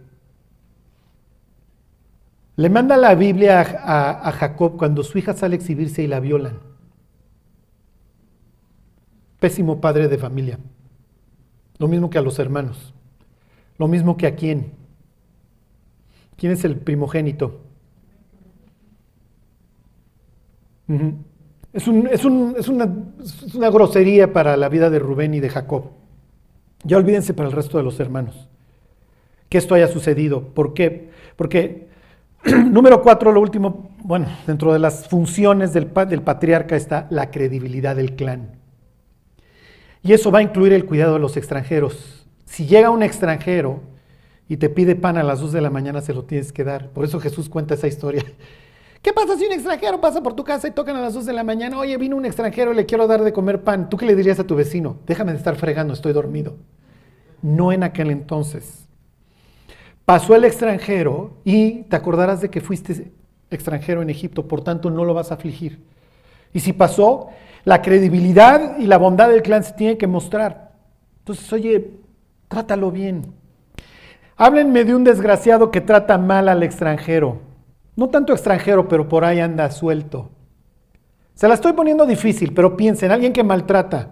le 2.55 2.69
manda 2.69 2.95
la 2.97 3.15
Biblia 3.15 3.61
a, 3.61 4.31
Jacob 4.31 4.77
cuando 4.77 5.03
su 5.03 5.17
hija 5.17 5.33
sale 5.33 5.55
a 5.55 5.57
exhibirse 5.57 6.03
y 6.03 6.07
la 6.07 6.19
violan? 6.19 6.59
Pésimo 9.39 9.81
padre 9.81 10.07
de 10.07 10.17
familia. 10.17 10.59
Lo 11.77 11.87
mismo 11.87 12.09
que 12.09 12.17
a 12.17 12.21
los 12.21 12.39
hermanos. 12.39 12.93
Lo 13.77 13.87
mismo 13.87 14.15
que 14.15 14.27
a 14.27 14.35
quién. 14.35 14.71
¿Quién 16.37 16.53
es 16.53 16.63
el 16.63 16.77
primogénito? 16.77 17.59
Es, 21.73 21.87
una, 21.87 23.69
grosería 23.69 24.31
para 24.31 24.55
la 24.55 24.69
vida 24.69 24.89
de 24.89 24.99
Rubén 24.99 25.33
y 25.33 25.39
de 25.39 25.49
Jacob. 25.49 25.85
Ya 26.83 26.97
olvídense 26.97 27.33
para 27.33 27.49
el 27.49 27.55
resto 27.55 27.77
de 27.77 27.83
los 27.83 27.99
hermanos 27.99 28.49
que 29.49 29.59
esto 29.59 29.75
haya 29.75 29.87
sucedido. 29.87 30.41
¿Por 30.41 30.73
qué? 30.73 31.11
Porque, 31.35 31.87
número 32.43 33.03
cuatro, 33.03 33.31
lo 33.31 33.39
último, 33.39 33.91
bueno, 33.99 34.25
dentro 34.47 34.73
de 34.73 34.79
las 34.79 35.07
funciones 35.07 35.73
del, 35.73 35.91
del 36.09 36.23
patriarca 36.23 36.75
está 36.75 37.05
la 37.11 37.29
credibilidad 37.29 37.95
del 37.95 38.15
clan. 38.15 38.55
Y 40.01 40.13
eso 40.13 40.31
va 40.31 40.39
a 40.39 40.41
incluir 40.41 40.73
el 40.73 40.85
cuidado 40.85 41.13
de 41.13 41.19
los 41.19 41.37
extranjeros. 41.37 42.25
Si 42.45 42.65
llega 42.65 42.89
un 42.89 43.03
extranjero 43.03 43.81
y 44.49 44.57
te 44.57 44.69
pide 44.69 44.95
pan 44.95 45.17
a 45.17 45.23
las 45.23 45.39
2 45.39 45.51
de 45.51 45.61
la 45.61 45.69
mañana, 45.69 46.01
se 46.01 46.15
lo 46.15 46.23
tienes 46.23 46.51
que 46.51 46.63
dar. 46.63 46.89
Por 46.89 47.05
eso 47.05 47.19
Jesús 47.19 47.47
cuenta 47.47 47.75
esa 47.75 47.85
historia. 47.85 48.25
¿Qué 49.03 49.11
pasa 49.11 49.37
si 49.37 49.45
un 49.45 49.51
extranjero 49.51 49.99
pasa 49.99 50.23
por 50.23 50.33
tu 50.33 50.45
casa 50.45 50.65
y 50.65 50.71
tocan 50.71 50.95
a 50.95 51.01
las 51.01 51.13
2 51.13 51.25
de 51.25 51.33
la 51.33 51.43
mañana? 51.43 51.77
Oye, 51.77 51.97
vino 51.97 52.15
un 52.15 52.25
extranjero 52.25 52.71
le 52.71 52.85
quiero 52.85 53.05
dar 53.05 53.21
de 53.21 53.33
comer 53.33 53.61
pan. 53.61 53.89
¿Tú 53.89 53.97
qué 53.97 54.05
le 54.05 54.15
dirías 54.15 54.39
a 54.39 54.47
tu 54.47 54.55
vecino? 54.55 54.95
Déjame 55.05 55.33
de 55.33 55.39
estar 55.39 55.57
fregando, 55.57 55.93
estoy 55.93 56.13
dormido. 56.13 56.55
No 57.41 57.73
en 57.73 57.83
aquel 57.83 58.11
entonces. 58.11 58.87
Pasó 60.05 60.37
el 60.37 60.45
extranjero 60.45 61.35
y 61.43 61.83
te 61.83 61.97
acordarás 61.97 62.39
de 62.39 62.49
que 62.49 62.61
fuiste 62.61 63.11
extranjero 63.51 64.01
en 64.01 64.09
Egipto, 64.09 64.47
por 64.47 64.63
tanto 64.63 64.89
no 64.89 65.03
lo 65.03 65.13
vas 65.13 65.31
a 65.31 65.33
afligir. 65.35 65.83
Y 66.53 66.61
si 66.61 66.71
pasó, 66.71 67.27
la 67.65 67.81
credibilidad 67.81 68.77
y 68.79 68.85
la 68.85 68.97
bondad 68.97 69.27
del 69.27 69.41
clan 69.41 69.65
se 69.65 69.73
tiene 69.73 69.97
que 69.97 70.07
mostrar. 70.07 70.71
Entonces, 71.19 71.51
oye, 71.51 71.91
trátalo 72.47 72.89
bien. 72.89 73.33
Háblenme 74.37 74.85
de 74.85 74.95
un 74.95 75.03
desgraciado 75.03 75.71
que 75.71 75.81
trata 75.81 76.17
mal 76.17 76.47
al 76.47 76.63
extranjero. 76.63 77.51
No 77.95 78.09
tanto 78.09 78.33
extranjero, 78.33 78.87
pero 78.87 79.07
por 79.07 79.23
ahí 79.23 79.39
anda 79.39 79.69
suelto. 79.71 80.31
Se 81.33 81.47
la 81.47 81.55
estoy 81.55 81.73
poniendo 81.73 82.05
difícil, 82.05 82.53
pero 82.53 82.77
piensen, 82.77 83.11
alguien 83.11 83.33
que 83.33 83.43
maltrata. 83.43 84.11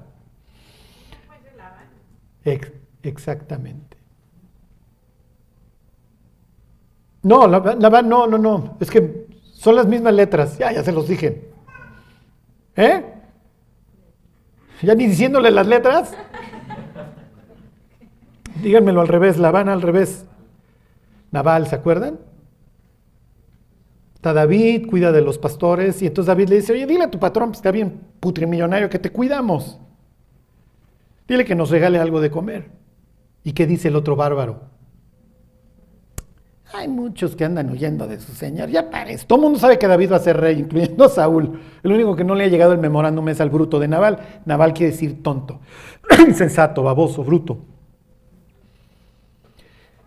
exactamente. 3.03 3.97
No, 7.23 7.47
la, 7.47 7.59
no, 8.01 8.27
no, 8.27 8.37
no. 8.37 8.77
Es 8.79 8.89
que 8.89 9.27
son 9.53 9.75
las 9.75 9.85
mismas 9.85 10.13
letras. 10.13 10.57
Ya, 10.57 10.71
ya 10.71 10.83
se 10.83 10.91
los 10.91 11.07
dije. 11.07 11.51
¿Eh? 12.75 13.05
Ya 14.81 14.95
ni 14.95 15.05
diciéndole 15.05 15.51
las 15.51 15.67
letras. 15.67 16.13
Díganmelo 18.61 19.01
al 19.01 19.07
revés, 19.07 19.37
La 19.37 19.49
Habana 19.49 19.73
al 19.73 19.81
revés. 19.81 20.25
Naval, 21.31 21.67
¿se 21.67 21.75
acuerdan? 21.75 22.19
Está 24.21 24.33
David, 24.33 24.85
cuida 24.87 25.11
de 25.11 25.23
los 25.23 25.39
pastores, 25.39 25.99
y 26.03 26.05
entonces 26.05 26.27
David 26.27 26.49
le 26.49 26.57
dice, 26.57 26.73
oye, 26.73 26.85
dile 26.85 27.05
a 27.05 27.09
tu 27.09 27.17
patrón, 27.17 27.49
pues 27.49 27.57
está 27.57 27.71
bien 27.71 28.01
putrimillonario, 28.19 28.87
que 28.87 28.99
te 28.99 29.09
cuidamos. 29.09 29.79
Dile 31.27 31.43
que 31.43 31.55
nos 31.55 31.71
regale 31.71 31.97
algo 31.97 32.21
de 32.21 32.29
comer. 32.29 32.69
¿Y 33.43 33.53
qué 33.53 33.65
dice 33.65 33.87
el 33.87 33.95
otro 33.95 34.15
bárbaro? 34.15 34.61
Hay 36.71 36.87
muchos 36.87 37.35
que 37.35 37.45
andan 37.45 37.71
huyendo 37.71 38.07
de 38.07 38.19
su 38.19 38.33
señor, 38.33 38.69
ya 38.69 38.91
parece. 38.91 39.25
Todo 39.25 39.39
el 39.39 39.41
mundo 39.41 39.57
sabe 39.57 39.79
que 39.79 39.87
David 39.87 40.11
va 40.11 40.17
a 40.17 40.19
ser 40.19 40.37
rey, 40.37 40.59
incluyendo 40.59 41.03
a 41.03 41.09
Saúl. 41.09 41.59
El 41.81 41.91
único 41.91 42.15
que 42.15 42.23
no 42.23 42.35
le 42.35 42.43
ha 42.43 42.47
llegado 42.47 42.73
el 42.73 42.79
memorándum 42.79 43.27
es 43.29 43.41
al 43.41 43.49
bruto 43.49 43.79
de 43.79 43.87
Naval. 43.87 44.19
Naval 44.45 44.75
quiere 44.75 44.91
decir 44.91 45.23
tonto, 45.23 45.61
insensato, 46.27 46.83
baboso, 46.83 47.23
bruto. 47.23 47.70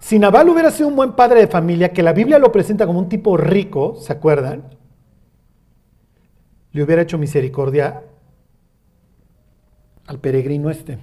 Si 0.04 0.18
Naval 0.18 0.50
hubiera 0.50 0.70
sido 0.70 0.88
un 0.88 0.96
buen 0.96 1.14
padre 1.14 1.40
de 1.40 1.46
familia, 1.46 1.94
que 1.94 2.02
la 2.02 2.12
Biblia 2.12 2.38
lo 2.38 2.52
presenta 2.52 2.86
como 2.86 2.98
un 2.98 3.08
tipo 3.08 3.38
rico, 3.38 3.96
¿se 3.96 4.12
acuerdan? 4.12 4.64
Le 6.72 6.82
hubiera 6.82 7.00
hecho 7.00 7.16
misericordia 7.16 8.02
al 10.06 10.18
peregrino 10.18 10.68
este 10.68 10.98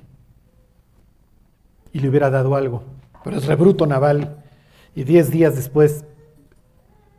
y 1.91 1.99
le 1.99 2.09
hubiera 2.09 2.29
dado 2.29 2.53
algo. 2.53 2.83
Pero 3.23 3.37
es 3.37 3.47
rebruto 3.47 3.87
Naval 3.87 4.37
y 4.93 5.03
diez 5.03 5.31
días 5.31 5.55
después 5.55 6.05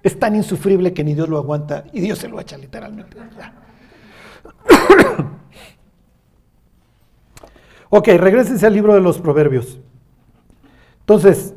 es 0.04 0.20
tan 0.20 0.36
insufrible 0.36 0.94
que 0.94 1.02
ni 1.02 1.14
Dios 1.14 1.28
lo 1.28 1.36
aguanta 1.36 1.86
y 1.92 2.00
Dios 2.00 2.20
se 2.20 2.28
lo 2.28 2.38
echa 2.38 2.56
literalmente. 2.58 3.16
ok, 7.90 8.06
regresense 8.18 8.64
al 8.64 8.72
libro 8.72 8.94
de 8.94 9.00
los 9.00 9.18
proverbios. 9.18 9.80
Entonces, 11.00 11.56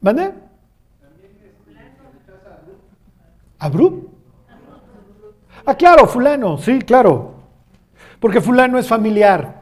¿Mande? 0.00 0.32
¿Abrub? 3.58 4.10
Ah, 5.66 5.74
claro, 5.74 6.06
fulano, 6.06 6.56
sí, 6.56 6.78
claro. 6.80 7.34
Porque 8.18 8.40
fulano 8.40 8.78
es 8.78 8.88
familiar. 8.88 9.60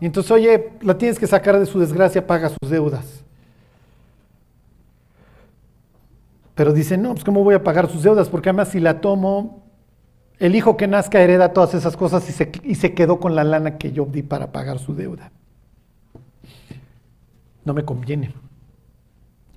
Y 0.00 0.06
entonces, 0.06 0.30
oye, 0.30 0.72
la 0.80 0.96
tienes 0.96 1.18
que 1.18 1.26
sacar 1.26 1.58
de 1.58 1.66
su 1.66 1.78
desgracia, 1.78 2.26
paga 2.26 2.48
sus 2.48 2.70
deudas. 2.70 3.22
Pero 6.54 6.72
dice, 6.72 6.96
no, 6.96 7.12
pues 7.12 7.24
¿cómo 7.24 7.44
voy 7.44 7.54
a 7.54 7.62
pagar 7.62 7.88
sus 7.90 8.02
deudas? 8.02 8.30
Porque 8.30 8.48
además 8.48 8.68
si 8.68 8.80
la 8.80 9.00
tomo, 9.02 9.62
el 10.38 10.54
hijo 10.54 10.78
que 10.78 10.86
nazca 10.86 11.20
hereda 11.20 11.52
todas 11.52 11.74
esas 11.74 11.96
cosas 11.96 12.28
y 12.30 12.32
se, 12.32 12.50
y 12.64 12.74
se 12.76 12.94
quedó 12.94 13.20
con 13.20 13.34
la 13.34 13.44
lana 13.44 13.76
que 13.76 13.92
yo 13.92 14.06
di 14.06 14.22
para 14.22 14.52
pagar 14.52 14.78
su 14.78 14.94
deuda. 14.94 15.30
No 17.64 17.74
me 17.74 17.84
conviene. 17.84 18.32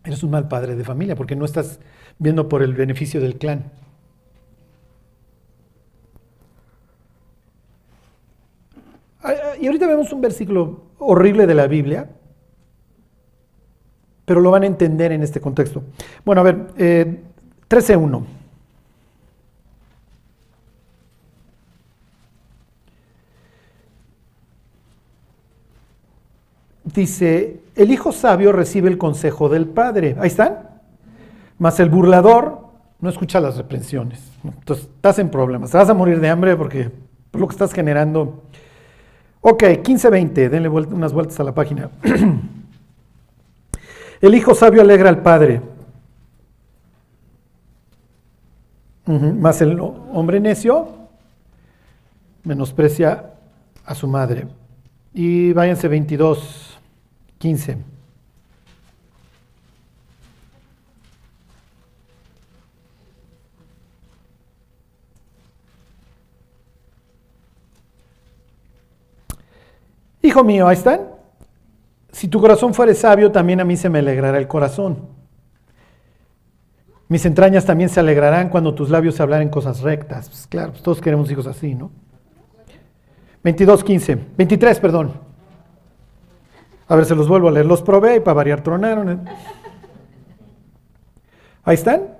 Eres 0.04 0.24
un 0.24 0.32
mal 0.32 0.48
padre 0.48 0.76
de 0.76 0.84
familia 0.84 1.16
porque 1.16 1.36
no 1.36 1.46
estás 1.46 1.80
viendo 2.18 2.50
por 2.50 2.64
el 2.64 2.74
beneficio 2.74 3.22
del 3.22 3.38
clan. 3.38 3.72
Y 9.60 9.68
ahorita 9.68 9.88
vemos 9.88 10.14
un 10.14 10.22
versículo 10.22 10.84
horrible 11.00 11.46
de 11.46 11.54
la 11.54 11.68
Biblia, 11.68 12.10
pero 14.26 14.40
lo 14.40 14.52
van 14.52 14.64
a 14.64 14.68
entender 14.68 15.12
en 15.12 15.22
este 15.22 15.42
contexto. 15.42 15.84
Bueno, 16.24 16.42
a 16.42 16.44
ver, 16.46 16.68
eh, 16.78 17.24
13.1. 17.68 18.39
Dice, 26.94 27.60
el 27.76 27.92
hijo 27.92 28.12
sabio 28.12 28.52
recibe 28.52 28.90
el 28.90 28.98
consejo 28.98 29.50
del 29.50 29.68
padre. 29.68 30.16
Ahí 30.20 30.28
están. 30.28 30.70
Mas 31.58 31.80
el 31.80 31.90
burlador 31.90 32.70
no 33.00 33.10
escucha 33.10 33.40
las 33.40 33.58
reprensiones. 33.58 34.22
Entonces, 34.44 34.86
estás 34.86 35.20
en 35.20 35.30
problemas. 35.30 35.72
Te 35.72 35.78
vas 35.78 35.90
a 35.90 35.94
morir 35.94 36.20
de 36.20 36.30
hambre 36.30 36.56
porque 36.56 36.92
por 37.32 37.42
lo 37.42 37.48
que 37.48 37.54
estás 37.54 37.74
generando 37.74 38.44
Ok, 39.42 39.64
15-20, 39.64 40.50
denle 40.50 40.68
unas 40.68 41.14
vueltas 41.14 41.40
a 41.40 41.44
la 41.44 41.54
página. 41.54 41.90
El 44.22 44.36
hijo 44.36 44.54
sabio 44.54 44.82
alegra 44.82 45.08
al 45.08 45.22
padre, 45.22 45.62
más 49.06 49.62
el 49.62 49.80
hombre 49.80 50.42
necio 50.42 50.90
menosprecia 52.44 53.32
a 53.86 53.96
su 53.96 54.10
madre. 54.10 54.48
Y 55.14 55.54
váyanse 55.54 55.88
22, 55.88 56.69
15. 57.40 57.78
Hijo 70.22 70.44
mío, 70.44 70.68
ahí 70.68 70.76
están. 70.76 71.02
Si 72.12 72.28
tu 72.28 72.40
corazón 72.40 72.74
fuere 72.74 72.94
sabio, 72.94 73.32
también 73.32 73.62
a 73.62 73.64
mí 73.64 73.78
se 73.78 73.90
me 73.90 74.00
alegrará 74.00 74.38
el 74.38 74.48
corazón. 74.48 75.08
Mis 77.08 77.26
entrañas 77.26 77.66
también 77.66 77.90
se 77.90 78.00
alegrarán 78.00 78.50
cuando 78.50 78.76
tus 78.76 78.90
labios 78.90 79.16
se 79.16 79.24
hablaren 79.24 79.50
cosas 79.50 79.82
rectas. 79.82 80.30
Pues 80.30 80.46
claro, 80.46 80.72
pues 80.72 80.84
todos 80.84 81.02
queremos 81.02 81.32
hijos 81.32 81.48
así, 81.48 81.74
¿no? 81.74 81.90
22, 83.44 83.84
15. 83.84 84.16
23, 84.38 84.80
perdón. 84.80 85.29
A 86.90 86.96
ver, 86.96 87.06
se 87.06 87.16
los 87.16 87.28
vuelvo 87.28 87.48
a 87.48 87.52
leer. 87.52 87.68
Los 87.68 87.84
probé 87.84 88.18
y 88.18 88.20
para 88.20 88.34
variar 88.34 88.62
tronaron. 88.62 89.10
¿eh? 89.10 89.18
Ahí 91.64 91.76
están. 91.76 92.18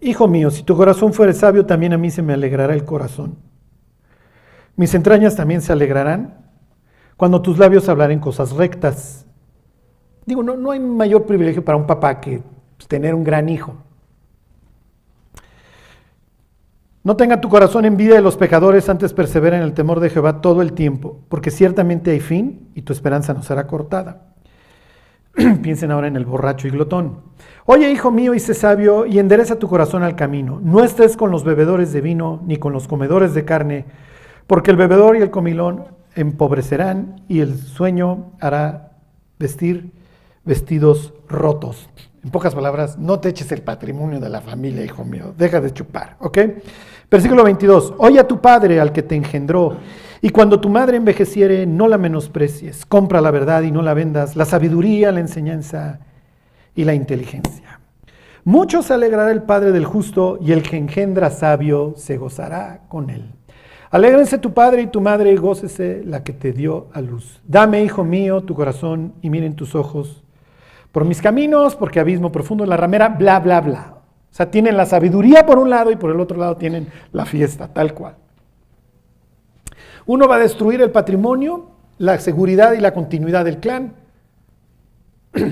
Hijo 0.00 0.26
mío, 0.26 0.50
si 0.50 0.62
tu 0.62 0.76
corazón 0.76 1.12
fuere 1.12 1.34
sabio, 1.34 1.66
también 1.66 1.92
a 1.92 1.98
mí 1.98 2.10
se 2.10 2.22
me 2.22 2.32
alegrará 2.32 2.74
el 2.74 2.84
corazón. 2.84 3.36
Mis 4.74 4.94
entrañas 4.94 5.36
también 5.36 5.60
se 5.60 5.72
alegrarán 5.72 6.42
cuando 7.16 7.42
tus 7.42 7.58
labios 7.58 7.88
hablaren 7.88 8.18
cosas 8.18 8.52
rectas. 8.52 9.26
Digo, 10.24 10.42
no, 10.42 10.56
no 10.56 10.70
hay 10.70 10.80
mayor 10.80 11.26
privilegio 11.26 11.64
para 11.64 11.76
un 11.76 11.86
papá 11.86 12.18
que 12.20 12.42
tener 12.88 13.14
un 13.14 13.22
gran 13.22 13.48
hijo. 13.48 13.76
No 17.04 17.16
tenga 17.16 17.40
tu 17.40 17.48
corazón 17.48 17.84
envidia 17.84 18.14
de 18.14 18.22
los 18.22 18.36
pecadores, 18.36 18.88
antes 18.88 19.12
persevera 19.12 19.56
en 19.56 19.64
el 19.64 19.74
temor 19.74 19.98
de 19.98 20.08
Jehová 20.08 20.40
todo 20.40 20.62
el 20.62 20.72
tiempo, 20.72 21.20
porque 21.28 21.50
ciertamente 21.50 22.12
hay 22.12 22.20
fin 22.20 22.70
y 22.76 22.82
tu 22.82 22.92
esperanza 22.92 23.34
no 23.34 23.42
será 23.42 23.66
cortada. 23.66 24.28
Piensen 25.62 25.90
ahora 25.90 26.06
en 26.06 26.14
el 26.14 26.24
borracho 26.24 26.68
y 26.68 26.70
glotón. 26.70 27.20
Oye, 27.66 27.90
hijo 27.90 28.12
mío, 28.12 28.34
y 28.34 28.40
sé 28.40 28.54
sabio 28.54 29.04
y 29.04 29.18
endereza 29.18 29.58
tu 29.58 29.66
corazón 29.66 30.04
al 30.04 30.14
camino. 30.14 30.60
No 30.62 30.84
estés 30.84 31.16
con 31.16 31.32
los 31.32 31.42
bebedores 31.42 31.92
de 31.92 32.02
vino 32.02 32.40
ni 32.46 32.58
con 32.58 32.72
los 32.72 32.86
comedores 32.86 33.34
de 33.34 33.44
carne, 33.44 33.86
porque 34.46 34.70
el 34.70 34.76
bebedor 34.76 35.16
y 35.16 35.22
el 35.22 35.30
comilón 35.30 35.86
empobrecerán 36.14 37.22
y 37.26 37.40
el 37.40 37.58
sueño 37.58 38.32
hará 38.40 38.92
vestir 39.40 39.90
vestidos 40.44 41.14
rotos. 41.28 41.88
En 42.22 42.30
pocas 42.30 42.54
palabras, 42.54 42.96
no 42.96 43.18
te 43.18 43.28
eches 43.30 43.50
el 43.50 43.62
patrimonio 43.62 44.20
de 44.20 44.28
la 44.28 44.40
familia, 44.40 44.84
hijo 44.84 45.04
mío, 45.04 45.34
deja 45.36 45.60
de 45.60 45.72
chupar, 45.72 46.16
¿ok? 46.20 46.38
Versículo 47.12 47.44
22, 47.44 47.92
oye 47.98 48.18
a 48.18 48.26
tu 48.26 48.40
padre 48.40 48.80
al 48.80 48.90
que 48.90 49.02
te 49.02 49.14
engendró, 49.14 49.76
y 50.22 50.30
cuando 50.30 50.60
tu 50.60 50.70
madre 50.70 50.96
envejeciere, 50.96 51.66
no 51.66 51.86
la 51.86 51.98
menosprecies, 51.98 52.86
compra 52.86 53.20
la 53.20 53.30
verdad 53.30 53.60
y 53.64 53.70
no 53.70 53.82
la 53.82 53.92
vendas, 53.92 54.34
la 54.34 54.46
sabiduría, 54.46 55.12
la 55.12 55.20
enseñanza 55.20 56.00
y 56.74 56.84
la 56.84 56.94
inteligencia. 56.94 57.80
Mucho 58.44 58.82
se 58.82 58.94
alegrará 58.94 59.30
el 59.30 59.42
padre 59.42 59.72
del 59.72 59.84
justo, 59.84 60.38
y 60.40 60.52
el 60.52 60.62
que 60.62 60.78
engendra 60.78 61.28
sabio 61.28 61.92
se 61.98 62.16
gozará 62.16 62.84
con 62.88 63.10
él. 63.10 63.30
Alégrense 63.90 64.38
tu 64.38 64.54
padre 64.54 64.80
y 64.80 64.86
tu 64.86 65.02
madre 65.02 65.32
y 65.32 65.36
gócese 65.36 66.02
la 66.06 66.24
que 66.24 66.32
te 66.32 66.52
dio 66.52 66.86
a 66.94 67.02
luz. 67.02 67.42
Dame, 67.46 67.84
hijo 67.84 68.04
mío, 68.04 68.40
tu 68.40 68.54
corazón 68.54 69.12
y 69.20 69.28
miren 69.28 69.54
tus 69.54 69.74
ojos 69.74 70.22
por 70.92 71.04
mis 71.04 71.20
caminos, 71.20 71.76
porque 71.76 72.00
abismo 72.00 72.32
profundo 72.32 72.64
en 72.64 72.70
la 72.70 72.78
ramera, 72.78 73.10
bla, 73.10 73.38
bla, 73.38 73.60
bla. 73.60 74.01
O 74.32 74.34
sea, 74.34 74.50
tienen 74.50 74.76
la 74.76 74.86
sabiduría 74.86 75.46
por 75.46 75.58
un 75.58 75.70
lado 75.70 75.92
y 75.92 75.96
por 75.96 76.10
el 76.10 76.18
otro 76.18 76.38
lado 76.38 76.56
tienen 76.56 76.88
la 77.12 77.26
fiesta, 77.26 77.68
tal 77.68 77.92
cual. 77.92 78.16
Uno 80.06 80.26
va 80.26 80.36
a 80.36 80.40
destruir 80.40 80.80
el 80.80 80.90
patrimonio, 80.90 81.68
la 81.98 82.18
seguridad 82.18 82.72
y 82.72 82.80
la 82.80 82.94
continuidad 82.94 83.44
del 83.44 83.58
clan. 83.58 83.94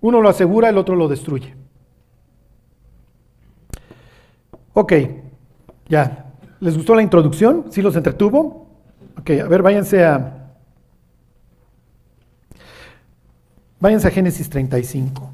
Uno 0.00 0.20
lo 0.20 0.28
asegura, 0.28 0.68
el 0.68 0.78
otro 0.78 0.94
lo 0.94 1.08
destruye. 1.08 1.56
Ok, 4.74 4.92
ya, 5.88 6.30
¿Les 6.60 6.76
gustó 6.76 6.94
la 6.94 7.02
introducción? 7.02 7.66
¿Sí 7.70 7.80
los 7.80 7.96
entretuvo? 7.96 8.66
Ok, 9.18 9.30
a 9.42 9.48
ver, 9.48 9.62
váyanse 9.62 10.04
a. 10.04 10.52
Váyanse 13.80 14.08
a 14.08 14.10
Génesis 14.10 14.50
35. 14.50 15.32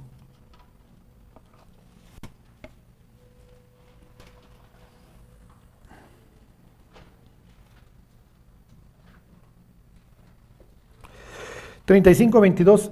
Treinta 11.86 12.10
y 12.10 12.14
cinco, 12.16 12.40
veintidós. 12.40 12.90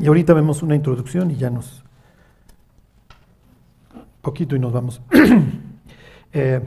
y 0.00 0.06
ahorita 0.06 0.34
vemos 0.34 0.62
una 0.62 0.74
introducción 0.74 1.30
y 1.30 1.36
ya 1.36 1.50
nos... 1.50 1.84
Poquito 4.20 4.56
y 4.56 4.58
nos 4.58 4.72
vamos. 4.72 5.00
Eh, 6.32 6.60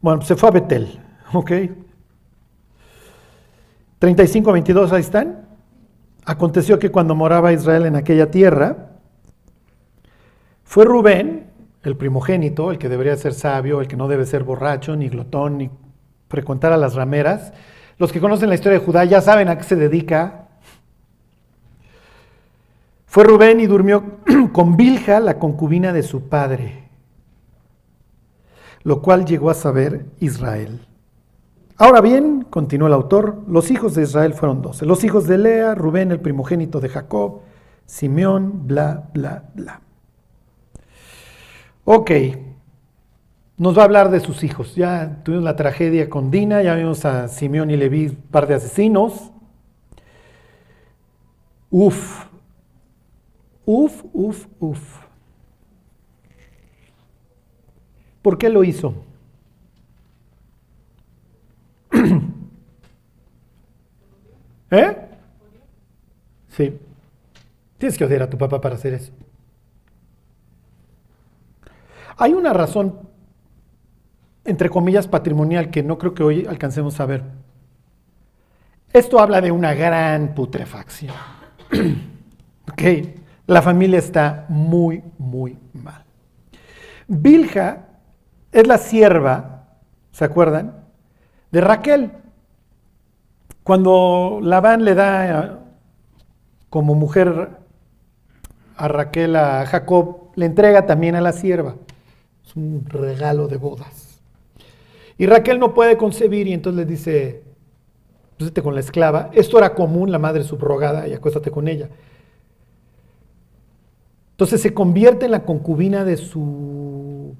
bueno, 0.00 0.22
se 0.22 0.34
fue 0.34 0.48
a 0.48 0.52
Betel, 0.52 0.98
¿ok? 1.32 1.52
35, 4.00 4.52
22, 4.52 4.90
ahí 4.90 5.02
están. 5.02 5.46
Aconteció 6.24 6.80
que 6.80 6.90
cuando 6.90 7.14
moraba 7.14 7.52
Israel 7.52 7.86
en 7.86 7.94
aquella 7.94 8.28
tierra, 8.28 8.90
fue 10.64 10.84
Rubén, 10.84 11.51
el 11.82 11.96
primogénito, 11.96 12.70
el 12.70 12.78
que 12.78 12.88
debería 12.88 13.16
ser 13.16 13.34
sabio, 13.34 13.80
el 13.80 13.88
que 13.88 13.96
no 13.96 14.08
debe 14.08 14.26
ser 14.26 14.44
borracho, 14.44 14.94
ni 14.96 15.08
glotón, 15.08 15.58
ni 15.58 15.70
frecuentar 16.28 16.72
a 16.72 16.76
las 16.76 16.94
rameras. 16.94 17.52
Los 17.98 18.12
que 18.12 18.20
conocen 18.20 18.48
la 18.48 18.54
historia 18.54 18.78
de 18.78 18.84
Judá 18.84 19.04
ya 19.04 19.20
saben 19.20 19.48
a 19.48 19.58
qué 19.58 19.64
se 19.64 19.76
dedica. 19.76 20.48
Fue 23.06 23.24
Rubén 23.24 23.60
y 23.60 23.66
durmió 23.66 24.20
con 24.52 24.76
Bilja, 24.76 25.20
la 25.20 25.38
concubina 25.38 25.92
de 25.92 26.02
su 26.02 26.28
padre, 26.28 26.88
lo 28.84 29.02
cual 29.02 29.24
llegó 29.24 29.50
a 29.50 29.54
saber 29.54 30.06
Israel. 30.20 30.86
Ahora 31.76 32.00
bien, 32.00 32.46
continuó 32.48 32.86
el 32.86 32.94
autor, 32.94 33.42
los 33.48 33.70
hijos 33.70 33.94
de 33.94 34.02
Israel 34.02 34.34
fueron 34.34 34.62
doce. 34.62 34.86
Los 34.86 35.02
hijos 35.04 35.26
de 35.26 35.36
Lea, 35.36 35.74
Rubén, 35.74 36.12
el 36.12 36.20
primogénito 36.20 36.80
de 36.80 36.88
Jacob, 36.88 37.40
Simeón, 37.86 38.66
bla, 38.66 39.10
bla, 39.12 39.50
bla. 39.54 39.80
Ok, 41.94 42.10
nos 43.58 43.76
va 43.76 43.82
a 43.82 43.84
hablar 43.84 44.10
de 44.10 44.20
sus 44.20 44.44
hijos. 44.44 44.74
Ya 44.74 45.20
tuvimos 45.24 45.44
la 45.44 45.56
tragedia 45.56 46.08
con 46.08 46.30
Dina, 46.30 46.62
ya 46.62 46.74
vimos 46.74 47.04
a 47.04 47.28
Simeón 47.28 47.70
y 47.70 47.76
Leví, 47.76 48.08
par 48.30 48.46
de 48.46 48.54
asesinos. 48.54 49.30
Uf, 51.70 52.24
uf, 53.66 54.02
uf, 54.14 54.46
uf. 54.58 55.02
¿Por 58.22 58.38
qué 58.38 58.48
lo 58.48 58.64
hizo? 58.64 58.94
¿Eh? 64.70 64.96
Sí. 66.48 66.72
Tienes 67.76 67.98
que 67.98 68.04
odiar 68.06 68.22
a 68.22 68.30
tu 68.30 68.38
papá 68.38 68.62
para 68.62 68.76
hacer 68.76 68.94
eso. 68.94 69.12
Hay 72.22 72.34
una 72.34 72.52
razón, 72.52 73.00
entre 74.44 74.70
comillas, 74.70 75.08
patrimonial 75.08 75.70
que 75.70 75.82
no 75.82 75.98
creo 75.98 76.14
que 76.14 76.22
hoy 76.22 76.46
alcancemos 76.48 77.00
a 77.00 77.06
ver. 77.06 77.24
Esto 78.92 79.18
habla 79.18 79.40
de 79.40 79.50
una 79.50 79.74
gran 79.74 80.32
putrefacción. 80.32 81.16
ok, 82.70 82.82
la 83.48 83.60
familia 83.60 83.98
está 83.98 84.46
muy, 84.48 85.02
muy 85.18 85.58
mal. 85.72 86.04
Bilja 87.08 87.88
es 88.52 88.68
la 88.68 88.78
sierva, 88.78 89.64
¿se 90.12 90.24
acuerdan? 90.24 90.76
De 91.50 91.60
Raquel. 91.60 92.12
Cuando 93.64 94.38
Labán 94.40 94.84
le 94.84 94.94
da 94.94 95.58
como 96.70 96.94
mujer 96.94 97.58
a 98.76 98.86
Raquel 98.86 99.34
a 99.34 99.66
Jacob, 99.66 100.30
le 100.36 100.46
entrega 100.46 100.86
también 100.86 101.16
a 101.16 101.20
la 101.20 101.32
sierva 101.32 101.74
un 102.56 102.84
regalo 102.86 103.48
de 103.48 103.56
bodas. 103.56 104.20
Y 105.18 105.26
Raquel 105.26 105.58
no 105.58 105.74
puede 105.74 105.96
concebir 105.96 106.46
y 106.48 106.52
entonces 106.52 106.78
le 106.78 106.90
dice, 106.90 107.44
vete 108.38 108.62
con 108.62 108.74
la 108.74 108.80
esclava. 108.80 109.30
Esto 109.32 109.58
era 109.58 109.74
común, 109.74 110.10
la 110.10 110.18
madre 110.18 110.44
subrogada, 110.44 111.06
y 111.08 111.14
acuéstate 111.14 111.50
con 111.50 111.68
ella. 111.68 111.88
Entonces 114.32 114.60
se 114.60 114.74
convierte 114.74 115.26
en 115.26 115.30
la 115.30 115.44
concubina 115.44 116.04
de 116.04 116.16
su... 116.16 117.36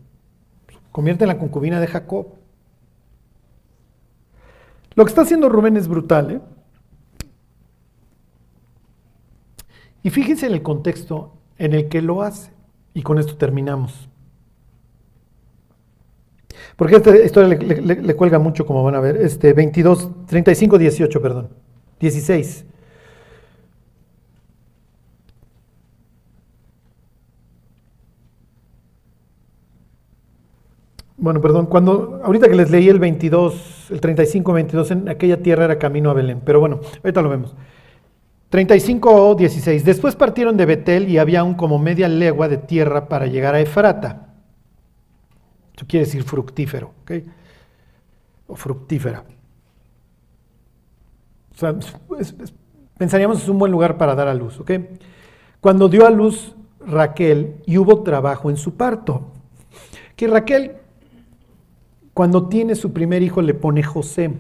convierte 0.93 1.25
en 1.25 1.29
la 1.29 1.39
concubina 1.39 1.81
de 1.81 1.87
Jacob. 1.87 2.29
Lo 4.95 5.05
que 5.05 5.09
está 5.09 5.23
haciendo 5.23 5.49
Rubén 5.49 5.77
es 5.77 5.89
brutal, 5.89 6.31
¿eh? 6.31 6.41
Y 10.05 10.11
fíjense 10.11 10.47
en 10.47 10.53
el 10.53 10.63
contexto 10.63 11.33
en 11.59 11.75
el 11.75 11.89
que 11.89 12.03
lo 12.03 12.23
hace. 12.23 12.53
Y 12.93 13.03
con 13.03 13.19
esto 13.19 13.37
terminamos. 13.37 14.09
Porque 16.77 16.97
esta 16.97 17.17
historia 17.17 17.57
le, 17.57 18.17
cuelga 18.17 18.39
mucho, 18.39 18.65
como 18.65 18.83
van 18.83 18.95
a 18.95 19.01
ver. 19.01 19.17
Este 19.17 19.53
22, 19.53 20.27
35, 20.27 20.79
18, 20.79 21.23
perdón. 21.23 21.49
16. 22.01 22.65
Bueno, 31.19 31.41
perdón, 31.41 31.67
cuando 31.67 32.21
ahorita 32.25 32.49
que 32.49 32.57
les 32.57 32.71
leí 32.71 32.89
el 32.89 32.99
22, 32.99 33.91
el 33.91 34.01
35, 34.01 34.53
22, 34.53 34.91
en 34.91 35.09
aquella 35.09 35.41
tierra 35.41 35.67
era 35.67 35.79
camino 35.79 36.11
a 36.11 36.15
Belén, 36.15 36.41
pero 36.45 36.59
bueno, 36.59 36.81
ahorita 37.05 37.23
lo 37.23 37.29
vemos. 37.29 37.55
35 38.49 39.37
16. 39.37 39.85
Después 39.85 40.17
partieron 40.17 40.57
de 40.57 40.67
Betel 40.67 41.09
y 41.09 41.19
había 41.19 41.41
aún 41.41 41.55
como 41.55 41.79
media 41.79 42.09
legua 42.09 42.49
de 42.49 42.57
tierra 42.57 43.09
para 43.09 43.27
llegar 43.27 43.55
a 43.55 43.61
Efrata 43.61 44.32
eso 45.77 45.87
quiere 45.87 46.07
decir 46.07 46.23
fructífero, 46.23 46.93
¿ok? 47.03 47.13
O 48.49 48.57
fructífera. 48.57 49.25
O 51.55 51.59
sea, 51.59 51.75
pensaríamos 52.99 53.39
que 53.39 53.45
es 53.45 53.49
un 53.49 53.59
buen 53.59 53.73
lugar 53.73 53.97
para 53.97 54.15
dar 54.15 54.29
a 54.29 54.35
luz, 54.35 54.61
¿ok? 54.61 54.71
Cuando 55.61 55.89
dio 55.89 56.07
a 56.07 56.11
luz 56.11 56.55
Raquel 56.87 57.57
y 57.67 57.79
hubo 57.79 58.03
trabajo 58.03 58.51
en 58.51 58.57
su 58.57 58.75
parto. 58.75 59.33
Que 60.17 60.27
Raquel, 60.27 60.77
cuando 62.15 62.49
tiene 62.49 62.75
su 62.75 62.93
primer 62.93 63.23
hijo, 63.23 63.41
le 63.41 63.55
pone 63.55 63.83
José. 63.83 64.33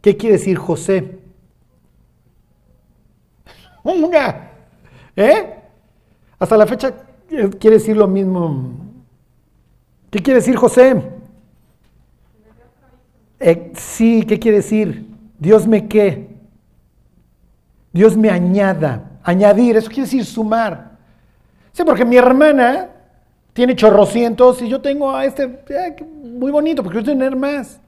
¿Qué 0.00 0.16
quiere 0.16 0.36
decir 0.36 0.56
José? 0.58 1.18
¿Eh? 5.16 5.54
Hasta 6.38 6.56
la 6.56 6.66
fecha 6.66 6.94
eh, 7.30 7.50
quiere 7.58 7.76
decir 7.76 7.96
lo 7.96 8.08
mismo 8.08 8.81
¿Qué 10.12 10.18
quiere 10.18 10.40
decir 10.40 10.56
José? 10.56 11.02
Eh, 13.40 13.72
sí, 13.74 14.26
¿qué 14.28 14.38
quiere 14.38 14.58
decir? 14.58 15.06
Dios 15.38 15.66
me 15.66 15.88
qué? 15.88 16.28
Dios 17.94 18.14
me 18.14 18.28
añada. 18.28 19.18
Añadir, 19.22 19.74
eso 19.78 19.88
quiere 19.88 20.02
decir 20.02 20.26
sumar. 20.26 20.98
Sí, 21.72 21.82
porque 21.82 22.04
mi 22.04 22.18
hermana 22.18 22.90
tiene 23.54 23.74
chorrocientos 23.74 24.60
y 24.60 24.68
yo 24.68 24.82
tengo 24.82 25.16
a 25.16 25.24
este 25.24 25.44
eh, 25.70 25.96
muy 26.22 26.52
bonito, 26.52 26.82
porque 26.82 26.98
quiero 26.98 27.12
tener 27.12 27.34
más. 27.34 27.80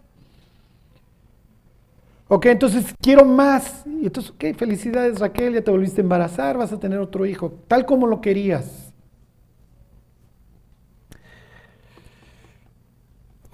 Ok, 2.29 2.47
entonces 2.47 2.87
quiero 3.03 3.27
más. 3.27 3.85
Y 3.87 4.07
entonces, 4.07 4.33
ok, 4.33 4.57
felicidades 4.57 5.21
Raquel, 5.21 5.53
ya 5.53 5.61
te 5.61 5.71
volviste 5.71 6.01
a 6.01 6.05
embarazar, 6.05 6.57
vas 6.57 6.73
a 6.73 6.81
tener 6.81 7.01
otro 7.01 7.27
hijo, 7.27 7.53
tal 7.69 7.85
como 7.85 8.07
lo 8.07 8.23
querías. 8.23 8.84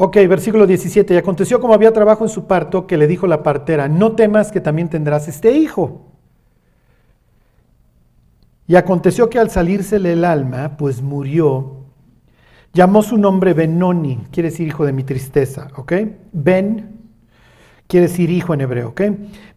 Ok, 0.03 0.17
versículo 0.31 0.67
17. 0.67 1.13
Y 1.13 1.17
aconteció 1.19 1.61
como 1.61 1.75
había 1.75 1.93
trabajo 1.93 2.25
en 2.25 2.31
su 2.31 2.47
parto 2.47 2.87
que 2.87 2.97
le 2.97 3.07
dijo 3.07 3.27
la 3.27 3.43
partera, 3.43 3.87
no 3.87 4.13
temas 4.13 4.51
que 4.51 4.63
también 4.63 4.89
tendrás 4.89 5.29
este 5.29 5.53
hijo. 5.53 6.07
Y 8.67 8.77
aconteció 8.77 9.29
que 9.29 9.39
al 9.39 9.51
salírsele 9.51 10.15
el 10.15 10.25
alma, 10.25 10.79
pues 10.79 11.03
murió, 11.03 11.85
llamó 12.73 13.03
su 13.03 13.19
nombre 13.19 13.53
Benoni, 13.53 14.21
quiere 14.33 14.49
decir 14.49 14.67
hijo 14.67 14.87
de 14.87 14.95
mi 14.95 15.05
tristeza, 15.05 15.69
¿ok? 15.77 15.93
Ben 16.33 16.97
quiere 17.87 18.07
decir 18.07 18.31
hijo 18.31 18.55
en 18.55 18.63
hebreo, 18.63 18.89
¿ok? 18.89 19.03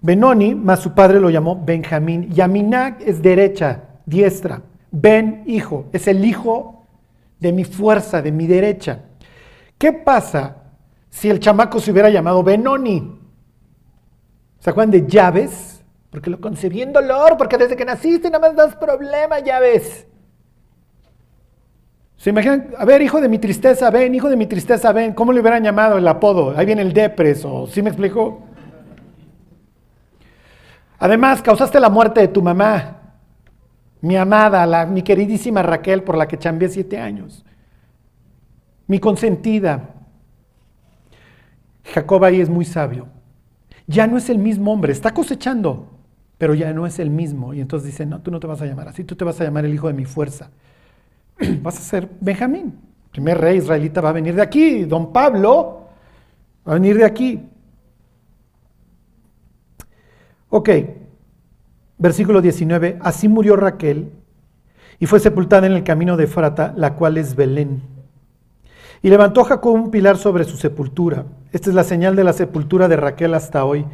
Benoni, 0.01 0.55
más 0.55 0.81
su 0.81 0.93
padre 0.93 1.21
lo 1.21 1.29
llamó 1.29 1.63
Benjamín. 1.63 2.29
Yaminac 2.31 2.99
es 2.99 3.21
derecha, 3.21 3.83
diestra. 4.05 4.61
Ben, 4.91 5.43
hijo, 5.47 5.85
es 5.93 6.05
el 6.09 6.25
hijo 6.25 6.83
de 7.39 7.53
mi 7.53 7.63
fuerza, 7.63 8.21
de 8.21 8.33
mi 8.33 8.45
derecha. 8.45 9.05
¿Qué 9.83 9.91
pasa 9.91 10.55
si 11.09 11.29
el 11.29 11.41
chamaco 11.41 11.77
se 11.77 11.91
hubiera 11.91 12.09
llamado 12.09 12.41
Benoni? 12.41 13.19
¿Se 14.57 14.69
acuerdan 14.69 14.91
de 14.91 15.05
llaves? 15.05 15.83
Porque 16.09 16.29
lo 16.29 16.39
concebí 16.39 16.81
en 16.81 16.93
dolor, 16.93 17.35
porque 17.37 17.57
desde 17.57 17.75
que 17.75 17.83
naciste 17.83 18.29
nada 18.29 18.47
más 18.47 18.55
das 18.55 18.77
problema, 18.77 19.41
llaves. 19.41 20.07
¿Se 22.15 22.29
imaginan? 22.29 22.69
A 22.77 22.85
ver, 22.85 23.01
hijo 23.01 23.19
de 23.19 23.27
mi 23.27 23.39
tristeza, 23.39 23.89
ven, 23.89 24.15
hijo 24.15 24.29
de 24.29 24.37
mi 24.37 24.45
tristeza, 24.45 24.93
ven. 24.93 25.11
¿Cómo 25.11 25.33
le 25.33 25.41
hubieran 25.41 25.61
llamado 25.61 25.97
el 25.97 26.07
apodo? 26.07 26.57
Ahí 26.57 26.65
viene 26.65 26.81
el 26.81 26.93
depres, 26.93 27.43
o 27.43 27.67
¿sí 27.67 27.81
me 27.81 27.89
explico? 27.89 28.41
Además, 30.97 31.41
causaste 31.41 31.81
la 31.81 31.89
muerte 31.89 32.21
de 32.21 32.29
tu 32.29 32.41
mamá, 32.41 33.01
mi 33.99 34.15
amada, 34.15 34.65
la, 34.65 34.85
mi 34.85 35.01
queridísima 35.01 35.61
Raquel, 35.61 36.03
por 36.03 36.15
la 36.15 36.25
que 36.25 36.39
chambeé 36.39 36.69
siete 36.69 36.97
años 36.97 37.43
mi 38.93 38.99
consentida. 38.99 39.89
Jacob 41.83 42.23
ahí 42.25 42.41
es 42.41 42.47
muy 42.47 42.63
sabio. 42.63 43.07
ya 43.87 44.05
no 44.05 44.19
es 44.19 44.29
el 44.29 44.37
mismo 44.37 44.71
hombre, 44.71 44.93
está 44.93 45.15
cosechando, 45.15 45.97
pero 46.37 46.53
ya 46.53 46.71
no 46.73 46.85
es 46.85 46.99
el 46.99 47.09
mismo. 47.09 47.55
Y 47.55 47.59
entonces 47.59 47.87
dice, 47.87 48.05
no, 48.05 48.21
tú 48.21 48.29
no 48.29 48.39
te 48.39 48.45
vas 48.45 48.61
a 48.61 48.67
llamar 48.67 48.87
así, 48.87 49.03
tú 49.03 49.15
te 49.15 49.25
vas 49.25 49.41
a 49.41 49.45
llamar 49.45 49.65
el 49.65 49.73
hijo 49.73 49.87
de 49.87 49.93
mi 49.93 50.05
fuerza. 50.05 50.51
vas 51.63 51.75
a 51.79 51.81
ser 51.81 52.07
Benjamín. 52.21 52.79
Primer 53.11 53.39
rey 53.39 53.57
israelita 53.57 53.99
va 53.99 54.09
a 54.09 54.13
venir 54.13 54.35
de 54.35 54.43
aquí, 54.43 54.83
don 54.83 55.11
Pablo 55.11 55.87
va 56.67 56.73
a 56.73 56.75
venir 56.75 56.95
de 56.95 57.05
aquí. 57.05 57.41
Ok, 60.49 60.69
versículo 61.97 62.41
19, 62.43 62.99
así 63.01 63.27
murió 63.27 63.55
Raquel 63.55 64.11
y 64.99 65.07
fue 65.07 65.19
sepultada 65.19 65.65
en 65.65 65.73
el 65.73 65.83
camino 65.83 66.15
de 66.15 66.27
Frata, 66.27 66.75
la 66.77 66.93
cual 66.93 67.17
es 67.17 67.35
Belén. 67.35 67.92
Y 69.03 69.09
levantó 69.09 69.43
Jacob 69.43 69.73
un 69.73 69.91
pilar 69.91 70.17
sobre 70.17 70.45
su 70.45 70.55
sepultura. 70.55 71.25
Esta 71.51 71.69
es 71.69 71.75
la 71.75 71.83
señal 71.83 72.15
de 72.15 72.23
la 72.23 72.31
sepultura 72.31 72.87
de 72.87 72.95
Raquel 72.95 73.33
hasta 73.33 73.65
hoy. 73.65 73.85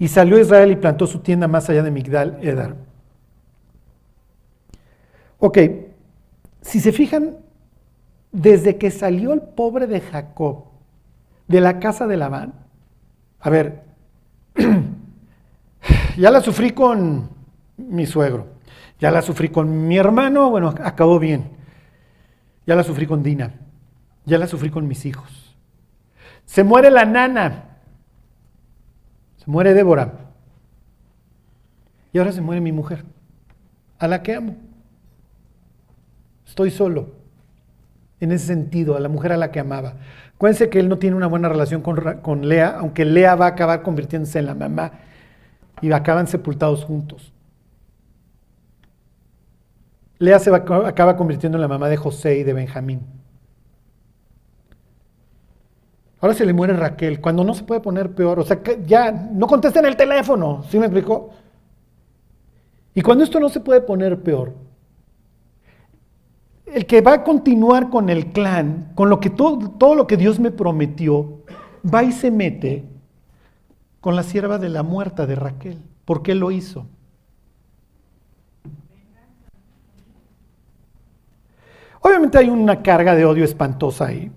Y 0.00 0.08
salió 0.08 0.40
Israel 0.40 0.72
y 0.72 0.76
plantó 0.76 1.06
su 1.06 1.20
tienda 1.20 1.46
más 1.46 1.70
allá 1.70 1.84
de 1.84 1.92
Migdal 1.92 2.38
Edar. 2.42 2.74
Ok, 5.38 5.58
si 6.62 6.80
se 6.80 6.90
fijan, 6.90 7.36
desde 8.32 8.76
que 8.76 8.90
salió 8.90 9.32
el 9.32 9.40
pobre 9.40 9.86
de 9.86 10.00
Jacob 10.00 10.64
de 11.46 11.60
la 11.60 11.78
casa 11.78 12.08
de 12.08 12.16
Labán, 12.16 12.54
a 13.38 13.50
ver, 13.50 13.84
ya 16.18 16.30
la 16.30 16.40
sufrí 16.40 16.70
con 16.70 17.30
mi 17.76 18.04
suegro, 18.04 18.48
ya 18.98 19.10
la 19.10 19.22
sufrí 19.22 19.48
con 19.48 19.86
mi 19.86 19.96
hermano, 19.96 20.50
bueno, 20.50 20.68
acabó 20.68 21.18
bien, 21.18 21.50
ya 22.66 22.74
la 22.74 22.82
sufrí 22.82 23.06
con 23.06 23.22
Dina, 23.22 23.59
ya 24.30 24.38
la 24.38 24.46
sufrí 24.46 24.70
con 24.70 24.86
mis 24.86 25.04
hijos. 25.04 25.56
Se 26.46 26.62
muere 26.64 26.90
la 26.90 27.04
nana, 27.04 27.64
se 29.36 29.50
muere 29.50 29.74
Débora, 29.74 30.12
y 32.12 32.18
ahora 32.18 32.32
se 32.32 32.40
muere 32.40 32.60
mi 32.60 32.72
mujer, 32.72 33.04
a 33.98 34.08
la 34.08 34.22
que 34.22 34.34
amo. 34.34 34.56
Estoy 36.46 36.70
solo. 36.70 37.18
En 38.20 38.32
ese 38.32 38.46
sentido, 38.46 38.96
a 38.96 39.00
la 39.00 39.08
mujer 39.08 39.32
a 39.32 39.36
la 39.36 39.50
que 39.50 39.60
amaba. 39.60 39.94
Acuérdense 40.34 40.68
que 40.68 40.78
él 40.78 40.88
no 40.88 40.98
tiene 40.98 41.16
una 41.16 41.26
buena 41.26 41.48
relación 41.48 41.80
con, 41.80 42.48
Lea, 42.48 42.76
aunque 42.78 43.04
Lea 43.04 43.34
va 43.34 43.46
a 43.46 43.50
acabar 43.50 43.82
convirtiéndose 43.82 44.38
en 44.38 44.46
la 44.46 44.54
mamá 44.54 44.92
y 45.80 45.90
acaban 45.90 46.26
sepultados 46.26 46.84
juntos. 46.84 47.32
Lea 50.18 50.38
se 50.38 50.54
acaba 50.54 51.16
convirtiendo 51.16 51.56
en 51.56 51.62
la 51.62 51.68
mamá 51.68 51.88
de 51.88 51.96
José 51.96 52.38
y 52.38 52.42
de 52.42 52.52
Benjamín. 52.52 53.19
Ahora 56.20 56.34
se 56.34 56.44
le 56.44 56.52
muere 56.52 56.74
Raquel, 56.74 57.20
cuando 57.20 57.44
no 57.44 57.54
se 57.54 57.64
puede 57.64 57.80
poner 57.80 58.14
peor. 58.14 58.40
O 58.40 58.44
sea, 58.44 58.60
ya 58.84 59.10
no 59.10 59.46
contesten 59.46 59.86
el 59.86 59.96
teléfono, 59.96 60.62
¿sí 60.68 60.78
me 60.78 60.86
explicó? 60.86 61.30
Y 62.94 63.00
cuando 63.00 63.24
esto 63.24 63.40
no 63.40 63.48
se 63.48 63.60
puede 63.60 63.80
poner 63.80 64.22
peor, 64.22 64.54
el 66.66 66.86
que 66.86 67.00
va 67.00 67.14
a 67.14 67.24
continuar 67.24 67.88
con 67.88 68.10
el 68.10 68.32
clan, 68.32 68.92
con 68.94 69.08
lo 69.08 69.18
que 69.18 69.30
todo, 69.30 69.70
todo 69.70 69.94
lo 69.94 70.06
que 70.06 70.16
Dios 70.16 70.38
me 70.38 70.50
prometió, 70.50 71.42
va 71.82 72.02
y 72.02 72.12
se 72.12 72.30
mete 72.30 72.84
con 74.00 74.14
la 74.14 74.22
sierva 74.22 74.58
de 74.58 74.68
la 74.68 74.82
muerta 74.82 75.26
de 75.26 75.34
Raquel. 75.34 75.78
¿Por 76.04 76.22
qué 76.22 76.34
lo 76.34 76.50
hizo? 76.50 76.86
Obviamente 82.00 82.38
hay 82.38 82.48
una 82.48 82.82
carga 82.82 83.14
de 83.14 83.24
odio 83.24 83.44
espantosa 83.44 84.06
ahí. 84.06 84.30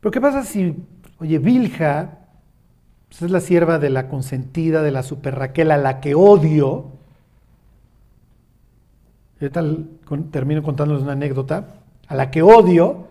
Pero 0.00 0.10
¿qué 0.10 0.20
pasa 0.20 0.44
si, 0.44 0.76
oye, 1.18 1.38
Vilja 1.38 2.18
pues, 3.08 3.22
es 3.22 3.30
la 3.30 3.40
sierva 3.40 3.78
de 3.78 3.90
la 3.90 4.08
consentida, 4.08 4.82
de 4.82 4.90
la 4.90 5.02
super 5.02 5.34
Raquel, 5.36 5.70
a 5.70 5.76
la 5.76 6.00
que 6.00 6.14
odio? 6.14 6.92
tal 9.52 9.88
termino 10.30 10.62
contándoles 10.62 11.02
una 11.02 11.12
anécdota, 11.12 11.64
a 12.06 12.14
la 12.14 12.30
que 12.30 12.42
odio, 12.42 13.06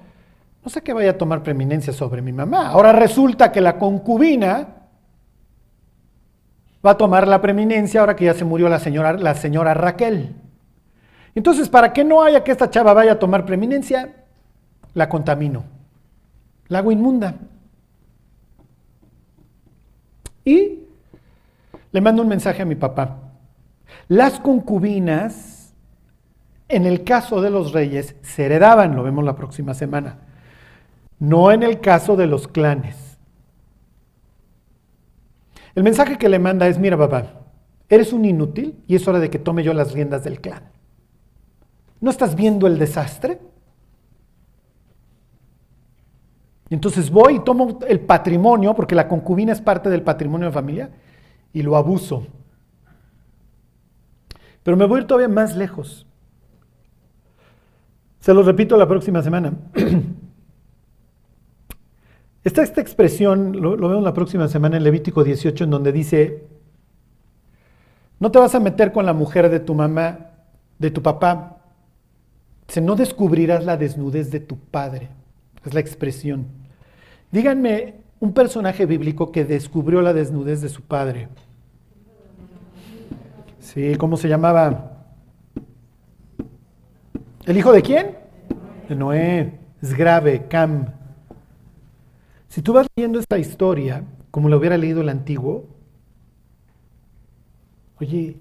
no 0.63 0.69
sé 0.69 0.81
que 0.81 0.93
vaya 0.93 1.11
a 1.11 1.17
tomar 1.17 1.41
preeminencia 1.41 1.91
sobre 1.91 2.21
mi 2.21 2.31
mamá. 2.31 2.67
Ahora 2.67 2.91
resulta 2.91 3.51
que 3.51 3.61
la 3.61 3.79
concubina 3.79 4.67
va 6.85 6.91
a 6.91 6.97
tomar 6.97 7.27
la 7.27 7.41
preeminencia 7.41 8.01
ahora 8.01 8.15
que 8.15 8.25
ya 8.25 8.33
se 8.33 8.45
murió 8.45 8.69
la 8.69 8.79
señora, 8.79 9.13
la 9.13 9.33
señora 9.35 9.73
Raquel. 9.73 10.35
Entonces, 11.33 11.69
para 11.69 11.93
que 11.93 12.03
no 12.03 12.21
haya 12.21 12.43
que 12.43 12.51
esta 12.51 12.69
chava 12.69 12.93
vaya 12.93 13.13
a 13.13 13.19
tomar 13.19 13.45
preeminencia, 13.45 14.25
la 14.93 15.09
contamino. 15.09 15.63
La 16.69 16.79
hago 16.79 16.91
inmunda. 16.91 17.35
Y 20.45 20.79
le 21.91 22.01
mando 22.01 22.21
un 22.21 22.27
mensaje 22.27 22.61
a 22.61 22.65
mi 22.65 22.75
papá. 22.75 23.17
Las 24.07 24.39
concubinas 24.39 25.73
en 26.69 26.85
el 26.85 27.03
caso 27.03 27.41
de 27.41 27.49
los 27.49 27.73
reyes 27.73 28.15
se 28.21 28.45
heredaban, 28.45 28.95
lo 28.95 29.03
vemos 29.03 29.25
la 29.25 29.35
próxima 29.35 29.73
semana, 29.73 30.19
no 31.17 31.51
en 31.51 31.63
el 31.63 31.81
caso 31.81 32.15
de 32.15 32.27
los 32.27 32.47
clanes. 32.47 33.17
El 35.73 35.83
mensaje 35.83 36.17
que 36.17 36.29
le 36.29 36.39
manda 36.39 36.67
es, 36.67 36.77
mira 36.77 36.97
papá, 36.97 37.41
eres 37.89 38.13
un 38.13 38.23
inútil 38.23 38.83
y 38.87 38.95
es 38.95 39.07
hora 39.07 39.19
de 39.19 39.31
que 39.31 39.39
tome 39.39 39.63
yo 39.63 39.73
las 39.73 39.93
riendas 39.93 40.23
del 40.23 40.41
clan. 40.41 40.63
¿No 42.01 42.11
estás 42.11 42.35
viendo 42.35 42.67
el 42.67 42.77
desastre? 42.77 43.39
Entonces 46.69 47.09
voy 47.09 47.35
y 47.35 47.39
tomo 47.39 47.79
el 47.87 47.99
patrimonio, 48.01 48.75
porque 48.75 48.95
la 48.95 49.07
concubina 49.07 49.51
es 49.51 49.61
parte 49.61 49.89
del 49.89 50.03
patrimonio 50.03 50.47
de 50.47 50.53
familia, 50.53 50.89
y 51.51 51.61
lo 51.61 51.75
abuso. 51.75 52.27
Pero 54.63 54.77
me 54.77 54.85
voy 54.85 54.99
a 54.99 55.01
ir 55.01 55.07
todavía 55.07 55.29
más 55.29 55.55
lejos. 55.55 56.05
Se 58.19 58.33
los 58.33 58.45
repito 58.45 58.77
la 58.77 58.87
próxima 58.87 59.23
semana. 59.23 59.53
Está 62.43 62.61
esta 62.61 62.81
expresión, 62.81 63.59
lo, 63.59 63.75
lo, 63.75 63.89
veo 63.89 64.01
la 64.01 64.13
próxima 64.13 64.47
semana 64.47 64.77
en 64.77 64.83
Levítico 64.83 65.23
18, 65.23 65.63
en 65.63 65.69
donde 65.69 65.91
dice, 65.91 66.47
no 68.19 68.31
te 68.31 68.39
vas 68.39 68.55
a 68.55 68.59
meter 68.59 68.91
con 68.91 69.05
la 69.05 69.13
mujer 69.13 69.49
de 69.49 69.59
tu 69.59 69.73
mamá, 69.75 70.31
de 70.77 70.91
tu 70.91 71.01
papá, 71.01 71.59
no 72.79 72.95
descubrirás 72.95 73.65
la 73.65 73.77
desnudez 73.77 74.29
de 74.29 74.39
tu 74.39 74.57
padre. 74.57 75.09
Es 75.65 75.73
la 75.73 75.79
expresión. 75.79 76.47
Díganme 77.31 77.95
un 78.19 78.33
personaje 78.33 78.85
bíblico 78.85 79.31
que 79.31 79.45
descubrió 79.45 80.01
la 80.01 80.13
desnudez 80.13 80.61
de 80.61 80.69
su 80.69 80.81
padre. 80.81 81.29
Sí, 83.59 83.95
¿cómo 83.97 84.17
se 84.17 84.27
llamaba? 84.27 85.05
¿El 87.45 87.57
hijo 87.57 87.71
de 87.71 87.81
quién? 87.81 88.17
De 88.87 88.95
Noé. 88.95 89.59
Es 89.81 89.93
grave, 89.93 90.47
Cam. 90.49 90.87
Si 92.47 92.61
tú 92.61 92.73
vas 92.73 92.87
leyendo 92.95 93.19
esta 93.19 93.37
historia, 93.37 94.03
como 94.31 94.49
lo 94.49 94.57
hubiera 94.57 94.77
leído 94.77 95.01
el 95.01 95.09
antiguo, 95.09 95.67
oye, 98.01 98.37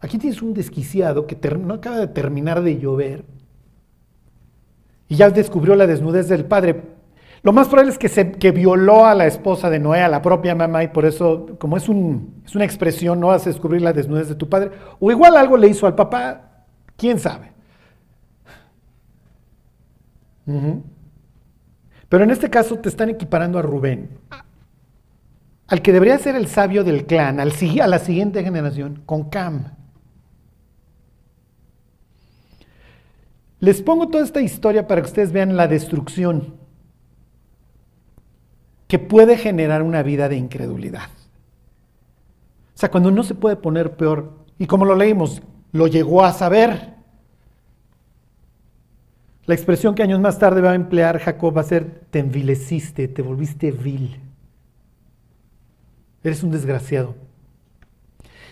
aquí 0.00 0.18
tienes 0.18 0.40
un 0.40 0.54
desquiciado 0.54 1.26
que 1.26 1.36
no 1.58 1.74
acaba 1.74 1.98
de 1.98 2.06
terminar 2.06 2.62
de 2.62 2.78
llover 2.78 3.24
y 5.08 5.16
ya 5.16 5.30
descubrió 5.30 5.74
la 5.74 5.86
desnudez 5.86 6.28
del 6.28 6.44
padre. 6.44 6.82
Lo 7.42 7.52
más 7.52 7.68
probable 7.68 7.92
es 7.92 7.98
que, 7.98 8.32
que 8.32 8.52
violó 8.52 9.04
a 9.04 9.14
la 9.14 9.26
esposa 9.26 9.68
de 9.68 9.78
Noé, 9.78 10.00
a 10.00 10.08
la 10.08 10.22
propia 10.22 10.54
mamá, 10.54 10.82
y 10.82 10.88
por 10.88 11.04
eso, 11.04 11.46
como 11.58 11.76
es, 11.76 11.88
un, 11.88 12.42
es 12.46 12.54
una 12.54 12.64
expresión, 12.64 13.20
no 13.20 13.26
vas 13.28 13.46
a 13.46 13.50
descubrir 13.50 13.82
la 13.82 13.92
desnudez 13.92 14.28
de 14.28 14.34
tu 14.34 14.48
padre. 14.48 14.70
O 14.98 15.10
igual 15.10 15.36
algo 15.36 15.56
le 15.56 15.68
hizo 15.68 15.86
al 15.86 15.94
papá, 15.94 16.54
¿Quién 16.96 17.18
sabe? 17.18 17.52
Pero 22.08 22.24
en 22.24 22.30
este 22.30 22.50
caso 22.50 22.78
te 22.78 22.88
están 22.88 23.08
equiparando 23.10 23.58
a 23.58 23.62
Rubén, 23.62 24.10
al 25.66 25.82
que 25.82 25.92
debería 25.92 26.18
ser 26.18 26.36
el 26.36 26.46
sabio 26.46 26.84
del 26.84 27.06
clan, 27.06 27.40
al, 27.40 27.52
a 27.80 27.86
la 27.86 27.98
siguiente 27.98 28.42
generación, 28.44 29.02
con 29.06 29.30
Cam. 29.30 29.72
Les 33.64 33.80
pongo 33.80 34.08
toda 34.08 34.22
esta 34.22 34.42
historia 34.42 34.86
para 34.86 35.00
que 35.00 35.06
ustedes 35.06 35.32
vean 35.32 35.56
la 35.56 35.66
destrucción 35.66 36.52
que 38.88 38.98
puede 38.98 39.38
generar 39.38 39.82
una 39.82 40.02
vida 40.02 40.28
de 40.28 40.36
incredulidad. 40.36 41.08
O 42.74 42.78
sea, 42.78 42.90
cuando 42.90 43.10
no 43.10 43.22
se 43.22 43.34
puede 43.34 43.56
poner 43.56 43.96
peor, 43.96 44.32
y 44.58 44.66
como 44.66 44.84
lo 44.84 44.94
leímos, 44.94 45.40
lo 45.72 45.86
llegó 45.86 46.22
a 46.22 46.34
saber. 46.34 46.92
La 49.46 49.54
expresión 49.54 49.94
que 49.94 50.02
años 50.02 50.20
más 50.20 50.38
tarde 50.38 50.60
va 50.60 50.72
a 50.72 50.74
emplear 50.74 51.18
Jacob 51.18 51.56
va 51.56 51.62
a 51.62 51.64
ser, 51.64 52.02
te 52.10 52.18
envileciste, 52.18 53.08
te 53.08 53.22
volviste 53.22 53.70
vil. 53.70 54.20
Eres 56.22 56.42
un 56.42 56.50
desgraciado. 56.50 57.14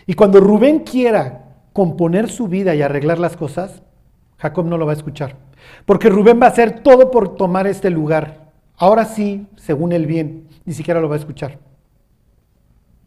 Y 0.07 0.15
cuando 0.15 0.39
Rubén 0.39 0.79
quiera 0.79 1.59
componer 1.71 2.31
su 2.31 2.47
vida 2.47 2.73
y 2.73 2.81
arreglar 2.81 3.19
las 3.19 3.37
cosas, 3.37 3.83
Jacob 4.43 4.65
no 4.65 4.77
lo 4.77 4.85
va 4.85 4.91
a 4.91 4.95
escuchar. 4.95 5.37
Porque 5.85 6.09
Rubén 6.09 6.37
va 6.41 6.47
a 6.47 6.49
hacer 6.49 6.81
todo 6.81 7.09
por 7.11 7.37
tomar 7.37 7.65
este 7.65 7.89
lugar. 7.89 8.51
Ahora 8.75 9.05
sí, 9.05 9.47
según 9.55 9.93
el 9.93 10.05
bien. 10.05 10.49
ni 10.65 10.73
siquiera 10.73 10.99
lo 10.99 11.07
va 11.07 11.15
a 11.15 11.19
escuchar. 11.19 11.59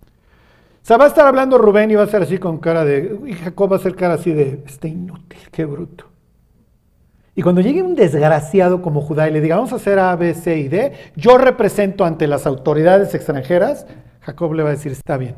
O 0.02 0.86
sea, 0.86 0.96
va 0.96 1.04
a 1.04 1.08
estar 1.08 1.26
hablando 1.26 1.58
Rubén 1.58 1.90
y 1.90 1.94
va 1.94 2.04
a 2.04 2.06
ser 2.06 2.22
así 2.22 2.38
con 2.38 2.56
cara 2.56 2.86
de, 2.86 3.18
y 3.26 3.34
Jacob 3.34 3.70
va 3.70 3.76
a 3.76 3.80
ser 3.80 3.94
cara 3.94 4.14
así 4.14 4.32
de, 4.32 4.62
este 4.66 4.88
inútil, 4.88 5.40
qué 5.50 5.66
bruto. 5.66 6.06
Y 7.34 7.42
cuando 7.42 7.60
llegue 7.60 7.82
un 7.82 7.94
desgraciado 7.94 8.80
como 8.80 9.02
Judá 9.02 9.28
y 9.28 9.32
le 9.32 9.42
diga, 9.42 9.56
vamos 9.56 9.74
a 9.74 9.76
hacer 9.76 9.98
A, 9.98 10.16
B, 10.16 10.32
C 10.32 10.56
y 10.56 10.68
D, 10.68 10.92
yo 11.16 11.36
represento 11.36 12.06
ante 12.06 12.26
las 12.26 12.46
autoridades 12.46 13.14
extranjeras, 13.14 13.86
Jacob 14.20 14.54
le 14.54 14.62
va 14.62 14.70
a 14.70 14.72
decir, 14.72 14.92
está 14.92 15.18
bien. 15.18 15.34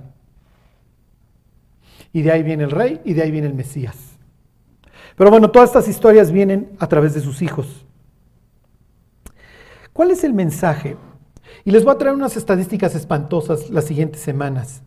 Y 2.12 2.22
de 2.22 2.30
ahí 2.30 2.44
viene 2.44 2.64
el 2.64 2.70
rey 2.70 3.01
y 3.05 3.14
de 3.14 3.22
ahí 3.22 3.32
viene 3.32 3.49
el 3.49 3.55
Mesías. 3.55 4.07
Pero 5.19 5.31
bueno, 5.31 5.51
todas 5.51 5.71
estas 5.71 5.89
historias 5.89 6.31
vienen 6.31 6.77
a 6.79 6.87
través 6.87 7.12
de 7.12 7.21
sus 7.21 7.43
hijos. 7.43 7.85
¿Cuál 9.93 10.12
es 10.12 10.23
el 10.23 10.33
mensaje? 10.33 10.97
Y 11.64 11.73
les 11.73 11.85
voy 11.85 11.93
a 11.93 11.99
traer 11.99 12.14
unas 12.14 12.37
estadísticas 12.37 12.95
espantosas 12.95 13.69
las 13.69 13.85
siguientes 13.85 14.23
semanas. 14.23 14.85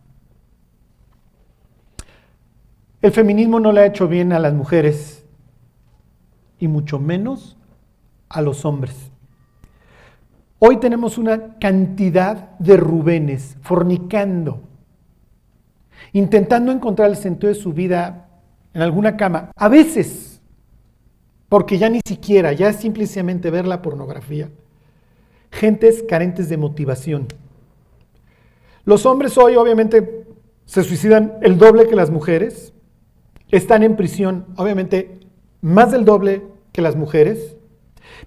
El 3.01 3.11
feminismo 3.11 3.59
no 3.59 3.73
le 3.73 3.81
ha 3.81 3.85
hecho 3.85 4.07
bien 4.07 4.31
a 4.31 4.39
las 4.39 4.53
mujeres 4.53 5.25
y 6.59 6.69
mucho 6.69 6.97
menos 6.97 7.57
a 8.29 8.41
los 8.41 8.63
hombres. 8.63 9.11
Hoy 10.59 10.77
tenemos 10.77 11.17
una 11.17 11.57
cantidad 11.59 12.57
de 12.57 12.77
Rubénes 12.77 13.57
fornicando, 13.63 14.61
intentando 16.13 16.71
encontrar 16.71 17.09
el 17.09 17.17
sentido 17.17 17.51
de 17.51 17.59
su 17.59 17.73
vida 17.73 18.29
en 18.73 18.81
alguna 18.81 19.17
cama, 19.17 19.51
a 19.55 19.69
veces, 19.69 20.41
porque 21.49 21.77
ya 21.77 21.89
ni 21.89 21.99
siquiera, 22.05 22.53
ya 22.53 22.69
es 22.69 22.77
simplemente 22.77 23.51
ver 23.51 23.67
la 23.67 23.81
pornografía. 23.81 24.49
Gentes 25.51 26.03
carentes 26.07 26.47
de 26.47 26.57
motivación. 26.57 27.27
Los 28.85 29.05
hombres 29.05 29.37
hoy 29.37 29.55
obviamente 29.57 30.25
se 30.65 30.83
suicidan 30.83 31.33
el 31.41 31.57
doble 31.57 31.87
que 31.87 31.95
las 31.95 32.09
mujeres, 32.09 32.73
están 33.51 33.83
en 33.83 33.97
prisión, 33.97 34.45
obviamente, 34.55 35.19
más 35.61 35.91
del 35.91 36.05
doble 36.05 36.43
que 36.71 36.81
las 36.81 36.95
mujeres, 36.95 37.57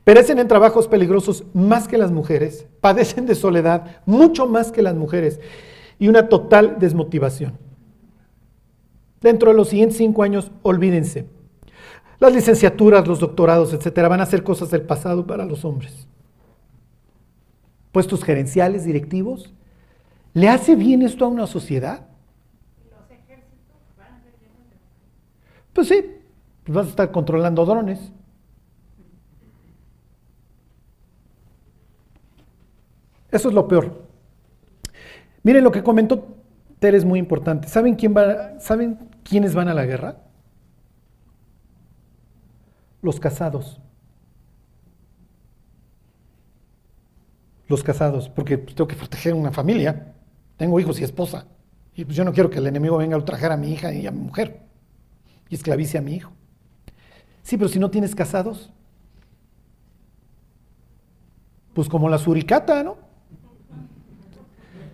perecen 0.05 0.39
en 0.39 0.49
trabajos 0.49 0.87
peligrosos 0.87 1.45
más 1.55 1.89
que 1.89 1.99
las 1.99 2.13
mujeres, 2.13 2.67
padecen 2.81 3.27
de 3.27 3.35
soledad 3.35 4.03
mucho 4.05 4.47
más 4.47 4.71
que 4.71 4.83
las 4.83 4.95
mujeres 4.95 5.41
y 5.99 6.09
una 6.09 6.29
total 6.29 6.77
desmotivación. 6.79 7.64
Dentro 9.25 9.51
de 9.51 9.57
los 9.57 9.71
siguientes 9.71 9.97
cinco 9.97 10.23
años, 10.23 10.53
olvídense. 10.61 11.27
Las 12.21 12.35
licenciaturas, 12.35 13.09
los 13.09 13.21
doctorados, 13.21 13.73
etcétera, 13.73 14.07
van 14.07 14.21
a 14.21 14.27
ser 14.27 14.43
cosas 14.43 14.71
del 14.71 14.83
pasado 14.83 15.27
para 15.27 15.47
los 15.47 15.65
hombres. 15.65 16.07
Puestos 17.91 18.23
gerenciales, 18.23 18.85
directivos. 18.85 19.55
¿Le 20.35 20.51
hace 20.51 20.77
bien 20.77 21.01
esto 21.01 21.25
a 21.25 21.29
una 21.29 21.47
sociedad? 21.47 22.07
Pues 25.73 25.89
sí, 25.89 26.05
pues 26.65 26.77
vas 26.77 26.87
a 26.89 26.91
estar 26.91 27.11
controlando 27.11 27.65
drones. 27.65 28.13
Eso 33.31 33.49
es 33.49 33.55
lo 33.55 33.67
peor. 33.67 34.03
Miren 35.43 35.65
lo 35.65 35.73
que 35.73 35.83
comentó 35.83 36.27
Tere 36.79 36.99
es 36.99 37.07
muy 37.07 37.19
importante. 37.19 37.69
¿Saben, 37.69 37.95
quién 37.95 38.15
va, 38.15 38.61
¿Saben 38.61 39.14
quiénes 39.25 39.55
van 39.55 39.69
a 39.69 39.75
la 39.75 39.85
guerra? 39.85 40.19
Los 43.03 43.19
casados. 43.19 43.81
Los 47.67 47.83
casados, 47.83 48.29
porque 48.29 48.59
pues, 48.59 48.77
tengo 48.77 48.87
que 48.87 48.97
proteger 48.97 49.35
una 49.35 49.51
familia. 49.51 50.15
Tengo 50.57 50.79
hijos 50.79 51.01
y 51.01 51.05
esposa. 51.05 51.47
Y 51.97 52.05
pues 52.05 52.17
yo 52.17 52.25
no 52.25 52.33
quiero 52.33 52.51
que 52.51 52.59
el 52.59 52.67
enemigo 52.67 52.97
venga 52.97 53.15
a 53.15 53.19
ultrajar 53.19 53.53
a 53.53 53.57
mi 53.57 53.73
hija 53.73 53.93
y 53.93 54.07
a 54.07 54.11
mi 54.11 54.21
mujer 54.21 54.61
y 55.49 55.55
esclavice 55.55 55.99
a 55.99 56.03
mi 56.03 56.15
hijo. 56.15 56.33
Sí, 57.43 57.57
pero 57.57 57.69
si 57.69 57.79
no 57.79 57.91
tienes 57.91 58.15
casados, 58.15 58.73
pues 61.75 61.89
como 61.89 62.09
la 62.09 62.19
suricata, 62.19 62.83
¿no? 62.83 62.97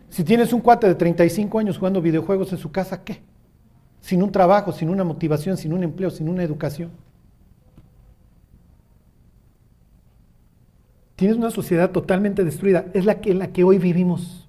Si 0.08 0.24
tienes 0.24 0.52
un 0.52 0.60
cuate 0.60 0.88
de 0.88 0.94
35 0.96 1.58
años 1.58 1.78
jugando 1.78 2.02
videojuegos 2.02 2.52
en 2.52 2.58
su 2.58 2.72
casa, 2.72 3.04
¿qué? 3.04 3.22
Sin 4.00 4.22
un 4.22 4.32
trabajo, 4.32 4.72
sin 4.72 4.90
una 4.90 5.04
motivación, 5.04 5.56
sin 5.56 5.72
un 5.72 5.82
empleo, 5.82 6.10
sin 6.10 6.28
una 6.28 6.42
educación. 6.42 6.90
Tienes 11.16 11.36
una 11.36 11.50
sociedad 11.50 11.90
totalmente 11.90 12.44
destruida. 12.44 12.86
Es 12.94 13.04
la 13.04 13.20
que, 13.20 13.34
la 13.34 13.52
que 13.52 13.62
hoy 13.62 13.78
vivimos. 13.78 14.48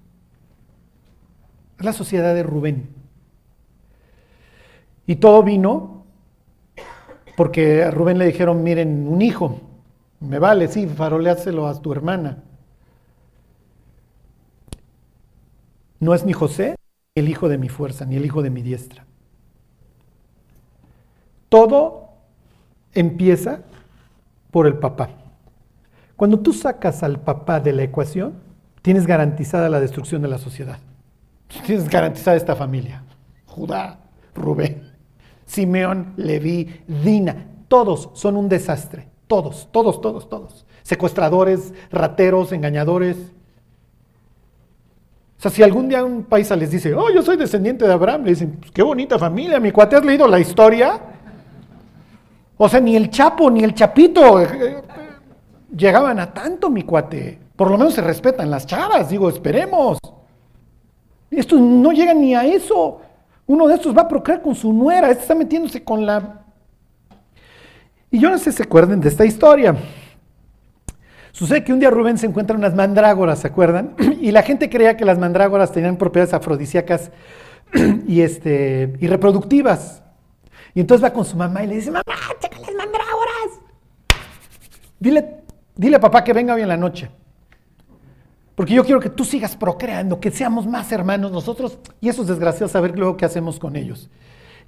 Es 1.78 1.84
la 1.84 1.92
sociedad 1.92 2.34
de 2.34 2.42
Rubén. 2.42 2.88
Y 5.06 5.16
todo 5.16 5.42
vino 5.42 6.04
porque 7.36 7.82
a 7.82 7.90
Rubén 7.90 8.18
le 8.18 8.26
dijeron, 8.26 8.62
miren, 8.62 9.06
un 9.08 9.22
hijo, 9.22 9.60
me 10.20 10.38
vale, 10.38 10.68
sí, 10.68 10.86
faroleáselo 10.86 11.66
a 11.66 11.80
tu 11.80 11.92
hermana. 11.92 12.42
No 15.98 16.14
es 16.14 16.24
ni 16.24 16.32
José, 16.32 16.76
el 17.14 17.28
hijo 17.28 17.48
de 17.48 17.58
mi 17.58 17.68
fuerza, 17.68 18.04
ni 18.06 18.16
el 18.16 18.24
hijo 18.24 18.42
de 18.42 18.50
mi 18.50 18.62
diestra. 18.62 19.06
Todo 21.52 22.08
empieza 22.94 23.60
por 24.50 24.66
el 24.66 24.78
papá. 24.78 25.10
Cuando 26.16 26.40
tú 26.40 26.54
sacas 26.54 27.02
al 27.02 27.20
papá 27.20 27.60
de 27.60 27.74
la 27.74 27.82
ecuación, 27.82 28.36
tienes 28.80 29.06
garantizada 29.06 29.68
la 29.68 29.78
destrucción 29.78 30.22
de 30.22 30.28
la 30.28 30.38
sociedad. 30.38 30.78
Tienes 31.66 31.90
garantizada 31.90 32.38
esta 32.38 32.56
familia. 32.56 33.04
Judá, 33.44 33.98
Rubén. 34.34 34.92
Simeón, 35.44 36.14
Leví, 36.16 36.84
Dina, 36.86 37.48
todos 37.68 38.08
son 38.14 38.38
un 38.38 38.48
desastre. 38.48 39.10
Todos, 39.26 39.68
todos, 39.70 40.00
todos, 40.00 40.30
todos. 40.30 40.64
Secuestradores, 40.82 41.74
rateros, 41.90 42.52
engañadores. 42.52 43.18
O 45.36 45.42
sea, 45.42 45.50
si 45.50 45.62
algún 45.62 45.86
día 45.86 46.02
un 46.02 46.22
país 46.22 46.50
les 46.52 46.70
dice, 46.70 46.94
oh, 46.94 47.10
yo 47.10 47.20
soy 47.20 47.36
descendiente 47.36 47.86
de 47.86 47.92
Abraham, 47.92 48.24
le 48.24 48.30
dicen, 48.30 48.56
pues, 48.58 48.70
qué 48.70 48.82
bonita 48.82 49.18
familia, 49.18 49.60
mi 49.60 49.70
cuate, 49.70 49.96
¿has 49.96 50.04
leído 50.06 50.26
la 50.26 50.40
historia? 50.40 51.11
O 52.64 52.68
sea, 52.68 52.78
ni 52.78 52.94
el 52.94 53.10
Chapo, 53.10 53.50
ni 53.50 53.64
el 53.64 53.74
Chapito 53.74 54.40
eh, 54.40 54.48
eh, 54.52 54.82
llegaban 55.76 56.20
a 56.20 56.32
tanto, 56.32 56.70
mi 56.70 56.84
cuate. 56.84 57.36
Por 57.56 57.68
lo 57.68 57.76
menos 57.76 57.94
se 57.94 58.00
respetan 58.00 58.52
las 58.52 58.66
chavas, 58.66 59.10
digo, 59.10 59.28
esperemos. 59.28 59.98
Estos 61.28 61.58
no 61.58 61.90
llegan 61.90 62.20
ni 62.20 62.36
a 62.36 62.44
eso. 62.44 63.00
Uno 63.48 63.66
de 63.66 63.74
estos 63.74 63.96
va 63.96 64.02
a 64.02 64.08
procrear 64.08 64.42
con 64.42 64.54
su 64.54 64.72
nuera, 64.72 65.10
este 65.10 65.22
está 65.22 65.34
metiéndose 65.34 65.82
con 65.82 66.06
la... 66.06 66.44
Y 68.12 68.20
yo 68.20 68.30
no 68.30 68.38
sé 68.38 68.52
si 68.52 68.58
se 68.58 68.62
acuerdan 68.62 69.00
de 69.00 69.08
esta 69.08 69.24
historia. 69.24 69.74
Sucede 71.32 71.64
que 71.64 71.72
un 71.72 71.80
día 71.80 71.90
Rubén 71.90 72.16
se 72.16 72.26
encuentra 72.26 72.56
unas 72.56 72.76
mandrágoras, 72.76 73.40
¿se 73.40 73.48
acuerdan? 73.48 73.96
Y 74.20 74.30
la 74.30 74.42
gente 74.44 74.70
creía 74.70 74.96
que 74.96 75.04
las 75.04 75.18
mandrágoras 75.18 75.72
tenían 75.72 75.96
propiedades 75.96 76.32
afrodisíacas 76.32 77.10
y, 78.06 78.20
este, 78.20 78.92
y 79.00 79.08
reproductivas. 79.08 80.01
Y 80.74 80.80
entonces 80.80 81.04
va 81.04 81.12
con 81.12 81.24
su 81.24 81.36
mamá 81.36 81.62
y 81.64 81.66
le 81.66 81.76
dice, 81.76 81.90
mamá, 81.90 82.02
checa 82.40 82.58
las 82.58 82.74
mandrágoras. 82.74 83.60
Dile, 84.98 85.42
dile 85.74 85.96
a 85.96 86.00
papá 86.00 86.24
que 86.24 86.32
venga 86.32 86.54
hoy 86.54 86.62
en 86.62 86.68
la 86.68 86.76
noche. 86.76 87.10
Porque 88.54 88.74
yo 88.74 88.84
quiero 88.84 89.00
que 89.00 89.10
tú 89.10 89.24
sigas 89.24 89.56
procreando, 89.56 90.20
que 90.20 90.30
seamos 90.30 90.66
más 90.66 90.92
hermanos 90.92 91.32
nosotros. 91.32 91.78
Y 92.00 92.08
eso 92.08 92.22
es 92.22 92.28
desgraciado 92.28 92.68
saber 92.68 92.98
luego 92.98 93.16
qué 93.16 93.24
hacemos 93.24 93.58
con 93.58 93.76
ellos. 93.76 94.10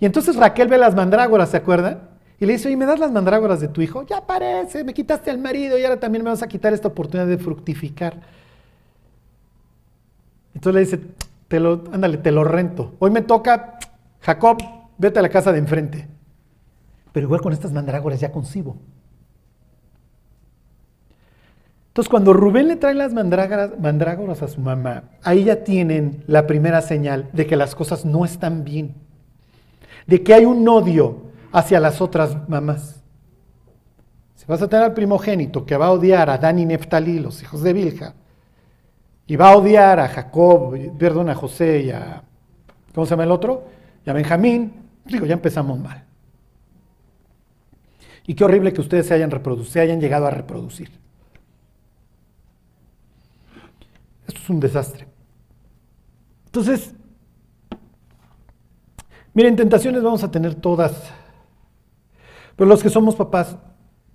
Y 0.01 0.07
entonces 0.07 0.37
Raquel 0.37 0.69
ve 0.69 0.79
las 0.79 0.95
mandrágoras, 0.95 1.51
¿se 1.51 1.59
acuerdan? 1.59 2.09
Y 2.41 2.47
le 2.47 2.55
dice, 2.55 2.69
oye, 2.69 2.77
¿me 2.77 2.87
das 2.87 2.99
las 2.99 3.13
mandrágoras 3.13 3.61
de 3.61 3.69
tu 3.69 3.81
hijo? 3.81 4.05
Ya 4.07 4.27
parece, 4.27 4.83
me 4.85 4.93
quitaste 4.93 5.31
al 5.31 5.39
marido 5.39 5.79
y 5.79 5.85
ahora 5.85 6.01
también 6.01 6.25
me 6.25 6.31
vas 6.31 6.43
a 6.43 6.49
quitar 6.49 6.73
esta 6.73 6.89
oportunidad 6.89 7.29
de 7.29 7.39
fructificar. 7.39 8.21
Entonces 10.55 10.75
le 10.75 10.81
dice, 10.81 11.15
te 11.49 11.61
lo, 11.61 11.85
ándale, 11.93 12.19
te 12.19 12.33
lo 12.33 12.45
rento. 12.45 12.95
Hoy 12.99 13.11
me 13.11 13.23
toca, 13.23 13.79
Jacob, 14.21 14.59
vete 14.99 15.19
a 15.19 15.23
la 15.23 15.29
casa 15.29 15.53
de 15.53 15.59
enfrente. 15.59 16.09
Pero 17.13 17.27
igual 17.27 17.41
con 17.41 17.53
estas 17.53 17.73
mandrágoras 17.73 18.21
ya 18.21 18.33
concibo. 18.33 18.77
Entonces, 21.95 22.11
cuando 22.11 22.33
Rubén 22.33 22.67
le 22.67 22.75
trae 22.75 22.93
las 22.93 23.13
mandrágoras, 23.13 24.43
a 24.43 24.49
su 24.49 24.61
mamá, 24.61 25.05
ahí 25.23 25.45
ya 25.45 25.63
tienen 25.63 26.25
la 26.27 26.45
primera 26.45 26.83
señal 26.83 27.31
de 27.33 27.47
que 27.47 27.55
las 27.55 27.77
cosas 27.77 28.05
no 28.05 28.25
están 28.25 28.65
bien, 28.65 28.97
de 30.09 30.25
que 30.25 30.35
hay 30.35 30.45
un 30.45 30.69
odio 30.69 31.27
hacia 31.53 31.79
las 31.79 32.01
otras 32.01 32.49
mamás. 32.49 33.01
Si 34.35 34.45
vas 34.47 34.61
a 34.61 34.69
tener 34.69 34.87
al 34.87 34.93
primogénito 34.93 35.65
que 35.65 35.77
va 35.77 35.87
a 35.87 35.93
odiar 35.93 36.31
a 36.31 36.39
Dan 36.39 36.59
y 36.59 36.67
Neftalí, 36.67 37.21
los 37.21 37.41
hijos 37.41 37.63
de 37.63 37.73
Bilja, 37.73 38.15
y 39.29 39.37
va 39.37 39.53
a 39.53 39.57
odiar 39.57 40.01
a 40.01 40.09
Jacob, 40.09 40.77
perdón, 40.99 41.31
a 41.31 41.37
José 41.37 41.83
y 41.83 41.91
a, 41.93 42.25
¿cómo 42.93 43.07
se 43.07 43.11
llama 43.11 43.23
el 43.23 43.31
otro? 43.31 43.69
Y 44.05 44.11
a 44.11 44.13
Benjamín, 44.15 44.84
digo, 45.05 45.27
ya 45.27 45.35
empezamos 45.35 45.79
mal. 45.79 46.05
Y 48.27 48.35
qué 48.35 48.45
horrible 48.45 48.73
que 48.73 48.81
ustedes 48.81 49.07
se 49.07 49.15
hayan 49.15 49.31
hayan 49.81 50.01
llegado 50.01 50.27
a 50.27 50.31
reproducir. 50.31 50.91
es 54.27 54.51
un 54.51 54.61
desastre. 54.61 55.07
Entonces, 56.47 56.95
miren, 59.33 59.57
tentaciones 59.57 60.03
vamos 60.03 60.23
a 60.23 60.31
tener 60.31 60.55
todas. 60.55 61.11
Pero 62.57 62.69
los 62.69 62.83
que 62.83 62.91
somos 62.91 63.17
papás, 63.17 63.57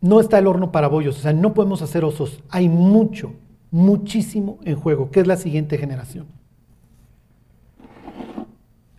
no 0.02 0.20
está 0.20 0.40
el 0.40 0.48
horno 0.48 0.72
para 0.72 0.88
bollos, 0.88 1.18
o 1.18 1.22
sea, 1.22 1.34
no 1.34 1.54
podemos 1.54 1.82
hacer 1.82 2.06
osos. 2.06 2.42
Hay 2.50 2.70
mucho, 2.70 3.34
muchísimo 3.72 4.60
en 4.64 4.76
juego, 4.78 5.12
que 5.12 5.20
es 5.20 5.28
la 5.28 5.36
siguiente 5.36 5.78
generación. 5.78 6.28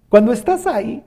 Cuando 0.09 0.33
estás 0.33 0.67
ahí, 0.67 1.05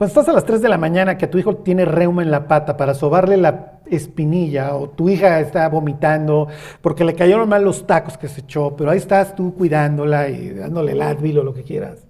cuando 0.00 0.18
estás 0.18 0.30
a 0.30 0.32
las 0.32 0.46
3 0.46 0.62
de 0.62 0.70
la 0.70 0.78
mañana 0.78 1.18
que 1.18 1.26
tu 1.26 1.36
hijo 1.36 1.56
tiene 1.56 1.84
reuma 1.84 2.22
en 2.22 2.30
la 2.30 2.48
pata 2.48 2.74
para 2.74 2.94
sobarle 2.94 3.36
la 3.36 3.82
espinilla 3.84 4.74
o 4.74 4.88
tu 4.88 5.10
hija 5.10 5.40
está 5.40 5.68
vomitando 5.68 6.48
porque 6.80 7.04
le 7.04 7.14
cayeron 7.14 7.46
mal 7.46 7.62
los 7.62 7.86
tacos 7.86 8.16
que 8.16 8.26
se 8.26 8.40
echó, 8.40 8.74
pero 8.74 8.90
ahí 8.90 8.96
estás 8.96 9.36
tú 9.36 9.54
cuidándola 9.54 10.30
y 10.30 10.54
dándole 10.54 10.92
el 10.92 11.02
Advil 11.02 11.40
o 11.40 11.44
lo 11.44 11.52
que 11.52 11.64
quieras. 11.64 12.06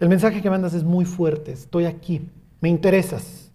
El 0.00 0.08
mensaje 0.08 0.42
que 0.42 0.50
mandas 0.50 0.74
es 0.74 0.82
muy 0.82 1.04
fuerte, 1.04 1.52
estoy 1.52 1.84
aquí, 1.84 2.28
me 2.60 2.68
interesas. 2.68 3.52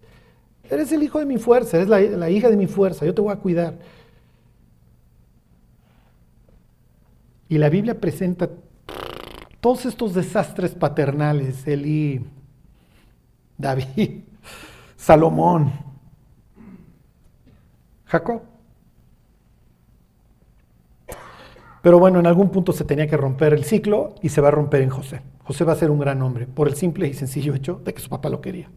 Eres 0.70 0.90
el 0.92 1.02
hijo 1.02 1.18
de 1.18 1.26
mi 1.26 1.36
fuerza, 1.36 1.76
eres 1.76 1.90
la, 1.90 2.00
la 2.00 2.30
hija 2.30 2.48
de 2.48 2.56
mi 2.56 2.66
fuerza, 2.66 3.04
yo 3.04 3.12
te 3.12 3.20
voy 3.20 3.34
a 3.34 3.36
cuidar. 3.36 3.74
Y 7.46 7.58
la 7.58 7.68
Biblia 7.68 8.00
presenta 8.00 8.48
todos 9.60 9.84
estos 9.84 10.14
desastres 10.14 10.74
paternales, 10.74 11.68
Eli, 11.68 12.24
David, 13.60 14.22
Salomón, 14.96 15.72
Jacob. 18.06 18.42
Pero 21.82 21.98
bueno, 21.98 22.20
en 22.20 22.26
algún 22.26 22.50
punto 22.50 22.72
se 22.72 22.84
tenía 22.84 23.06
que 23.06 23.16
romper 23.16 23.54
el 23.54 23.64
ciclo 23.64 24.14
y 24.20 24.28
se 24.28 24.40
va 24.40 24.48
a 24.48 24.50
romper 24.50 24.82
en 24.82 24.90
José. 24.90 25.22
José 25.44 25.64
va 25.64 25.72
a 25.72 25.76
ser 25.76 25.90
un 25.90 25.98
gran 25.98 26.20
hombre 26.22 26.46
por 26.46 26.68
el 26.68 26.74
simple 26.74 27.08
y 27.08 27.14
sencillo 27.14 27.54
hecho 27.54 27.80
de 27.84 27.94
que 27.94 28.00
su 28.00 28.08
papá 28.08 28.28
lo 28.28 28.40
quería. 28.40 28.70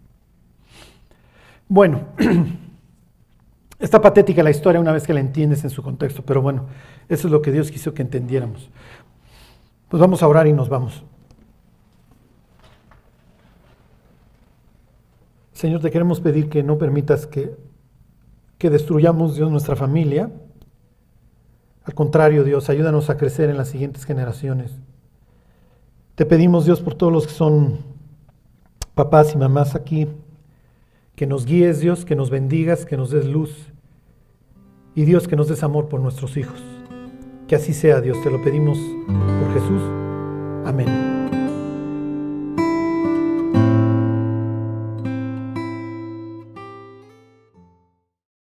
Bueno, 1.68 2.02
está 3.80 4.02
patética 4.02 4.44
la 4.44 4.52
historia 4.52 4.80
una 4.80 4.92
vez 4.92 5.06
que 5.06 5.14
la 5.14 5.20
entiendes 5.20 5.64
en 5.64 5.70
su 5.70 5.84
contexto, 5.84 6.24
pero 6.24 6.42
bueno, 6.42 6.68
eso 7.10 7.28
es 7.28 7.32
lo 7.32 7.42
que 7.42 7.52
Dios 7.52 7.72
quiso 7.72 7.94
que 7.94 8.02
entendiéramos. 8.02 8.70
Pues 9.90 10.00
vamos 10.00 10.24
a 10.24 10.28
orar 10.28 10.48
y 10.48 10.54
nos 10.54 10.70
vamos. 10.70 11.04
Señor, 15.54 15.82
te 15.82 15.92
queremos 15.92 16.20
pedir 16.20 16.50
que 16.50 16.64
no 16.64 16.78
permitas 16.78 17.28
que, 17.28 17.56
que 18.58 18.70
destruyamos, 18.70 19.36
Dios, 19.36 19.50
nuestra 19.52 19.76
familia. 19.76 20.32
Al 21.86 21.94
contrario, 21.94 22.44
Dios, 22.44 22.70
ayúdanos 22.70 23.10
a 23.10 23.18
crecer 23.18 23.50
en 23.50 23.58
las 23.58 23.70
siguientes 23.70 24.06
generaciones. 24.06 24.72
Te 26.16 26.26
pedimos, 26.26 26.66
Dios, 26.66 26.82
por 26.82 26.96
todos 26.96 27.12
los 27.12 27.28
que 27.28 27.34
son 27.34 27.80
papás 28.96 29.34
y 29.34 29.38
mamás 29.38 29.76
aquí, 29.76 30.08
que 31.16 31.28
nos 31.28 31.46
guíes, 31.46 31.80
Dios, 31.80 32.06
que 32.06 32.16
nos 32.16 32.30
bendigas, 32.30 32.86
que 32.86 32.98
nos 32.98 33.12
des 33.12 33.26
luz. 33.26 33.72
Y 34.96 35.06
Dios, 35.06 35.28
que 35.28 35.36
nos 35.36 35.48
des 35.48 35.64
amor 35.64 35.90
por 35.90 36.00
nuestros 36.00 36.38
hijos. 36.38 36.62
Que 37.48 37.56
así 37.56 37.74
sea, 37.74 38.02
Dios, 38.02 38.22
te 38.24 38.30
lo 38.30 38.42
pedimos 38.44 38.78
por 39.08 39.54
Jesús. 39.54 39.82
Amén. 40.66 41.13